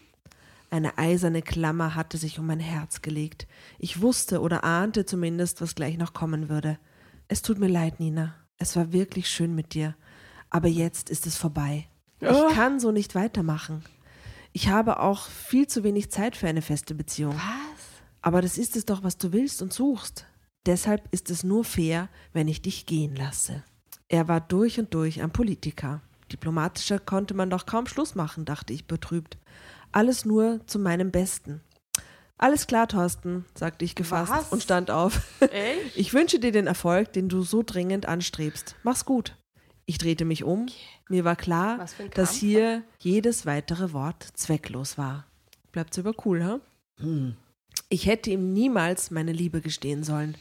Eine 0.70 0.96
eiserne 0.96 1.42
Klammer 1.42 1.94
hatte 1.94 2.16
sich 2.16 2.38
um 2.38 2.46
mein 2.46 2.60
Herz 2.60 3.02
gelegt. 3.02 3.46
Ich 3.78 4.00
wusste 4.00 4.40
oder 4.40 4.64
ahnte 4.64 5.04
zumindest, 5.04 5.60
was 5.60 5.74
gleich 5.74 5.98
noch 5.98 6.14
kommen 6.14 6.48
würde. 6.48 6.78
Es 7.32 7.40
tut 7.40 7.58
mir 7.58 7.68
leid, 7.68 7.98
Nina. 7.98 8.34
Es 8.58 8.76
war 8.76 8.92
wirklich 8.92 9.26
schön 9.30 9.54
mit 9.54 9.72
dir. 9.72 9.96
Aber 10.50 10.68
jetzt 10.68 11.08
ist 11.08 11.26
es 11.26 11.34
vorbei. 11.34 11.88
Ich 12.20 12.54
kann 12.54 12.78
so 12.78 12.92
nicht 12.92 13.14
weitermachen. 13.14 13.82
Ich 14.52 14.68
habe 14.68 15.00
auch 15.00 15.28
viel 15.28 15.66
zu 15.66 15.82
wenig 15.82 16.10
Zeit 16.10 16.36
für 16.36 16.46
eine 16.46 16.60
feste 16.60 16.94
Beziehung. 16.94 17.34
Was? 17.34 18.02
Aber 18.20 18.42
das 18.42 18.58
ist 18.58 18.76
es 18.76 18.84
doch, 18.84 19.02
was 19.02 19.16
du 19.16 19.32
willst 19.32 19.62
und 19.62 19.72
suchst. 19.72 20.26
Deshalb 20.66 21.08
ist 21.10 21.30
es 21.30 21.42
nur 21.42 21.64
fair, 21.64 22.10
wenn 22.34 22.48
ich 22.48 22.60
dich 22.60 22.84
gehen 22.84 23.16
lasse. 23.16 23.64
Er 24.08 24.28
war 24.28 24.42
durch 24.42 24.78
und 24.78 24.92
durch 24.92 25.22
ein 25.22 25.32
Politiker. 25.32 26.02
Diplomatischer 26.30 26.98
konnte 26.98 27.32
man 27.32 27.48
doch 27.48 27.64
kaum 27.64 27.86
Schluss 27.86 28.14
machen, 28.14 28.44
dachte 28.44 28.74
ich 28.74 28.86
betrübt. 28.86 29.38
Alles 29.90 30.26
nur 30.26 30.60
zu 30.66 30.78
meinem 30.78 31.10
Besten. 31.10 31.62
Alles 32.42 32.66
klar, 32.66 32.88
Thorsten, 32.88 33.44
sagte 33.54 33.84
ich 33.84 33.94
gefasst 33.94 34.32
Was? 34.32 34.48
und 34.50 34.60
stand 34.60 34.90
auf. 34.90 35.20
Echt? 35.40 35.52
Ich 35.96 36.12
wünsche 36.12 36.40
dir 36.40 36.50
den 36.50 36.66
Erfolg, 36.66 37.12
den 37.12 37.28
du 37.28 37.42
so 37.42 37.62
dringend 37.62 38.06
anstrebst. 38.06 38.74
Mach's 38.82 39.04
gut. 39.04 39.36
Ich 39.86 39.96
drehte 39.96 40.24
mich 40.24 40.42
um. 40.42 40.66
Mir 41.08 41.24
war 41.24 41.36
klar, 41.36 41.86
dass 42.14 42.34
hier 42.34 42.82
jedes 42.98 43.46
weitere 43.46 43.92
Wort 43.92 44.26
zwecklos 44.34 44.98
war. 44.98 45.24
Bleibt's 45.70 46.00
aber 46.00 46.14
cool, 46.26 46.42
ha? 46.42 46.58
Ich 47.88 48.06
hätte 48.06 48.30
ihm 48.30 48.52
niemals 48.52 49.12
meine 49.12 49.32
Liebe 49.32 49.60
gestehen 49.60 50.02
sollen. 50.02 50.36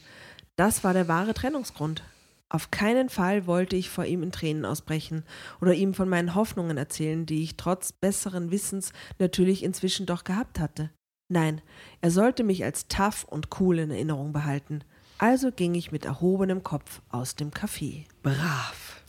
Das 0.56 0.82
war 0.82 0.94
der 0.94 1.06
wahre 1.06 1.34
Trennungsgrund. 1.34 2.02
Auf 2.48 2.72
keinen 2.72 3.10
Fall 3.10 3.46
wollte 3.46 3.76
ich 3.76 3.90
vor 3.90 4.06
ihm 4.06 4.24
in 4.24 4.32
Tränen 4.32 4.64
ausbrechen 4.64 5.22
oder 5.60 5.72
ihm 5.72 5.94
von 5.94 6.08
meinen 6.08 6.34
Hoffnungen 6.34 6.78
erzählen, 6.78 7.26
die 7.26 7.44
ich 7.44 7.56
trotz 7.56 7.92
besseren 7.92 8.50
Wissens 8.50 8.92
natürlich 9.20 9.62
inzwischen 9.62 10.04
doch 10.04 10.24
gehabt 10.24 10.58
hatte. 10.58 10.90
Nein, 11.32 11.62
er 12.02 12.10
sollte 12.10 12.44
mich 12.44 12.62
als 12.62 12.88
tough 12.88 13.24
und 13.24 13.48
cool 13.58 13.78
in 13.78 13.90
Erinnerung 13.90 14.34
behalten. 14.34 14.84
Also 15.16 15.50
ging 15.50 15.74
ich 15.74 15.90
mit 15.90 16.04
erhobenem 16.04 16.62
Kopf 16.62 17.00
aus 17.10 17.36
dem 17.36 17.50
Café. 17.52 18.04
Brav. 18.22 19.02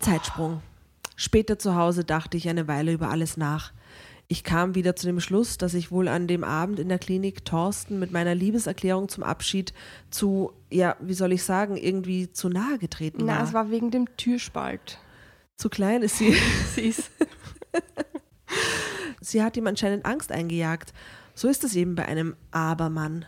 Zeitsprung. 0.00 0.60
Später 1.16 1.58
zu 1.58 1.76
Hause 1.76 2.04
dachte 2.04 2.36
ich 2.36 2.46
eine 2.46 2.68
Weile 2.68 2.92
über 2.92 3.08
alles 3.08 3.38
nach. 3.38 3.72
Ich 4.28 4.44
kam 4.44 4.74
wieder 4.74 4.96
zu 4.96 5.06
dem 5.06 5.18
Schluss, 5.18 5.56
dass 5.56 5.72
ich 5.72 5.90
wohl 5.90 6.08
an 6.08 6.26
dem 6.26 6.44
Abend 6.44 6.78
in 6.78 6.90
der 6.90 6.98
Klinik 6.98 7.44
Thorsten 7.46 7.98
mit 7.98 8.12
meiner 8.12 8.34
Liebeserklärung 8.34 9.08
zum 9.08 9.22
Abschied 9.22 9.72
zu, 10.10 10.52
ja, 10.70 10.96
wie 11.00 11.14
soll 11.14 11.32
ich 11.32 11.42
sagen, 11.42 11.78
irgendwie 11.78 12.30
zu 12.32 12.50
nahe 12.50 12.76
getreten 12.78 13.22
Na, 13.24 13.36
war. 13.38 13.44
es 13.44 13.52
war 13.54 13.70
wegen 13.70 13.90
dem 13.90 14.14
Türspalt. 14.18 14.98
zu 15.56 15.70
klein 15.70 16.02
ist 16.02 16.18
sie. 16.18 16.34
Süß. 16.74 17.10
sie 19.24 19.42
hat 19.42 19.56
ihm 19.56 19.66
anscheinend 19.66 20.06
Angst 20.06 20.30
eingejagt. 20.32 20.92
So 21.34 21.48
ist 21.48 21.64
es 21.64 21.74
eben 21.74 21.94
bei 21.94 22.06
einem 22.06 22.36
Abermann. 22.52 23.24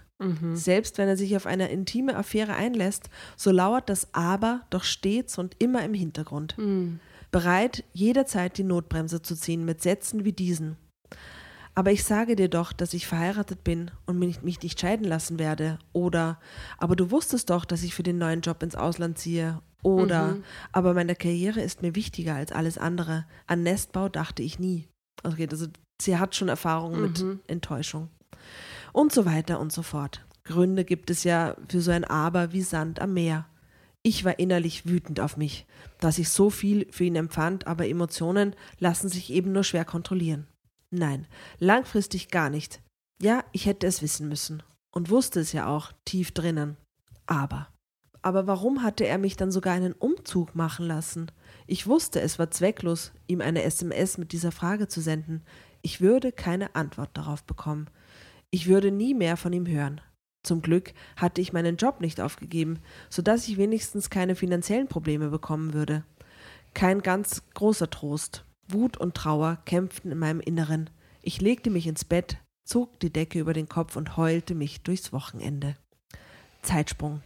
Selbst 0.57 0.97
wenn 0.97 1.09
er 1.09 1.17
sich 1.17 1.37
auf 1.37 1.45
eine 1.47 1.69
intime 1.69 2.17
Affäre 2.17 2.55
einlässt, 2.55 3.11
so 3.37 3.51
lauert 3.51 3.89
das 3.89 4.15
Aber 4.15 4.63
doch 4.71 4.85
stets 4.85 5.39
und 5.39 5.57
immer 5.59 5.85
im 5.85 5.93
Hintergrund. 5.95 6.55
Bereit, 7.31 7.85
jederzeit 7.93 8.57
die 8.57 8.65
Notbremse 8.65 9.21
zu 9.21 9.35
ziehen 9.35 9.65
mit 9.65 9.83
Sätzen 9.83 10.25
wie 10.25 10.33
diesen. 10.33 10.77
Aber 11.75 11.93
ich 11.93 12.05
sage 12.05 12.37
dir 12.37 12.49
doch, 12.49 12.73
dass 12.73 12.95
ich 12.95 13.07
verheiratet 13.07 13.63
bin 13.63 13.91
und 14.07 14.19
mich 14.19 14.43
nicht 14.43 14.81
scheiden 14.81 15.05
lassen 15.07 15.39
werde. 15.39 15.79
Oder, 15.93 16.41
aber 16.79 16.97
du 16.97 17.11
wusstest 17.11 17.51
doch, 17.51 17.67
dass 17.67 17.83
ich 17.83 17.95
für 17.95 18.03
den 18.03 18.17
neuen 18.17 18.41
Job 18.41 18.63
ins 18.63 18.77
Ausland 18.77 19.19
ziehe. 19.19 19.61
Oder, 19.83 20.37
aber 20.73 20.95
meine 20.95 21.15
Karriere 21.15 21.61
ist 21.61 21.83
mir 21.83 21.95
wichtiger 21.95 22.35
als 22.35 22.53
alles 22.53 22.79
andere. 22.79 23.27
An 23.47 23.63
Nestbau 23.63 24.09
dachte 24.09 24.43
ich 24.43 24.59
nie. 24.59 24.89
Okay, 25.23 25.47
also 25.51 25.67
sie 26.01 26.19
hat 26.19 26.35
schon 26.35 26.49
Erfahrung 26.49 27.01
mit 27.01 27.25
Enttäuschung. 27.47 28.09
Und 28.93 29.13
so 29.13 29.27
weiter 29.27 29.61
und 29.61 29.73
so 29.73 29.83
fort. 29.83 30.25
Gründe 30.45 30.85
gibt 30.85 31.11
es 31.11 31.25
ja 31.25 31.57
für 31.69 31.81
so 31.81 31.91
ein 31.91 32.05
Aber 32.05 32.53
wie 32.53 32.63
Sand 32.63 33.01
am 33.01 33.15
Meer. 33.15 33.47
Ich 34.03 34.25
war 34.25 34.39
innerlich 34.39 34.87
wütend 34.87 35.19
auf 35.19 35.37
mich, 35.37 35.67
dass 35.99 36.19
ich 36.19 36.29
so 36.29 36.49
viel 36.49 36.87
für 36.93 37.05
ihn 37.05 37.17
empfand, 37.17 37.67
aber 37.67 37.89
Emotionen 37.89 38.55
lassen 38.79 39.09
sich 39.09 39.33
eben 39.33 39.51
nur 39.51 39.65
schwer 39.65 39.85
kontrollieren. 39.85 40.47
Nein, 40.91 41.27
langfristig 41.59 42.29
gar 42.29 42.49
nicht. 42.49 42.81
Ja, 43.21 43.45
ich 43.51 43.67
hätte 43.67 43.87
es 43.87 44.03
wissen 44.03 44.29
müssen 44.29 44.63
und 44.93 45.11
wusste 45.11 45.41
es 45.41 45.53
ja 45.53 45.67
auch 45.67 45.93
tief 46.05 46.31
drinnen. 46.31 46.77
Aber. 47.27 47.69
Aber 48.23 48.47
warum 48.47 48.83
hatte 48.83 49.07
er 49.07 49.19
mich 49.19 49.37
dann 49.37 49.51
sogar 49.51 49.75
einen 49.75 49.93
Umzug 49.93 50.55
machen 50.55 50.87
lassen? 50.87 51.31
Ich 51.67 51.87
wusste, 51.87 52.21
es 52.21 52.39
war 52.39 52.51
zwecklos, 52.51 53.13
ihm 53.27 53.41
eine 53.41 53.63
SMS 53.63 54.19
mit 54.19 54.33
dieser 54.33 54.53
Frage 54.53 54.89
zu 54.89 55.01
senden. 55.01 55.43
Ich 55.87 56.01
würde 56.01 56.33
keine 56.33 56.75
Antwort 56.75 57.11
darauf 57.13 57.45
bekommen. 57.45 57.87
Ich 58.51 58.67
würde 58.67 58.91
nie 58.91 59.15
mehr 59.15 59.37
von 59.37 59.53
ihm 59.53 59.69
hören. 59.69 60.01
Zum 60.43 60.61
Glück 60.61 60.93
hatte 61.15 61.41
ich 61.41 61.53
meinen 61.53 61.77
Job 61.77 62.01
nicht 62.01 62.21
aufgegeben, 62.21 62.81
sodass 63.09 63.47
ich 63.47 63.57
wenigstens 63.57 64.11
keine 64.11 64.35
finanziellen 64.35 64.89
Probleme 64.89 65.29
bekommen 65.29 65.75
würde. 65.75 66.03
Kein 66.75 67.03
ganz 67.03 67.45
großer 67.55 67.89
Trost. 67.89 68.45
Wut 68.67 68.97
und 68.97 69.15
Trauer 69.15 69.59
kämpften 69.65 70.11
in 70.11 70.19
meinem 70.19 70.41
Inneren. 70.41 70.91
Ich 71.23 71.41
legte 71.41 71.71
mich 71.71 71.87
ins 71.87 72.05
Bett, 72.05 72.39
zog 72.65 72.99
die 72.99 73.13
Decke 73.13 73.39
über 73.39 73.53
den 73.53 73.69
Kopf 73.69 73.95
und 73.95 74.17
heulte 74.17 74.57
mich 74.57 74.83
durchs 74.83 75.13
Wochenende. 75.13 75.77
Zeitsprung. 76.63 77.23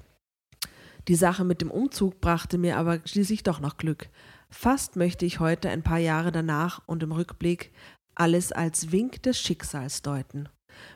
Die 1.09 1.15
Sache 1.15 1.45
mit 1.45 1.63
dem 1.63 1.71
Umzug 1.71 2.21
brachte 2.21 2.59
mir 2.59 2.77
aber 2.77 3.01
schließlich 3.07 3.43
doch 3.43 3.61
noch 3.61 3.79
Glück. 3.79 4.11
Fast 4.51 4.97
möchte 4.97 5.25
ich 5.25 5.41
heute 5.41 5.71
ein 5.71 5.83
paar 5.83 5.99
Jahre 5.99 6.31
danach 6.31 6.83
und 6.87 7.03
im 7.03 7.13
Rückblick 7.13 7.73
alles 8.21 8.53
als 8.53 8.93
Wink 8.93 9.23
des 9.23 9.41
Schicksals 9.41 10.03
deuten. 10.03 10.49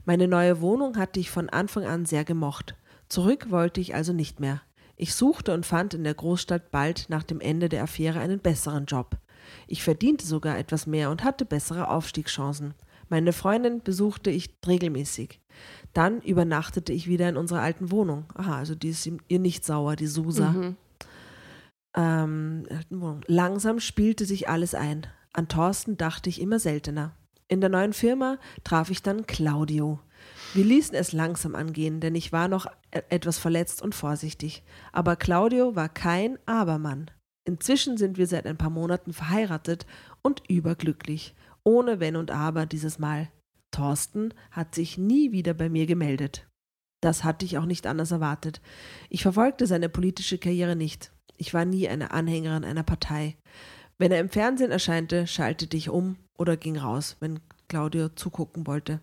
Meine 0.04 0.28
neue 0.28 0.60
Wohnung 0.60 0.98
hatte 0.98 1.18
ich 1.18 1.30
von 1.30 1.48
Anfang 1.48 1.84
an 1.84 2.04
sehr 2.04 2.24
gemocht. 2.24 2.76
Zurück 3.08 3.50
wollte 3.50 3.80
ich 3.80 3.94
also 3.94 4.12
nicht 4.12 4.40
mehr. 4.40 4.60
Ich 4.96 5.14
suchte 5.14 5.52
und 5.54 5.66
fand 5.66 5.94
in 5.94 6.04
der 6.04 6.14
Großstadt 6.14 6.70
bald 6.70 7.06
nach 7.08 7.22
dem 7.22 7.40
Ende 7.40 7.68
der 7.68 7.82
Affäre 7.82 8.20
einen 8.20 8.40
besseren 8.40 8.84
Job. 8.84 9.16
Ich 9.66 9.82
verdiente 9.82 10.26
sogar 10.26 10.58
etwas 10.58 10.86
mehr 10.86 11.10
und 11.10 11.24
hatte 11.24 11.46
bessere 11.46 11.88
Aufstiegschancen. 11.88 12.74
Meine 13.08 13.32
Freundin 13.32 13.82
besuchte 13.82 14.30
ich 14.30 14.54
regelmäßig. 14.66 15.40
Dann 15.94 16.20
übernachtete 16.20 16.92
ich 16.92 17.08
wieder 17.08 17.28
in 17.28 17.36
unserer 17.36 17.60
alten 17.60 17.90
Wohnung. 17.90 18.26
Aha, 18.34 18.58
also 18.58 18.74
die 18.74 18.90
ist 18.90 19.08
ihr 19.28 19.38
nicht 19.38 19.64
sauer, 19.64 19.96
die 19.96 20.06
Susa. 20.06 20.50
Mhm. 20.50 20.76
Ähm, 21.96 22.66
Wohnung. 22.90 23.22
Langsam 23.26 23.80
spielte 23.80 24.26
sich 24.26 24.48
alles 24.48 24.74
ein. 24.74 25.06
An 25.34 25.48
Thorsten 25.48 25.96
dachte 25.96 26.30
ich 26.30 26.40
immer 26.40 26.58
seltener. 26.58 27.14
In 27.48 27.60
der 27.60 27.68
neuen 27.68 27.92
Firma 27.92 28.38
traf 28.62 28.90
ich 28.90 29.02
dann 29.02 29.26
Claudio. 29.26 30.00
Wir 30.54 30.64
ließen 30.64 30.94
es 30.94 31.12
langsam 31.12 31.54
angehen, 31.54 32.00
denn 32.00 32.14
ich 32.14 32.32
war 32.32 32.48
noch 32.48 32.66
e- 32.92 33.02
etwas 33.10 33.38
verletzt 33.38 33.82
und 33.82 33.94
vorsichtig. 33.94 34.62
Aber 34.92 35.16
Claudio 35.16 35.74
war 35.76 35.88
kein 35.88 36.38
Abermann. 36.46 37.10
Inzwischen 37.44 37.98
sind 37.98 38.16
wir 38.16 38.26
seit 38.26 38.46
ein 38.46 38.56
paar 38.56 38.70
Monaten 38.70 39.12
verheiratet 39.12 39.86
und 40.22 40.42
überglücklich. 40.48 41.34
Ohne 41.64 42.00
Wenn 42.00 42.16
und 42.16 42.30
Aber 42.30 42.64
dieses 42.64 42.98
Mal. 42.98 43.28
Thorsten 43.72 44.32
hat 44.52 44.74
sich 44.74 44.96
nie 44.96 45.32
wieder 45.32 45.52
bei 45.52 45.68
mir 45.68 45.86
gemeldet. 45.86 46.46
Das 47.02 47.24
hatte 47.24 47.44
ich 47.44 47.58
auch 47.58 47.66
nicht 47.66 47.86
anders 47.86 48.12
erwartet. 48.12 48.62
Ich 49.10 49.22
verfolgte 49.22 49.66
seine 49.66 49.88
politische 49.88 50.38
Karriere 50.38 50.76
nicht. 50.76 51.12
Ich 51.36 51.52
war 51.52 51.64
nie 51.64 51.88
eine 51.88 52.12
Anhängerin 52.12 52.64
einer 52.64 52.84
Partei. 52.84 53.36
Wenn 53.98 54.12
er 54.12 54.20
im 54.20 54.28
Fernsehen 54.28 54.70
erscheinte, 54.70 55.26
schaltete 55.26 55.76
ich 55.76 55.88
um 55.88 56.16
oder 56.36 56.56
ging 56.56 56.76
raus, 56.76 57.16
wenn 57.20 57.40
Claudio 57.68 58.08
zugucken 58.08 58.66
wollte. 58.66 59.00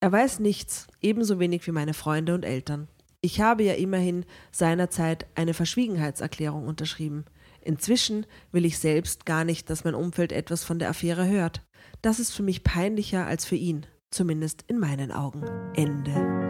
Er 0.00 0.12
weiß 0.12 0.40
nichts, 0.40 0.86
ebenso 1.00 1.38
wenig 1.38 1.66
wie 1.66 1.72
meine 1.72 1.94
Freunde 1.94 2.34
und 2.34 2.44
Eltern. 2.44 2.88
Ich 3.20 3.40
habe 3.40 3.64
ja 3.64 3.74
immerhin 3.74 4.24
seinerzeit 4.52 5.26
eine 5.34 5.54
Verschwiegenheitserklärung 5.54 6.66
unterschrieben. 6.66 7.24
Inzwischen 7.60 8.26
will 8.52 8.64
ich 8.64 8.78
selbst 8.78 9.26
gar 9.26 9.44
nicht, 9.44 9.68
dass 9.70 9.84
mein 9.84 9.94
Umfeld 9.94 10.32
etwas 10.32 10.62
von 10.62 10.78
der 10.78 10.90
Affäre 10.90 11.26
hört. 11.26 11.62
Das 12.00 12.20
ist 12.20 12.32
für 12.32 12.44
mich 12.44 12.62
peinlicher 12.62 13.26
als 13.26 13.44
für 13.44 13.56
ihn, 13.56 13.86
zumindest 14.10 14.64
in 14.68 14.78
meinen 14.78 15.10
Augen. 15.10 15.44
Ende. 15.74 16.47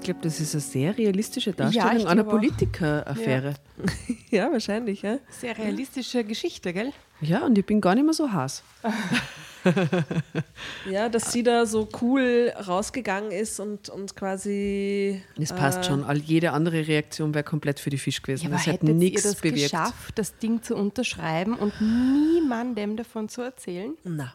Ich 0.00 0.04
glaube, 0.04 0.20
das 0.22 0.40
ist 0.40 0.54
eine 0.54 0.62
sehr 0.62 0.96
realistische 0.96 1.50
Ja, 1.50 1.56
Darstellung 1.56 1.96
ich 1.98 2.06
einer. 2.06 2.24
Politikeraffäre. 2.24 3.54
Ja, 4.30 4.50
wahrscheinlich, 4.52 5.02
ja. 5.02 5.18
Sehr 5.28 5.56
realistische 5.58 6.22
Geschichte, 6.24 6.72
gell? 6.72 6.92
Ja. 7.20 7.44
und 7.44 7.58
ich 7.58 7.66
bin 7.66 7.80
gar 7.80 7.94
nicht 7.94 8.04
mehr 8.04 8.14
so 8.14 8.32
heiß. 8.32 8.62
Ja, 10.90 11.10
dass 11.10 11.32
sie 11.32 11.42
da 11.42 11.66
so 11.66 11.86
cool 12.00 12.50
rausgegangen 12.66 13.30
ist 13.30 13.60
und, 13.60 13.90
und 13.90 14.16
quasi. 14.16 15.22
Das 15.36 15.54
passt 15.54 15.80
äh, 15.80 15.84
schon. 15.84 16.02
All 16.02 16.16
jede 16.16 16.52
andere 16.52 16.86
Reaktion 16.88 17.34
wäre 17.34 17.44
komplett 17.44 17.78
für 17.78 17.90
die 17.90 17.98
Fisch 17.98 18.22
gewesen. 18.22 18.44
Ja, 18.44 18.50
das 18.50 18.60
hat 18.66 18.74
hättet 18.74 18.88
ihr 18.88 18.94
nichts 18.94 19.22
das 19.24 19.34
bewirkt. 19.36 19.70
geschafft, 19.70 20.18
das 20.18 20.38
Ding 20.38 20.62
zu 20.62 20.76
unterschreiben 20.76 21.56
und 21.56 21.74
niemandem 21.78 22.96
davon 22.96 23.28
zu 23.28 23.42
erzählen? 23.42 23.92
Na. 24.02 24.32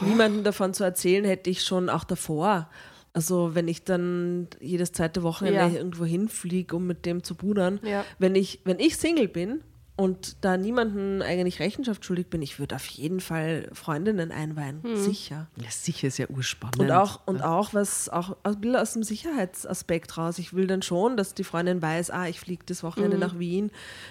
Niemanden 0.00 0.42
davon 0.42 0.72
zu 0.72 0.84
erzählen, 0.84 1.26
hätte 1.26 1.50
ich 1.50 1.62
schon 1.62 1.90
auch 1.90 2.04
davor. 2.04 2.70
Also, 3.12 3.54
wenn 3.54 3.66
ich 3.68 3.84
dann 3.84 4.48
jedes 4.60 4.92
zweite 4.92 5.22
Wochenende 5.22 5.58
Ja. 5.60 5.68
irgendwo 5.68 6.04
hinfliege, 6.04 6.76
um 6.76 6.86
mit 6.86 7.04
dem 7.06 7.22
zu 7.24 7.34
budern. 7.34 7.80
Ja. 7.82 8.04
Wenn, 8.18 8.34
ich, 8.34 8.60
wenn 8.64 8.78
ich 8.78 8.96
Single 8.96 9.26
bin 9.28 9.62
und 9.96 10.36
da 10.44 10.56
niemanden 10.56 11.22
eigentlich 11.22 11.58
Rechenschaft 11.58 12.04
schuldig 12.04 12.28
bin, 12.28 12.40
ich 12.42 12.60
würde 12.60 12.76
auf 12.76 12.86
jeden 12.86 13.18
Fall 13.18 13.68
Freundinnen 13.72 14.30
einweihen. 14.30 14.82
Sicher. 14.94 15.48
Ja, 15.56 15.68
sicher 15.70 16.06
ist 16.06 16.18
ja 16.18 16.28
urspannend. 16.28 16.78
Und 16.78 16.92
auch, 16.92 17.26
und 17.26 17.42
auch 17.42 17.74
was 17.74 18.08
auch 18.08 18.36
ein 18.44 18.60
bisschen 18.60 18.76
aus 18.76 18.92
dem 18.92 19.02
Sicherheitsaspekt 19.02 20.16
raus. 20.16 20.38
Ich 20.38 20.52
will 20.54 20.68
dann 20.68 20.82
schon, 20.82 21.16
dass 21.16 21.34
die 21.34 21.42
Freundin 21.44 21.82
weiß, 21.82 22.10
ah, 22.10 22.28
ich 22.28 22.38
fliege 22.38 22.62
das 22.66 22.84
Wochenende 22.84 23.16
Mhm. 23.16 23.20
nach 23.22 23.38
Wien 23.40 23.70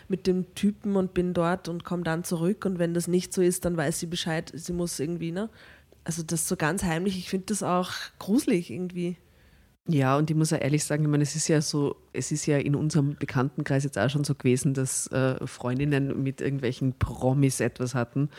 mit 0.09 0.27
dem 0.27 0.53
Typen 0.55 0.97
und 0.97 1.13
bin 1.13 1.33
dort 1.33 1.69
und 1.69 1.85
komme 1.85 2.03
dann 2.03 2.25
zurück. 2.25 2.65
Und 2.65 2.79
wenn 2.79 2.93
das 2.93 3.07
nicht 3.07 3.33
so 3.33 3.41
ist, 3.41 3.63
dann 3.63 3.77
weiß 3.77 3.99
sie 3.99 4.07
Bescheid, 4.07 4.51
sie 4.53 4.73
muss 4.73 4.99
irgendwie, 4.99 5.31
ne? 5.31 5.49
Also 6.07 6.23
das 6.23 6.47
so 6.47 6.55
ganz 6.55 6.83
heimlich, 6.83 7.17
ich 7.17 7.29
finde 7.29 7.47
das 7.47 7.63
auch 7.63 7.91
gruselig 8.17 8.71
irgendwie. 8.71 9.17
Ja, 9.89 10.17
und 10.17 10.29
ich 10.29 10.35
muss 10.35 10.51
auch 10.51 10.59
ehrlich 10.59 10.83
sagen, 10.83 11.03
ich 11.03 11.09
meine, 11.09 11.23
es 11.23 11.35
ist 11.35 11.47
ja 11.47 11.61
so, 11.61 11.95
es 12.11 12.31
ist 12.33 12.45
ja 12.45 12.57
in 12.57 12.75
unserem 12.75 13.15
Bekanntenkreis 13.15 13.85
jetzt 13.85 13.97
auch 13.97 14.09
schon 14.09 14.23
so 14.25 14.35
gewesen, 14.35 14.73
dass 14.73 15.07
äh, 15.13 15.35
Freundinnen 15.47 16.21
mit 16.23 16.41
irgendwelchen 16.41 16.93
Promis 16.99 17.59
etwas 17.61 17.95
hatten. 17.95 18.29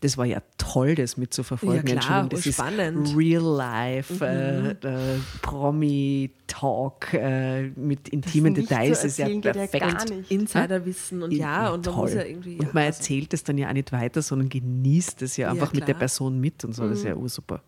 Das 0.00 0.18
war 0.18 0.24
ja 0.26 0.42
toll, 0.58 0.94
das 0.96 1.16
mitzuverfolgen. 1.16 1.86
Ja, 1.86 2.00
klar, 2.00 2.28
das 2.28 2.42
spannend. 2.44 3.06
ist 3.08 3.16
Real 3.16 3.42
Life, 3.42 4.24
äh, 4.26 4.70
äh, 4.70 5.18
Promi-Talk 5.42 7.14
äh, 7.14 7.68
mit 7.76 8.08
intimen 8.08 8.52
nicht 8.52 8.70
Details. 8.70 9.04
ist 9.04 9.18
ja 9.18 9.28
ja 9.28 9.40
perfekt. 9.40 9.80
gar 9.80 10.04
nicht. 10.08 10.30
Insiderwissen 10.30 11.22
und 11.22 11.30
ja, 11.32 11.70
und 11.70 11.84
man 11.86 11.94
toll. 11.94 12.02
muss 12.04 12.14
ja 12.14 12.24
irgendwie. 12.24 12.58
und 12.58 12.74
man 12.74 12.82
ja, 12.84 12.88
also- 12.88 12.98
erzählt 12.98 13.34
es 13.34 13.44
dann 13.44 13.58
ja 13.58 13.68
auch 13.68 13.72
nicht 13.72 13.92
weiter, 13.92 14.22
sondern 14.22 14.48
genießt 14.48 15.22
es 15.22 15.36
ja 15.36 15.50
einfach 15.50 15.72
mit 15.72 15.86
der. 15.88 15.94
Person 15.96 16.40
mit 16.40 16.62
und 16.64 16.74
so. 16.74 16.86
Das 16.88 16.98
ist 16.98 17.04
Mhm. 17.04 17.10
ja 17.10 17.16
ursuper. 17.16 17.62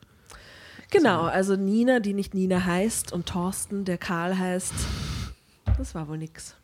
Genau, 0.91 1.23
also 1.23 1.57
Nina, 1.57 2.01
die 2.01 2.15
nicht 2.15 2.35
Nina 2.35 2.65
heißt, 2.65 3.13
und 3.13 3.27
Thorsten, 3.27 3.85
der 3.85 3.99
Karl 3.99 4.39
heißt. 4.39 4.73
Das 5.77 5.95
war 5.95 6.09
wohl 6.09 6.19
nix. 6.19 6.57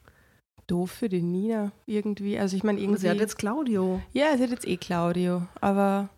Doof 0.66 0.91
für 0.91 1.09
die 1.11 1.20
Nina 1.20 1.72
irgendwie. 1.87 2.39
Also 2.39 2.57
ich 2.57 2.64
meine, 2.64 2.81
irgendwie. 2.81 3.01
sie 3.01 3.11
hat 3.11 3.18
jetzt 3.18 3.37
Claudio. 3.37 4.01
Ja, 4.12 4.37
sie 4.37 4.45
hat 4.45 4.51
jetzt 4.51 4.66
eh 4.66 4.79
Claudio, 4.79 5.43
aber 5.61 6.09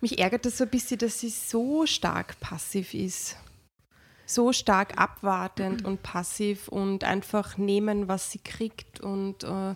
mich 0.00 0.18
ärgert 0.18 0.46
das 0.46 0.56
so 0.56 0.64
ein 0.64 0.70
bisschen, 0.70 0.98
dass 0.98 1.20
sie 1.20 1.28
so 1.28 1.84
stark 1.84 2.40
passiv 2.40 2.94
ist. 2.94 3.36
So 4.24 4.52
stark 4.52 4.98
abwartend 4.98 5.84
und 5.84 6.02
passiv 6.02 6.68
und 6.68 7.04
einfach 7.04 7.58
nehmen, 7.58 8.08
was 8.08 8.30
sie 8.30 8.38
kriegt 8.38 9.00
und 9.00 9.44
äh, 9.44 9.74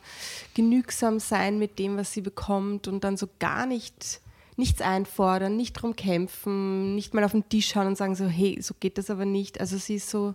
genügsam 0.54 1.20
sein 1.20 1.58
mit 1.58 1.78
dem, 1.78 1.98
was 1.98 2.12
sie 2.12 2.22
bekommt 2.22 2.88
und 2.88 3.04
dann 3.04 3.18
so 3.18 3.28
gar 3.38 3.66
nicht 3.66 4.20
nichts 4.56 4.80
einfordern, 4.80 5.56
nicht 5.56 5.72
drum 5.74 5.96
kämpfen, 5.96 6.94
nicht 6.94 7.14
mal 7.14 7.24
auf 7.24 7.32
den 7.32 7.48
Tisch 7.48 7.68
schauen 7.70 7.86
und 7.88 7.96
sagen 7.96 8.14
so, 8.14 8.26
hey, 8.26 8.58
so 8.60 8.74
geht 8.78 8.98
das 8.98 9.10
aber 9.10 9.24
nicht. 9.24 9.60
Also 9.60 9.76
sie 9.76 9.96
ist 9.96 10.10
so, 10.10 10.34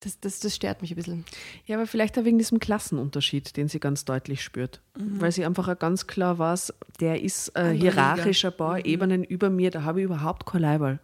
das, 0.00 0.20
das, 0.20 0.40
das 0.40 0.54
stört 0.54 0.82
mich 0.82 0.92
ein 0.92 0.96
bisschen. 0.96 1.24
Ja, 1.64 1.76
aber 1.76 1.86
vielleicht 1.86 2.18
auch 2.18 2.24
wegen 2.24 2.38
diesem 2.38 2.58
Klassenunterschied, 2.58 3.56
den 3.56 3.68
sie 3.68 3.80
ganz 3.80 4.04
deutlich 4.04 4.42
spürt. 4.42 4.82
Weil 4.94 5.32
sie 5.32 5.44
einfach 5.46 5.68
auch 5.68 5.78
ganz 5.78 6.06
klar 6.06 6.38
weiß, 6.38 6.74
der 7.00 7.22
ist 7.22 7.48
äh, 7.56 7.60
Andere 7.60 7.78
hierarchisch 7.78 8.44
ein 8.44 8.56
paar 8.56 8.78
Mhm. 8.78 8.84
Ebenen 8.84 9.24
über 9.24 9.48
mir, 9.50 9.70
da 9.70 9.82
habe 9.82 10.00
ich 10.00 10.04
überhaupt 10.04 10.44
kein 10.46 10.60
Leiberl. 10.60 11.00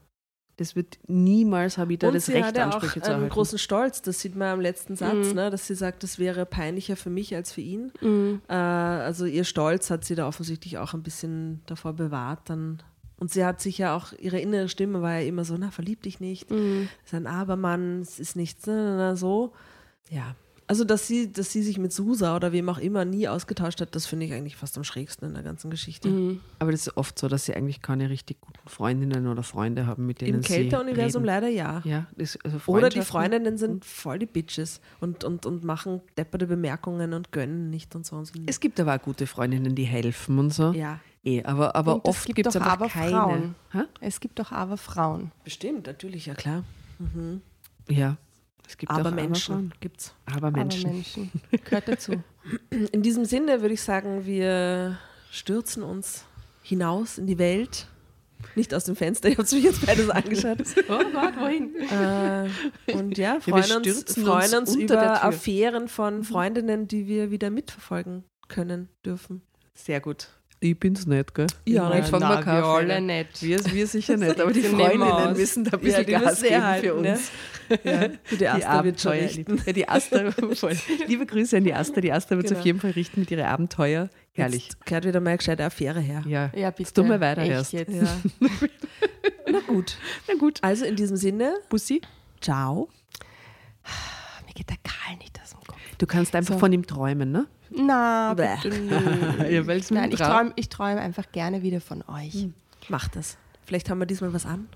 Das 0.60 0.76
wird 0.76 0.98
niemals, 1.06 1.78
habe 1.78 1.94
ich 1.94 2.00
da 2.00 2.08
und 2.08 2.14
das 2.14 2.26
sie 2.26 2.32
Recht, 2.32 2.44
hat 2.48 2.56
ja 2.58 2.68
auch 2.68 2.74
Ansprüche 2.74 3.00
zu 3.00 3.06
einen 3.06 3.14
erhalten. 3.14 3.32
großen 3.32 3.58
Stolz, 3.58 4.02
das 4.02 4.20
sieht 4.20 4.36
man 4.36 4.48
am 4.48 4.60
letzten 4.60 4.94
Satz, 4.94 5.28
Mhm. 5.28 5.34
ne, 5.34 5.48
dass 5.50 5.66
sie 5.66 5.74
sagt, 5.74 6.02
das 6.02 6.18
wäre 6.18 6.44
peinlicher 6.44 6.96
für 6.96 7.08
mich 7.08 7.34
als 7.34 7.50
für 7.50 7.62
ihn. 7.62 7.90
Äh, 8.46 8.52
also 8.52 9.24
ihr 9.24 9.44
Stolz 9.44 9.88
hat 9.90 10.04
sie 10.04 10.14
da 10.14 10.28
offensichtlich 10.28 10.76
auch 10.76 10.92
ein 10.92 11.02
bisschen 11.02 11.62
davor 11.64 11.94
bewahrt. 11.94 12.50
Dann. 12.50 12.82
Und 13.18 13.30
sie 13.30 13.42
hat 13.44 13.62
sich 13.62 13.78
ja 13.78 13.96
auch, 13.96 14.12
ihre 14.18 14.38
innere 14.38 14.68
Stimme 14.68 15.00
war 15.00 15.18
ja 15.18 15.26
immer 15.26 15.44
so, 15.46 15.56
na, 15.58 15.70
verlieb 15.70 16.02
dich 16.02 16.20
nicht, 16.20 16.50
Mhm. 16.50 16.88
ist 17.06 17.14
ein 17.14 17.26
Abermann, 17.26 18.00
es 18.02 18.20
ist 18.20 18.36
nichts, 18.36 18.66
na, 18.66 18.74
na, 18.74 18.96
na, 18.96 19.16
so. 19.16 19.54
Ja. 20.10 20.34
Also, 20.70 20.84
dass 20.84 21.08
sie, 21.08 21.32
dass 21.32 21.50
sie 21.50 21.64
sich 21.64 21.78
mit 21.78 21.92
Susa 21.92 22.36
oder 22.36 22.52
wem 22.52 22.68
auch 22.68 22.78
immer 22.78 23.04
nie 23.04 23.26
ausgetauscht 23.26 23.80
hat, 23.80 23.96
das 23.96 24.06
finde 24.06 24.26
ich 24.26 24.32
eigentlich 24.32 24.54
fast 24.54 24.76
am 24.78 24.84
schrägsten 24.84 25.26
in 25.26 25.34
der 25.34 25.42
ganzen 25.42 25.68
Geschichte. 25.68 26.08
Mhm. 26.08 26.38
Aber 26.60 26.70
das 26.70 26.82
ist 26.86 26.96
oft 26.96 27.18
so, 27.18 27.26
dass 27.26 27.44
sie 27.44 27.56
eigentlich 27.56 27.82
keine 27.82 28.08
richtig 28.08 28.40
guten 28.40 28.68
Freundinnen 28.68 29.26
oder 29.26 29.42
Freunde 29.42 29.88
haben, 29.88 30.06
mit 30.06 30.20
denen 30.20 30.34
Im 30.36 30.42
sie 30.42 30.46
Kälter-Universum 30.46 31.22
reden. 31.22 31.26
leider 31.26 31.48
ja. 31.48 31.82
Ja, 31.84 32.06
das, 32.16 32.38
also 32.44 32.60
Oder 32.68 32.88
die 32.88 33.00
Freundinnen 33.02 33.58
sind 33.58 33.84
voll 33.84 34.20
die 34.20 34.26
Bitches 34.26 34.80
und, 35.00 35.24
und, 35.24 35.44
und 35.44 35.64
machen 35.64 36.02
depperte 36.16 36.46
Bemerkungen 36.46 37.14
und 37.14 37.32
gönnen 37.32 37.68
nicht 37.70 37.96
und 37.96 38.06
so. 38.06 38.14
Und 38.14 38.26
so. 38.26 38.34
Es 38.46 38.60
gibt 38.60 38.78
aber 38.78 38.94
auch 38.94 39.02
gute 39.02 39.26
Freundinnen, 39.26 39.74
die 39.74 39.82
helfen 39.82 40.38
und 40.38 40.54
so. 40.54 40.70
ja, 40.70 41.00
Eh, 41.24 41.42
aber 41.42 41.74
aber 41.74 41.96
Und 41.96 42.04
oft 42.04 42.26
gibt 42.32 42.46
es 42.46 42.54
doch 42.54 42.60
einfach 42.60 42.72
aber 42.74 42.88
keine. 42.88 43.10
Frauen. 43.10 43.54
Hä? 43.72 43.80
Es 44.00 44.20
gibt 44.20 44.38
doch 44.38 44.52
aber 44.52 44.76
Frauen. 44.76 45.32
bestimmt, 45.42 45.86
natürlich, 45.88 46.26
ja 46.26 46.34
klar. 46.34 46.62
Ja, 47.88 48.16
es 48.70 48.78
gibt 48.78 48.92
Aber 48.92 49.10
Menschen 49.10 49.54
Frauen. 49.54 49.74
gibt's. 49.80 50.14
Aber 50.32 50.50
Menschen. 50.52 50.84
Aber 50.84 50.92
Menschen. 50.94 51.30
Gehört 51.64 51.88
dazu. 51.88 52.12
In 52.92 53.02
diesem 53.02 53.24
Sinne 53.24 53.62
würde 53.62 53.74
ich 53.74 53.82
sagen, 53.82 54.26
wir 54.26 54.96
stürzen 55.32 55.82
uns 55.82 56.24
hinaus 56.62 57.18
in 57.18 57.26
die 57.26 57.38
Welt. 57.38 57.88
Nicht 58.54 58.72
aus 58.72 58.84
dem 58.84 58.96
Fenster, 58.96 59.28
ich 59.28 59.36
habe 59.36 59.54
mich 59.54 59.64
jetzt 59.64 59.84
beides 59.84 60.08
angeschaut. 60.10 60.58
Oh 60.88 61.02
Gott, 61.12 61.36
wohin? 61.36 61.74
äh, 61.76 62.94
und 62.94 63.18
ja, 63.18 63.38
freuen 63.40 63.72
uns, 63.76 63.88
stürzen 63.88 64.24
freuen 64.24 64.54
uns 64.54 64.70
uns 64.70 64.76
über. 64.76 65.24
Affären 65.24 65.88
von 65.88 66.24
Freundinnen, 66.24 66.88
die 66.88 67.06
wir 67.06 67.30
wieder 67.30 67.50
mitverfolgen 67.50 68.24
können, 68.48 68.88
dürfen. 69.04 69.42
Sehr 69.74 70.00
gut. 70.00 70.28
Ich 70.62 70.78
bin's 70.78 71.06
nicht, 71.06 71.34
gell? 71.34 71.46
Ja, 71.64 71.90
ich 71.98 72.04
fang 72.04 72.20
mal 72.20 72.36
wir 72.38 72.44
keine 72.44 72.64
alle 72.64 73.00
nicht. 73.00 73.42
Wir, 73.42 73.64
wir 73.72 73.86
sicher 73.86 74.16
nicht, 74.18 74.38
aber 74.38 74.52
die 74.52 74.62
Wir 74.62 74.70
Freundinnen 74.70 75.32
müssen 75.32 75.64
da 75.64 75.70
ein 75.72 75.80
bisschen 75.80 76.04
die 76.04 76.12
Gas 76.12 76.22
müssen 76.24 76.42
geben 76.42 76.54
herhalten, 76.54 76.88
für 76.90 77.00
ne? 77.02 77.10
uns. 77.12 77.30
Ja, 77.84 78.08
die 78.36 78.48
Asta 78.48 78.84
wird 78.84 79.00
schon 79.00 79.12
richten. 79.12 79.62
Ja, 79.64 79.72
die 79.72 79.88
Asta, 79.88 80.30
voll. 80.54 80.76
Liebe 81.06 81.24
Grüße 81.24 81.56
an 81.56 81.62
die 81.64 81.72
Asta. 81.72 82.00
Die 82.00 82.12
Asta 82.12 82.34
wird 82.36 82.46
es 82.46 82.50
Genau. 82.50 82.60
auf 82.60 82.66
jeden 82.66 82.80
Fall 82.80 82.90
richten 82.90 83.20
mit 83.20 83.30
ihren 83.30 83.46
Abenteuer. 83.46 84.10
Herrlich. 84.32 84.64
Jetzt 84.64 84.84
gehört 84.84 85.04
wieder 85.06 85.20
mal 85.20 85.30
eine 85.30 85.38
gescheite 85.38 85.64
Affäre 85.64 86.00
her. 86.00 86.24
Ja, 86.26 86.50
Ja, 86.54 86.70
bitte. 86.72 87.04
Wir 87.08 87.20
weiter 87.20 87.42
Echt 87.42 87.50
erst. 87.52 87.72
Jetzt. 87.72 87.94
Ja. 87.94 88.08
Na 89.52 89.60
gut. 89.68 89.96
Na 90.26 90.34
gut. 90.34 90.58
Also 90.62 90.84
in 90.84 90.96
diesem 90.96 91.16
Sinne, 91.16 91.54
Bussi. 91.68 92.00
ciao. 92.40 92.88
Mir 94.46 94.52
geht 94.54 94.68
der 94.68 94.76
Karl 94.82 95.16
nicht 95.18 95.36
dem 95.36 95.42
Kopf. 95.44 95.59
Du 96.00 96.06
kannst 96.06 96.34
einfach 96.34 96.54
So. 96.54 96.58
von 96.60 96.72
ihm 96.72 96.86
träumen, 96.86 97.30
ne? 97.30 97.46
Na, 97.70 98.32
bitte 98.32 98.70
mit 99.62 99.90
Nein, 99.90 100.10
ich 100.12 100.18
träume 100.18 100.52
ich 100.56 100.68
träum 100.70 100.96
einfach 100.98 101.30
gerne 101.30 101.60
wieder 101.62 101.82
von 101.82 102.02
euch. 102.08 102.48
Mach 102.88 103.08
das. 103.08 103.36
Vielleicht 103.66 103.90
haben 103.90 103.98
wir 103.98 104.06
diesmal 104.06 104.32
was 104.32 104.46
an. 104.46 104.68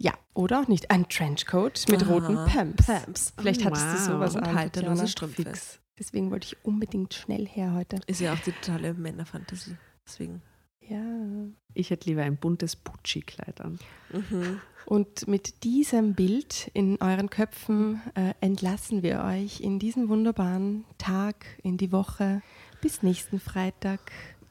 Ja, 0.00 0.12
oder 0.34 0.60
auch 0.60 0.66
nicht. 0.68 0.90
Ein 0.90 1.08
Trenchcoat 1.08 1.84
mit 1.88 2.02
Aha. 2.02 2.12
roten 2.12 2.34
Pumps. 2.46 2.86
Pumps. 2.86 3.32
Vielleicht 3.38 3.62
Oh, 3.62 3.66
hattest 3.66 3.84
du 3.86 3.92
wow. 3.92 4.00
sowas 4.06 4.34
Und 4.34 4.42
an. 4.48 4.54
halterlose. 4.56 5.06
Strümpfe. 5.06 5.44
Fix. 5.44 5.78
Deswegen 5.96 6.32
wollte 6.32 6.48
ich 6.48 6.56
unbedingt 6.64 7.14
schnell 7.14 7.46
her 7.46 7.72
heute. 7.74 8.00
Ist 8.08 8.20
ja 8.20 8.32
auch 8.32 8.38
die 8.40 8.50
totale 8.50 8.94
Männerfantasie. 8.94 9.76
Deswegen. 10.04 10.42
Ja. 10.88 11.46
Ich 11.74 11.90
hätte 11.90 12.08
lieber 12.08 12.22
ein 12.22 12.36
buntes 12.36 12.76
Pucci-Kleid 12.76 13.60
an. 13.60 13.78
Mhm. 14.12 14.60
Und 14.86 15.26
mit 15.26 15.64
diesem 15.64 16.14
Bild 16.14 16.70
in 16.74 17.00
euren 17.00 17.30
Köpfen 17.30 18.02
äh, 18.14 18.34
entlassen 18.40 19.02
wir 19.02 19.24
euch 19.24 19.60
in 19.60 19.78
diesen 19.78 20.08
wunderbaren 20.08 20.84
Tag, 20.98 21.46
in 21.62 21.78
die 21.78 21.90
Woche. 21.90 22.42
Bis 22.82 23.02
nächsten 23.02 23.40
Freitag. 23.40 24.00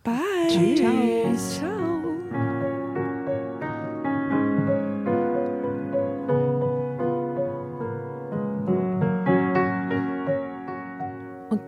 Bye. 0.03 0.19
Tschüss. 0.49 1.57
Ciao. 1.59 1.92